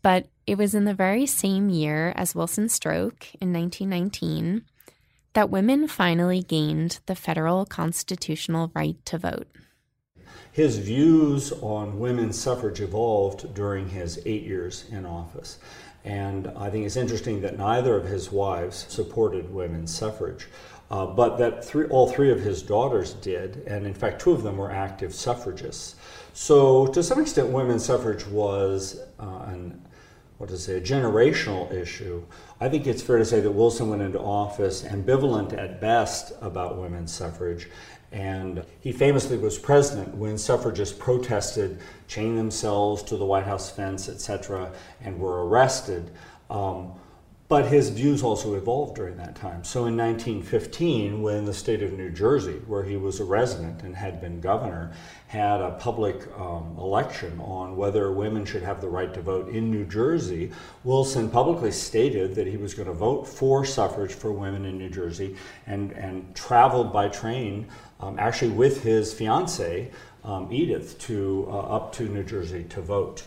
but 0.02 0.28
it 0.48 0.58
was 0.58 0.74
in 0.74 0.86
the 0.86 0.94
very 0.94 1.26
same 1.26 1.70
year 1.70 2.14
as 2.16 2.34
Wilson's 2.34 2.74
stroke 2.74 3.28
in 3.42 3.52
1919 3.52 4.64
that 5.34 5.50
women 5.50 5.88
finally 5.90 6.42
gained 6.42 7.02
the 7.08 7.16
federal 7.16 7.66
constitutional 7.66 8.72
right 8.74 9.04
to 9.06 9.18
vote. 9.18 9.48
His 10.54 10.78
views 10.78 11.52
on 11.62 12.00
women's 12.00 12.40
suffrage 12.40 12.80
evolved 12.80 13.54
during 13.54 13.90
his 13.90 14.18
eight 14.26 14.44
years 14.44 14.86
in 14.92 15.06
office. 15.06 15.58
And 16.06 16.48
I 16.58 16.70
think 16.70 16.86
it's 16.86 16.98
interesting 16.98 17.42
that 17.42 17.58
neither 17.58 17.96
of 17.96 18.06
his 18.06 18.32
wives 18.32 18.86
supported 18.90 19.54
women's 19.54 19.96
suffrage, 19.96 20.48
uh, 20.94 21.08
but 21.08 21.40
that 21.40 21.66
three, 21.66 21.88
all 21.88 22.08
three 22.08 22.30
of 22.30 22.40
his 22.40 22.62
daughters 22.62 23.14
did, 23.14 23.64
and 23.66 23.88
in 23.88 23.96
fact, 23.96 24.22
two 24.22 24.32
of 24.32 24.44
them 24.44 24.58
were 24.58 24.72
active 24.72 25.12
suffragists. 25.12 25.96
So, 26.34 26.86
to 26.86 27.02
some 27.02 27.20
extent, 27.20 27.50
women's 27.50 27.84
suffrage 27.84 28.28
was 28.28 29.00
uh, 29.20 29.46
an 29.48 29.82
what 30.38 30.50
to 30.50 30.58
say, 30.58 30.78
a 30.78 30.82
generational 30.82 31.72
issue. 31.74 32.24
I 32.60 32.70
think 32.70 32.86
it's 32.86 33.02
fair 33.02 33.18
to 33.18 33.26
say 33.26 33.40
that 33.40 33.50
Wilson 33.50 33.90
went 33.90 34.04
into 34.04 34.20
office 34.20 34.84
ambivalent 34.84 35.58
at 35.58 35.82
best 35.82 36.34
about 36.42 36.78
women's 36.78 37.12
suffrage. 37.12 37.70
And 38.12 38.64
he 38.82 38.92
famously 38.92 39.38
was 39.38 39.58
president 39.58 40.14
when 40.14 40.38
suffragists 40.38 40.96
protested, 40.96 41.80
chained 42.08 42.38
themselves 42.38 43.02
to 43.04 43.18
the 43.18 43.26
White 43.26 43.46
House 43.46 43.72
fence, 43.72 44.10
etc., 44.10 44.72
and 45.02 45.18
were 45.18 45.48
arrested. 45.48 46.12
Um, 46.52 46.94
but 47.54 47.68
his 47.68 47.90
views 47.90 48.24
also 48.24 48.56
evolved 48.56 48.96
during 48.96 49.16
that 49.16 49.36
time. 49.36 49.64
So 49.64 49.86
in 49.86 49.96
1915, 49.96 51.22
when 51.22 51.46
the 51.46 51.54
state 51.54 51.84
of 51.84 51.94
New 51.94 52.10
Jersey, 52.10 52.60
where 52.66 52.84
he 52.84 52.98
was 52.98 53.20
a 53.20 53.26
resident 53.26 53.84
and 53.84 53.96
had 53.96 54.20
been 54.20 54.42
governor, 54.42 54.92
had 55.28 55.62
a 55.62 55.70
public 55.74 56.16
um, 56.36 56.76
election 56.80 57.40
on 57.40 57.78
whether 57.78 58.12
women 58.12 58.44
should 58.44 58.64
have 58.64 58.82
the 58.82 58.90
right 58.90 59.14
to 59.14 59.22
vote 59.22 59.50
in 59.50 59.70
New 59.70 59.86
Jersey, 59.86 60.52
Wilson 60.84 61.30
publicly 61.30 61.72
stated 61.72 62.34
that 62.34 62.48
he 62.48 62.58
was 62.58 62.74
going 62.74 62.88
to 62.88 62.94
vote 62.96 63.28
for 63.28 63.64
suffrage 63.64 64.14
for 64.14 64.32
women 64.32 64.66
in 64.66 64.80
New 64.80 64.90
Jersey 64.90 65.36
and, 65.68 65.92
and 65.92 66.36
traveled 66.36 66.92
by 66.92 67.08
train, 67.08 67.68
um, 68.00 68.18
actually 68.18 68.50
with 68.50 68.82
his 68.82 69.14
fiancee, 69.14 69.92
um, 70.24 70.52
Edith, 70.52 70.98
to, 71.02 71.46
uh, 71.52 71.60
up 71.60 71.94
to 71.94 72.10
New 72.10 72.24
Jersey 72.24 72.64
to 72.70 72.82
vote. 72.82 73.22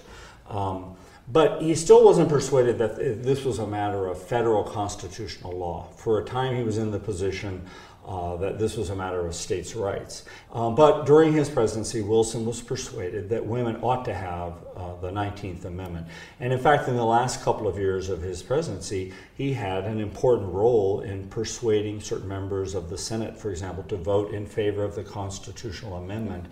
Um, 0.49 0.96
but 1.29 1.61
he 1.61 1.75
still 1.75 2.05
wasn't 2.05 2.29
persuaded 2.29 2.79
that 2.79 2.97
this 3.23 3.45
was 3.45 3.59
a 3.59 3.67
matter 3.67 4.07
of 4.07 4.23
federal 4.23 4.63
constitutional 4.63 5.57
law. 5.57 5.89
For 5.97 6.21
a 6.21 6.25
time, 6.25 6.55
he 6.55 6.63
was 6.63 6.79
in 6.79 6.91
the 6.91 7.01
position 7.01 7.67
uh, 8.07 8.37
that 8.37 8.57
this 8.57 8.77
was 8.77 8.91
a 8.91 8.95
matter 8.95 9.27
of 9.27 9.35
states' 9.35 9.75
rights. 9.75 10.25
Um, 10.53 10.77
but 10.77 11.07
during 11.07 11.33
his 11.33 11.51
presidency, 11.51 12.03
Wilson 12.03 12.47
was 12.47 12.61
persuaded 12.61 13.29
that 13.31 13.45
women 13.45 13.79
ought 13.83 14.05
to 14.05 14.15
have 14.15 14.53
uh, 14.77 14.95
the 15.01 15.11
19th 15.11 15.65
Amendment. 15.65 16.07
And 16.39 16.53
in 16.53 16.61
fact, 16.61 16.87
in 16.87 16.95
the 16.95 17.05
last 17.05 17.43
couple 17.43 17.67
of 17.67 17.77
years 17.77 18.09
of 18.09 18.23
his 18.23 18.45
presidency, 18.45 19.13
he 19.37 19.53
had 19.53 19.85
an 19.85 19.99
important 19.99 20.53
role 20.53 21.01
in 21.01 21.27
persuading 21.29 22.01
certain 22.01 22.29
members 22.29 22.77
of 22.77 22.91
the 22.91 22.99
Senate, 22.99 23.37
for 23.37 23.51
example, 23.51 23.83
to 23.85 23.97
vote 23.97 24.33
in 24.33 24.47
favor 24.47 24.85
of 24.85 24.95
the 24.95 25.03
constitutional 25.03 25.97
amendment. 25.97 26.47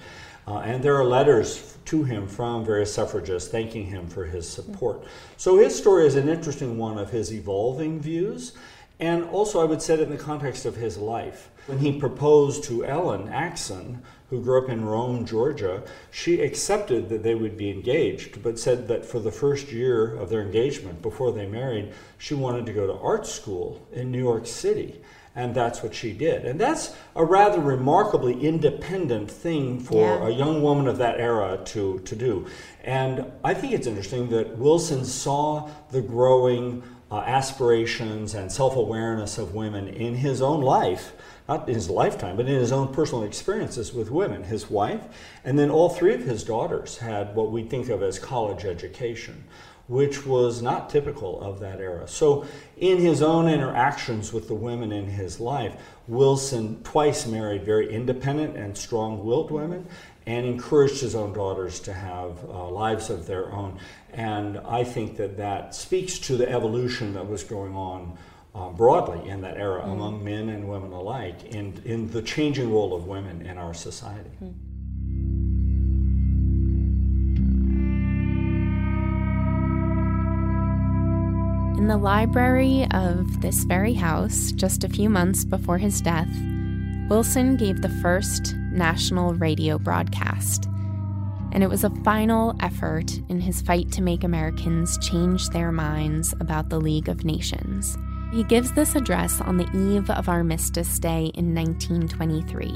Uh, 0.46 0.58
and 0.58 0.82
there 0.82 0.96
are 0.96 1.04
letters 1.04 1.76
to 1.86 2.04
him 2.04 2.26
from 2.26 2.64
various 2.64 2.92
suffragists 2.92 3.50
thanking 3.50 3.86
him 3.86 4.06
for 4.08 4.24
his 4.24 4.48
support. 4.48 5.04
So 5.36 5.58
his 5.58 5.76
story 5.76 6.06
is 6.06 6.16
an 6.16 6.28
interesting 6.28 6.76
one 6.76 6.98
of 6.98 7.10
his 7.10 7.32
evolving 7.32 8.00
views, 8.00 8.52
and 9.00 9.24
also 9.24 9.60
I 9.60 9.64
would 9.64 9.82
set 9.82 10.00
it 10.00 10.04
in 10.04 10.10
the 10.10 10.22
context 10.22 10.66
of 10.66 10.76
his 10.76 10.98
life. 10.98 11.50
When 11.66 11.78
he 11.78 11.98
proposed 11.98 12.64
to 12.64 12.84
Ellen 12.84 13.28
Axson, 13.28 14.00
who 14.28 14.42
grew 14.42 14.62
up 14.62 14.68
in 14.68 14.84
Rome, 14.84 15.24
Georgia, 15.24 15.82
she 16.10 16.40
accepted 16.40 17.08
that 17.08 17.22
they 17.22 17.34
would 17.34 17.56
be 17.56 17.70
engaged, 17.70 18.42
but 18.42 18.58
said 18.58 18.88
that 18.88 19.06
for 19.06 19.20
the 19.20 19.32
first 19.32 19.72
year 19.72 20.14
of 20.14 20.28
their 20.28 20.42
engagement, 20.42 21.00
before 21.00 21.32
they 21.32 21.46
married, 21.46 21.92
she 22.18 22.34
wanted 22.34 22.66
to 22.66 22.72
go 22.72 22.86
to 22.86 22.94
art 22.94 23.26
school 23.26 23.86
in 23.92 24.10
New 24.10 24.22
York 24.22 24.46
City 24.46 25.00
and 25.36 25.54
that's 25.54 25.82
what 25.82 25.94
she 25.94 26.12
did. 26.12 26.44
And 26.44 26.60
that's 26.60 26.94
a 27.16 27.24
rather 27.24 27.60
remarkably 27.60 28.40
independent 28.40 29.30
thing 29.30 29.80
for 29.80 30.18
yeah. 30.18 30.28
a 30.28 30.30
young 30.30 30.62
woman 30.62 30.86
of 30.86 30.98
that 30.98 31.18
era 31.18 31.60
to, 31.66 31.98
to 32.00 32.16
do. 32.16 32.46
And 32.82 33.30
I 33.42 33.54
think 33.54 33.72
it's 33.72 33.86
interesting 33.86 34.28
that 34.30 34.56
Wilson 34.58 35.04
saw 35.04 35.70
the 35.90 36.02
growing 36.02 36.82
uh, 37.10 37.18
aspirations 37.18 38.34
and 38.34 38.50
self 38.50 38.76
awareness 38.76 39.38
of 39.38 39.54
women 39.54 39.88
in 39.88 40.14
his 40.14 40.40
own 40.40 40.60
life. 40.60 41.12
Not 41.46 41.68
in 41.68 41.74
his 41.74 41.90
lifetime, 41.90 42.36
but 42.36 42.46
in 42.46 42.58
his 42.58 42.72
own 42.72 42.94
personal 42.94 43.22
experiences 43.22 43.92
with 43.92 44.10
women. 44.10 44.44
His 44.44 44.70
wife, 44.70 45.02
and 45.44 45.58
then 45.58 45.68
all 45.68 45.90
three 45.90 46.14
of 46.14 46.22
his 46.22 46.42
daughters 46.42 46.96
had 46.96 47.34
what 47.34 47.52
we 47.52 47.64
think 47.64 47.90
of 47.90 48.02
as 48.02 48.18
college 48.18 48.64
education 48.64 49.44
which 49.86 50.24
was 50.24 50.62
not 50.62 50.88
typical 50.88 51.40
of 51.40 51.60
that 51.60 51.80
era. 51.80 52.08
So, 52.08 52.46
in 52.76 52.98
his 52.98 53.22
own 53.22 53.48
interactions 53.48 54.32
with 54.32 54.48
the 54.48 54.54
women 54.54 54.92
in 54.92 55.06
his 55.06 55.40
life, 55.40 55.76
Wilson 56.08 56.82
twice 56.82 57.26
married 57.26 57.64
very 57.64 57.92
independent 57.92 58.56
and 58.56 58.76
strong 58.76 59.24
willed 59.24 59.50
women 59.50 59.86
and 60.26 60.46
encouraged 60.46 61.00
his 61.00 61.14
own 61.14 61.32
daughters 61.34 61.80
to 61.80 61.92
have 61.92 62.42
uh, 62.48 62.68
lives 62.68 63.10
of 63.10 63.26
their 63.26 63.52
own. 63.52 63.78
And 64.12 64.58
I 64.58 64.84
think 64.84 65.16
that 65.18 65.36
that 65.36 65.74
speaks 65.74 66.18
to 66.20 66.36
the 66.36 66.50
evolution 66.50 67.12
that 67.14 67.28
was 67.28 67.44
going 67.44 67.74
on 67.74 68.16
um, 68.54 68.74
broadly 68.74 69.28
in 69.28 69.42
that 69.42 69.56
era 69.58 69.82
mm. 69.82 69.92
among 69.92 70.24
men 70.24 70.48
and 70.48 70.68
women 70.68 70.92
alike 70.92 71.44
in, 71.44 71.82
in 71.84 72.10
the 72.10 72.22
changing 72.22 72.72
role 72.72 72.94
of 72.94 73.06
women 73.06 73.44
in 73.44 73.58
our 73.58 73.74
society. 73.74 74.30
Mm. 74.42 74.54
In 81.76 81.88
the 81.88 81.96
library 81.96 82.86
of 82.92 83.40
this 83.40 83.64
very 83.64 83.94
house, 83.94 84.52
just 84.52 84.84
a 84.84 84.88
few 84.88 85.10
months 85.10 85.44
before 85.44 85.76
his 85.76 86.00
death, 86.00 86.28
Wilson 87.08 87.56
gave 87.56 87.82
the 87.82 87.88
first 88.00 88.54
national 88.70 89.34
radio 89.34 89.76
broadcast. 89.76 90.66
And 91.50 91.64
it 91.64 91.68
was 91.68 91.82
a 91.82 91.90
final 92.04 92.54
effort 92.60 93.18
in 93.28 93.40
his 93.40 93.60
fight 93.60 93.90
to 93.90 94.02
make 94.02 94.22
Americans 94.22 94.96
change 94.98 95.48
their 95.48 95.72
minds 95.72 96.32
about 96.38 96.68
the 96.68 96.80
League 96.80 97.08
of 97.08 97.24
Nations. 97.24 97.98
He 98.32 98.44
gives 98.44 98.72
this 98.72 98.94
address 98.94 99.40
on 99.40 99.56
the 99.56 99.68
eve 99.76 100.08
of 100.10 100.28
Armistice 100.28 101.00
Day 101.00 101.32
in 101.34 101.56
1923, 101.56 102.70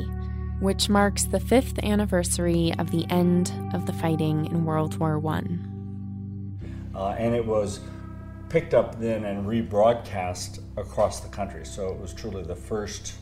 which 0.58 0.88
marks 0.88 1.22
the 1.24 1.40
fifth 1.40 1.78
anniversary 1.84 2.74
of 2.80 2.90
the 2.90 3.06
end 3.10 3.52
of 3.72 3.86
the 3.86 3.92
fighting 3.92 4.46
in 4.46 4.64
World 4.64 4.96
War 4.98 5.24
I. 5.24 5.42
Uh, 6.96 7.10
and 7.16 7.36
it 7.36 7.46
was 7.46 7.78
picked 8.48 8.74
up 8.74 8.98
then 8.98 9.24
and 9.24 9.46
rebroadcast 9.46 10.60
across 10.76 11.20
the 11.20 11.28
country. 11.28 11.64
So 11.64 11.88
it 11.88 11.98
was 11.98 12.12
truly 12.14 12.42
the 12.42 12.56
first 12.56 13.14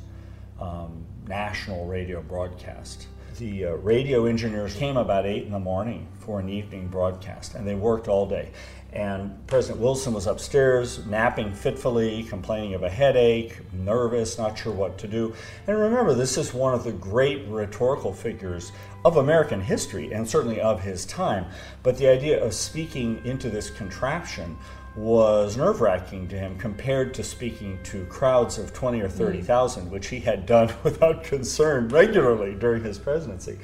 um, 0.60 1.04
national 1.26 1.86
radio 1.86 2.22
broadcast. 2.22 3.06
The 3.38 3.66
uh, 3.66 3.70
radio 3.72 4.24
engineers 4.24 4.74
came 4.74 4.96
about 4.96 5.26
8 5.26 5.44
in 5.44 5.52
the 5.52 5.58
morning 5.58 6.08
for 6.20 6.40
an 6.40 6.48
evening 6.48 6.88
broadcast, 6.88 7.54
and 7.54 7.66
they 7.66 7.74
worked 7.74 8.08
all 8.08 8.26
day. 8.26 8.50
And 8.92 9.46
President 9.46 9.82
Wilson 9.82 10.14
was 10.14 10.26
upstairs, 10.26 11.04
napping 11.04 11.52
fitfully, 11.52 12.22
complaining 12.22 12.72
of 12.72 12.82
a 12.82 12.88
headache, 12.88 13.58
nervous, 13.74 14.38
not 14.38 14.56
sure 14.56 14.72
what 14.72 14.96
to 14.98 15.06
do. 15.06 15.34
And 15.66 15.78
remember, 15.78 16.14
this 16.14 16.38
is 16.38 16.54
one 16.54 16.72
of 16.72 16.82
the 16.82 16.92
great 16.92 17.46
rhetorical 17.46 18.14
figures 18.14 18.72
of 19.04 19.18
American 19.18 19.60
history, 19.60 20.12
and 20.12 20.26
certainly 20.26 20.60
of 20.62 20.80
his 20.80 21.04
time. 21.04 21.44
But 21.82 21.98
the 21.98 22.08
idea 22.08 22.42
of 22.42 22.54
speaking 22.54 23.20
into 23.26 23.50
this 23.50 23.68
contraption 23.68 24.56
was 24.96 25.56
nerve 25.56 25.80
wracking 25.80 26.26
to 26.28 26.38
him 26.38 26.56
compared 26.58 27.12
to 27.14 27.22
speaking 27.22 27.78
to 27.84 28.04
crowds 28.06 28.56
of 28.58 28.72
20 28.72 29.00
or 29.02 29.08
30,000, 29.08 29.86
mm. 29.86 29.90
which 29.90 30.08
he 30.08 30.20
had 30.20 30.46
done 30.46 30.72
without 30.82 31.22
concern 31.22 31.88
regularly 31.88 32.54
during 32.54 32.82
his 32.82 32.98
presidency. 32.98 33.58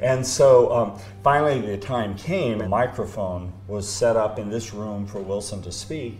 And 0.00 0.26
so 0.26 0.72
um, 0.72 1.00
finally, 1.22 1.60
the 1.60 1.76
time 1.76 2.14
came, 2.14 2.60
a 2.60 2.68
microphone 2.68 3.52
was 3.66 3.88
set 3.88 4.16
up 4.16 4.38
in 4.38 4.48
this 4.48 4.72
room 4.72 5.06
for 5.06 5.20
Wilson 5.20 5.60
to 5.62 5.72
speak. 5.72 6.18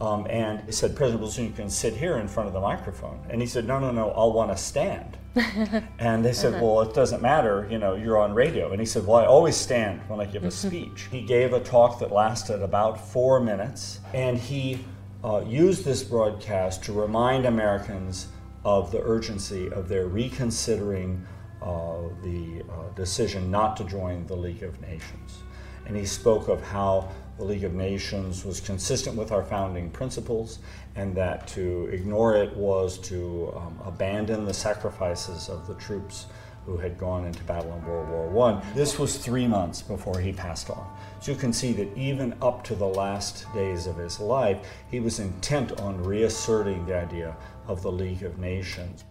Um, 0.00 0.26
and 0.30 0.60
he 0.60 0.72
said, 0.72 0.94
President 0.94 1.20
Wilson, 1.20 1.44
you 1.44 1.50
can 1.50 1.68
sit 1.68 1.94
here 1.94 2.18
in 2.18 2.28
front 2.28 2.46
of 2.46 2.52
the 2.52 2.60
microphone. 2.60 3.20
And 3.30 3.40
he 3.40 3.46
said, 3.46 3.66
No, 3.66 3.78
no, 3.80 3.90
no, 3.90 4.10
I'll 4.12 4.32
want 4.32 4.50
to 4.50 4.56
stand. 4.56 5.18
and 5.98 6.24
they 6.24 6.32
said, 6.32 6.54
uh-huh. 6.54 6.64
Well, 6.64 6.80
it 6.82 6.94
doesn't 6.94 7.20
matter, 7.20 7.66
you 7.70 7.78
know, 7.78 7.94
you're 7.94 8.18
on 8.18 8.34
radio. 8.34 8.70
And 8.70 8.80
he 8.80 8.86
said, 8.86 9.06
Well, 9.06 9.18
I 9.18 9.26
always 9.26 9.56
stand 9.56 10.00
when 10.08 10.20
I 10.20 10.24
give 10.24 10.44
a 10.44 10.48
mm-hmm. 10.48 10.68
speech. 10.68 11.08
he 11.10 11.22
gave 11.22 11.52
a 11.52 11.60
talk 11.60 11.98
that 11.98 12.12
lasted 12.12 12.62
about 12.62 13.08
four 13.08 13.40
minutes, 13.40 14.00
and 14.14 14.38
he 14.38 14.84
uh, 15.24 15.42
used 15.46 15.84
this 15.84 16.04
broadcast 16.04 16.84
to 16.84 16.92
remind 16.92 17.44
Americans 17.46 18.28
of 18.64 18.90
the 18.92 19.02
urgency 19.02 19.70
of 19.72 19.88
their 19.88 20.06
reconsidering 20.06 21.24
uh, 21.62 22.02
the 22.22 22.62
uh, 22.70 22.94
decision 22.94 23.50
not 23.50 23.76
to 23.76 23.84
join 23.84 24.26
the 24.26 24.36
League 24.36 24.62
of 24.62 24.80
Nations. 24.80 25.42
And 25.86 25.96
he 25.96 26.04
spoke 26.04 26.48
of 26.48 26.62
how 26.62 27.10
the 27.38 27.44
League 27.44 27.64
of 27.64 27.72
Nations 27.72 28.44
was 28.44 28.60
consistent 28.60 29.16
with 29.16 29.30
our 29.30 29.44
founding 29.44 29.90
principles, 29.90 30.58
and 30.96 31.14
that 31.14 31.46
to 31.48 31.88
ignore 31.92 32.36
it 32.36 32.54
was 32.56 32.98
to 32.98 33.52
um, 33.56 33.78
abandon 33.84 34.44
the 34.44 34.52
sacrifices 34.52 35.48
of 35.48 35.66
the 35.68 35.74
troops 35.74 36.26
who 36.66 36.76
had 36.76 36.98
gone 36.98 37.24
into 37.24 37.42
battle 37.44 37.72
in 37.72 37.86
World 37.86 38.08
War 38.32 38.50
I. 38.50 38.74
This 38.74 38.98
was 38.98 39.16
three 39.16 39.46
months 39.46 39.80
before 39.80 40.18
he 40.18 40.32
passed 40.32 40.68
on. 40.68 40.86
So 41.20 41.32
you 41.32 41.38
can 41.38 41.52
see 41.52 41.72
that 41.72 41.96
even 41.96 42.34
up 42.42 42.62
to 42.64 42.74
the 42.74 42.86
last 42.86 43.46
days 43.54 43.86
of 43.86 43.96
his 43.96 44.20
life, 44.20 44.58
he 44.90 45.00
was 45.00 45.18
intent 45.18 45.80
on 45.80 46.02
reasserting 46.04 46.84
the 46.84 46.96
idea 46.96 47.36
of 47.68 47.80
the 47.82 47.90
League 47.90 48.22
of 48.22 48.38
Nations. 48.38 49.04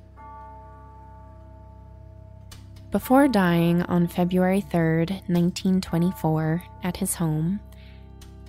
Before 2.91 3.27
dying 3.27 3.81
on 3.83 4.07
February 4.07 4.61
3rd, 4.61 5.09
1924, 5.27 6.63
at 6.83 6.97
his 6.97 7.15
home, 7.15 7.59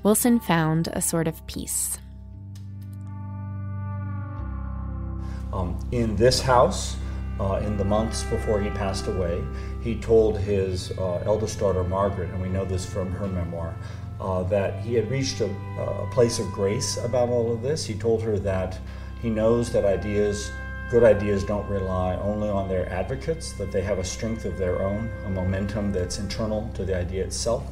Wilson 0.03 0.39
found 0.39 0.89
a 0.93 1.01
sort 1.01 1.27
of 1.27 1.45
peace. 1.47 1.99
Um, 5.53 5.79
in 5.93 6.15
this 6.17 6.41
house, 6.41 6.97
uh, 7.41 7.61
in 7.65 7.77
the 7.77 7.85
months 7.85 8.23
before 8.25 8.61
he 8.61 8.71
passed 8.71 9.07
away, 9.07 9.43
he 9.83 9.97
told 9.97 10.39
his 10.39 10.93
uh, 10.99 11.23
eldest 11.25 11.59
daughter, 11.59 11.83
Margaret, 11.83 12.31
and 12.31 12.41
we 12.41 12.49
know 12.49 12.65
this 12.65 12.85
from 12.85 13.11
her 13.13 13.27
memoir, 13.27 13.75
uh, 14.21 14.43
that 14.45 14.81
he 14.81 14.95
had 14.95 15.11
reached 15.11 15.41
a, 15.41 15.47
a, 15.79 16.09
place 16.13 16.39
of 16.39 16.47
grace 16.53 16.97
about 16.99 17.29
all 17.29 17.53
of 17.53 17.63
this. 17.63 17.85
He 17.85 17.95
told 17.95 18.23
her 18.23 18.39
that 18.41 18.79
he 19.23 19.31
knows 19.31 19.73
that 19.73 19.85
ideas, 19.85 20.51
good 20.91 21.05
ideas, 21.05 21.45
don't 21.45 21.69
rely 21.69 22.17
only 22.17 22.49
on 22.49 22.69
their 22.69 22.89
advocates, 22.93 23.53
that 23.53 23.73
they 23.73 23.83
have 23.83 23.99
a 23.99 24.05
strength 24.05 24.45
of 24.45 24.59
their 24.59 24.83
own, 24.83 25.11
a 25.25 25.31
momentum 25.31 25.93
that's 25.93 26.19
internal 26.19 26.71
to 26.75 26.85
the 26.85 26.97
idea 26.97 27.25
itself 27.25 27.65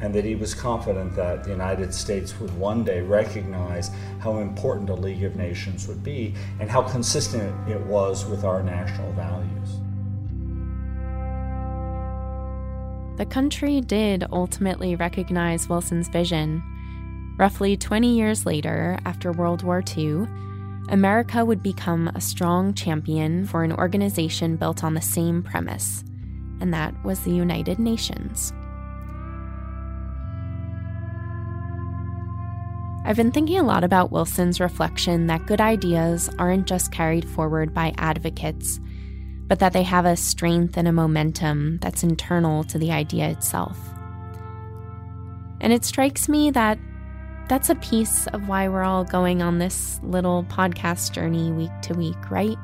and 0.00 0.14
that 0.14 0.24
he 0.24 0.34
was 0.34 0.54
confident 0.54 1.14
that 1.16 1.44
the 1.44 1.50
United 1.50 1.92
States 1.92 2.38
would 2.38 2.56
one 2.58 2.84
day 2.84 3.00
recognize 3.00 3.90
how 4.20 4.38
important 4.38 4.90
a 4.90 4.94
League 4.94 5.24
of 5.24 5.36
Nations 5.36 5.88
would 5.88 6.02
be 6.02 6.34
and 6.60 6.70
how 6.70 6.82
consistent 6.82 7.68
it 7.68 7.80
was 7.80 8.24
with 8.26 8.44
our 8.44 8.62
national 8.62 9.12
values. 9.12 9.78
The 13.18 13.26
country 13.26 13.80
did 13.80 14.24
ultimately 14.30 14.94
recognize 14.94 15.68
Wilson's 15.68 16.08
vision. 16.08 16.62
Roughly 17.36 17.76
20 17.76 18.16
years 18.16 18.46
later, 18.46 18.96
after 19.04 19.32
World 19.32 19.64
War 19.64 19.82
II, 19.96 20.28
America 20.90 21.44
would 21.44 21.62
become 21.62 22.08
a 22.08 22.20
strong 22.20 22.72
champion 22.74 23.44
for 23.44 23.64
an 23.64 23.72
organization 23.72 24.56
built 24.56 24.84
on 24.84 24.94
the 24.94 25.00
same 25.00 25.42
premise, 25.42 26.04
and 26.60 26.72
that 26.72 26.94
was 27.04 27.20
the 27.20 27.32
United 27.32 27.78
Nations. 27.78 28.52
I've 33.08 33.16
been 33.16 33.32
thinking 33.32 33.58
a 33.58 33.62
lot 33.62 33.84
about 33.84 34.12
Wilson's 34.12 34.60
reflection 34.60 35.28
that 35.28 35.46
good 35.46 35.62
ideas 35.62 36.28
aren't 36.38 36.66
just 36.66 36.92
carried 36.92 37.26
forward 37.26 37.72
by 37.72 37.94
advocates, 37.96 38.78
but 39.46 39.60
that 39.60 39.72
they 39.72 39.82
have 39.82 40.04
a 40.04 40.14
strength 40.14 40.76
and 40.76 40.86
a 40.86 40.92
momentum 40.92 41.78
that's 41.78 42.02
internal 42.02 42.64
to 42.64 42.78
the 42.78 42.92
idea 42.92 43.30
itself. 43.30 43.78
And 45.62 45.72
it 45.72 45.86
strikes 45.86 46.28
me 46.28 46.50
that 46.50 46.78
that's 47.48 47.70
a 47.70 47.76
piece 47.76 48.26
of 48.26 48.46
why 48.46 48.68
we're 48.68 48.82
all 48.82 49.04
going 49.04 49.40
on 49.40 49.56
this 49.56 49.98
little 50.02 50.44
podcast 50.44 51.12
journey 51.12 51.50
week 51.50 51.72
to 51.84 51.94
week, 51.94 52.30
right? 52.30 52.58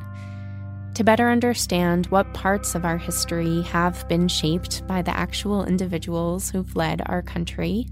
To 0.96 1.04
better 1.04 1.30
understand 1.30 2.04
what 2.08 2.34
parts 2.34 2.74
of 2.74 2.84
our 2.84 2.98
history 2.98 3.62
have 3.62 4.06
been 4.08 4.28
shaped 4.28 4.86
by 4.86 5.00
the 5.00 5.16
actual 5.16 5.64
individuals 5.64 6.50
who've 6.50 6.76
led 6.76 7.00
our 7.06 7.22
country 7.22 7.86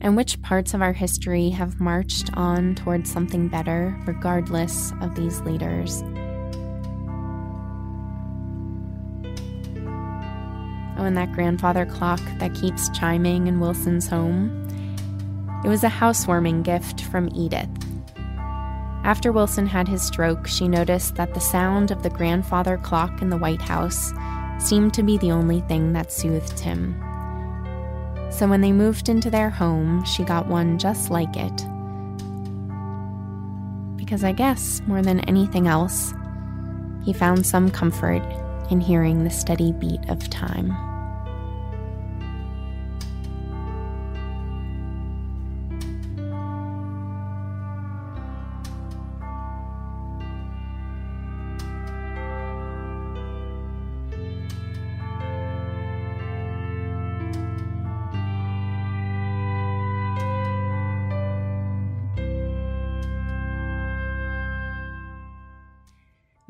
and 0.00 0.16
which 0.16 0.40
parts 0.42 0.74
of 0.74 0.82
our 0.82 0.92
history 0.92 1.50
have 1.50 1.80
marched 1.80 2.30
on 2.34 2.74
towards 2.74 3.10
something 3.10 3.48
better 3.48 3.96
regardless 4.06 4.92
of 5.00 5.14
these 5.14 5.40
leaders. 5.40 6.02
Oh, 10.96 11.04
and 11.04 11.16
that 11.16 11.32
grandfather 11.32 11.86
clock 11.86 12.20
that 12.38 12.54
keeps 12.54 12.88
chiming 12.90 13.46
in 13.46 13.60
Wilson's 13.60 14.08
home. 14.08 14.66
It 15.64 15.68
was 15.68 15.84
a 15.84 15.88
housewarming 15.88 16.62
gift 16.62 17.02
from 17.02 17.28
Edith. 17.34 17.68
After 19.04 19.32
Wilson 19.32 19.66
had 19.66 19.88
his 19.88 20.02
stroke, 20.02 20.46
she 20.46 20.68
noticed 20.68 21.14
that 21.14 21.34
the 21.34 21.40
sound 21.40 21.90
of 21.90 22.02
the 22.02 22.10
grandfather 22.10 22.76
clock 22.76 23.22
in 23.22 23.30
the 23.30 23.38
White 23.38 23.62
House 23.62 24.12
seemed 24.58 24.92
to 24.94 25.02
be 25.02 25.16
the 25.18 25.30
only 25.30 25.60
thing 25.62 25.92
that 25.92 26.12
soothed 26.12 26.58
him. 26.60 27.00
So 28.30 28.46
when 28.46 28.60
they 28.60 28.72
moved 28.72 29.08
into 29.08 29.30
their 29.30 29.50
home, 29.50 30.04
she 30.04 30.22
got 30.22 30.46
one 30.46 30.78
just 30.78 31.10
like 31.10 31.36
it. 31.36 31.66
Because 33.96 34.24
I 34.24 34.32
guess, 34.32 34.80
more 34.86 35.02
than 35.02 35.20
anything 35.20 35.66
else, 35.66 36.14
he 37.04 37.12
found 37.12 37.46
some 37.46 37.70
comfort 37.70 38.22
in 38.70 38.80
hearing 38.80 39.24
the 39.24 39.30
steady 39.30 39.72
beat 39.72 40.08
of 40.08 40.30
time. 40.30 40.87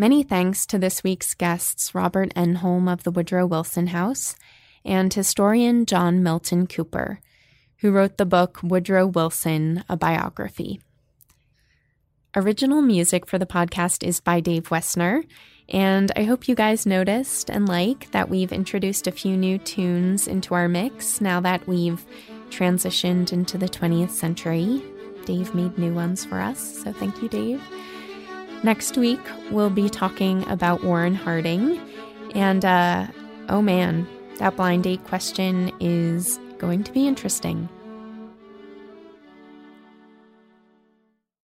Many 0.09 0.23
thanks 0.23 0.65
to 0.69 0.79
this 0.79 1.05
week's 1.05 1.35
guests, 1.35 1.95
Robert 1.95 2.33
Enholm 2.33 2.91
of 2.91 3.03
the 3.03 3.11
Woodrow 3.11 3.45
Wilson 3.45 3.89
House 3.89 4.37
and 4.83 5.13
historian 5.13 5.85
John 5.85 6.23
Milton 6.23 6.67
Cooper, 6.67 7.21
who 7.81 7.91
wrote 7.91 8.17
the 8.17 8.25
book 8.25 8.59
Woodrow 8.63 9.07
Wilson, 9.07 9.85
a 9.87 9.99
biography. 9.99 10.81
Original 12.35 12.81
music 12.81 13.27
for 13.27 13.37
the 13.37 13.45
podcast 13.45 14.03
is 14.03 14.19
by 14.19 14.41
Dave 14.41 14.71
Wessner, 14.71 15.25
and 15.69 16.11
I 16.17 16.23
hope 16.23 16.49
you 16.49 16.55
guys 16.55 16.87
noticed 16.87 17.51
and 17.51 17.69
like 17.69 18.11
that 18.13 18.31
we've 18.31 18.51
introduced 18.51 19.07
a 19.07 19.13
few 19.13 19.37
new 19.37 19.59
tunes 19.59 20.27
into 20.27 20.55
our 20.55 20.71
mix 20.71 21.21
now 21.21 21.39
that 21.41 21.69
we've 21.69 22.03
transitioned 22.49 23.31
into 23.31 23.59
the 23.59 23.69
20th 23.69 24.13
century. 24.13 24.83
Dave 25.27 25.55
made 25.55 25.77
new 25.77 25.93
ones 25.93 26.25
for 26.25 26.41
us, 26.41 26.83
so 26.83 26.95
thank 26.95 27.21
you, 27.21 27.29
Dave. 27.29 27.63
Next 28.65 28.97
week, 28.97 29.21
we'll 29.51 29.71
be 29.71 29.89
talking 29.89 30.47
about 30.49 30.83
Warren 30.83 31.15
Harding, 31.15 31.81
and 32.35 32.65
uh, 32.65 33.07
oh 33.49 33.63
man, 33.63 34.07
that 34.39 34.57
blind 34.57 34.85
date 34.85 35.05
question 35.05 35.73
is 35.79 36.39
going 36.59 36.83
to 36.83 36.93
be 36.93 37.07
interesting. 37.07 37.69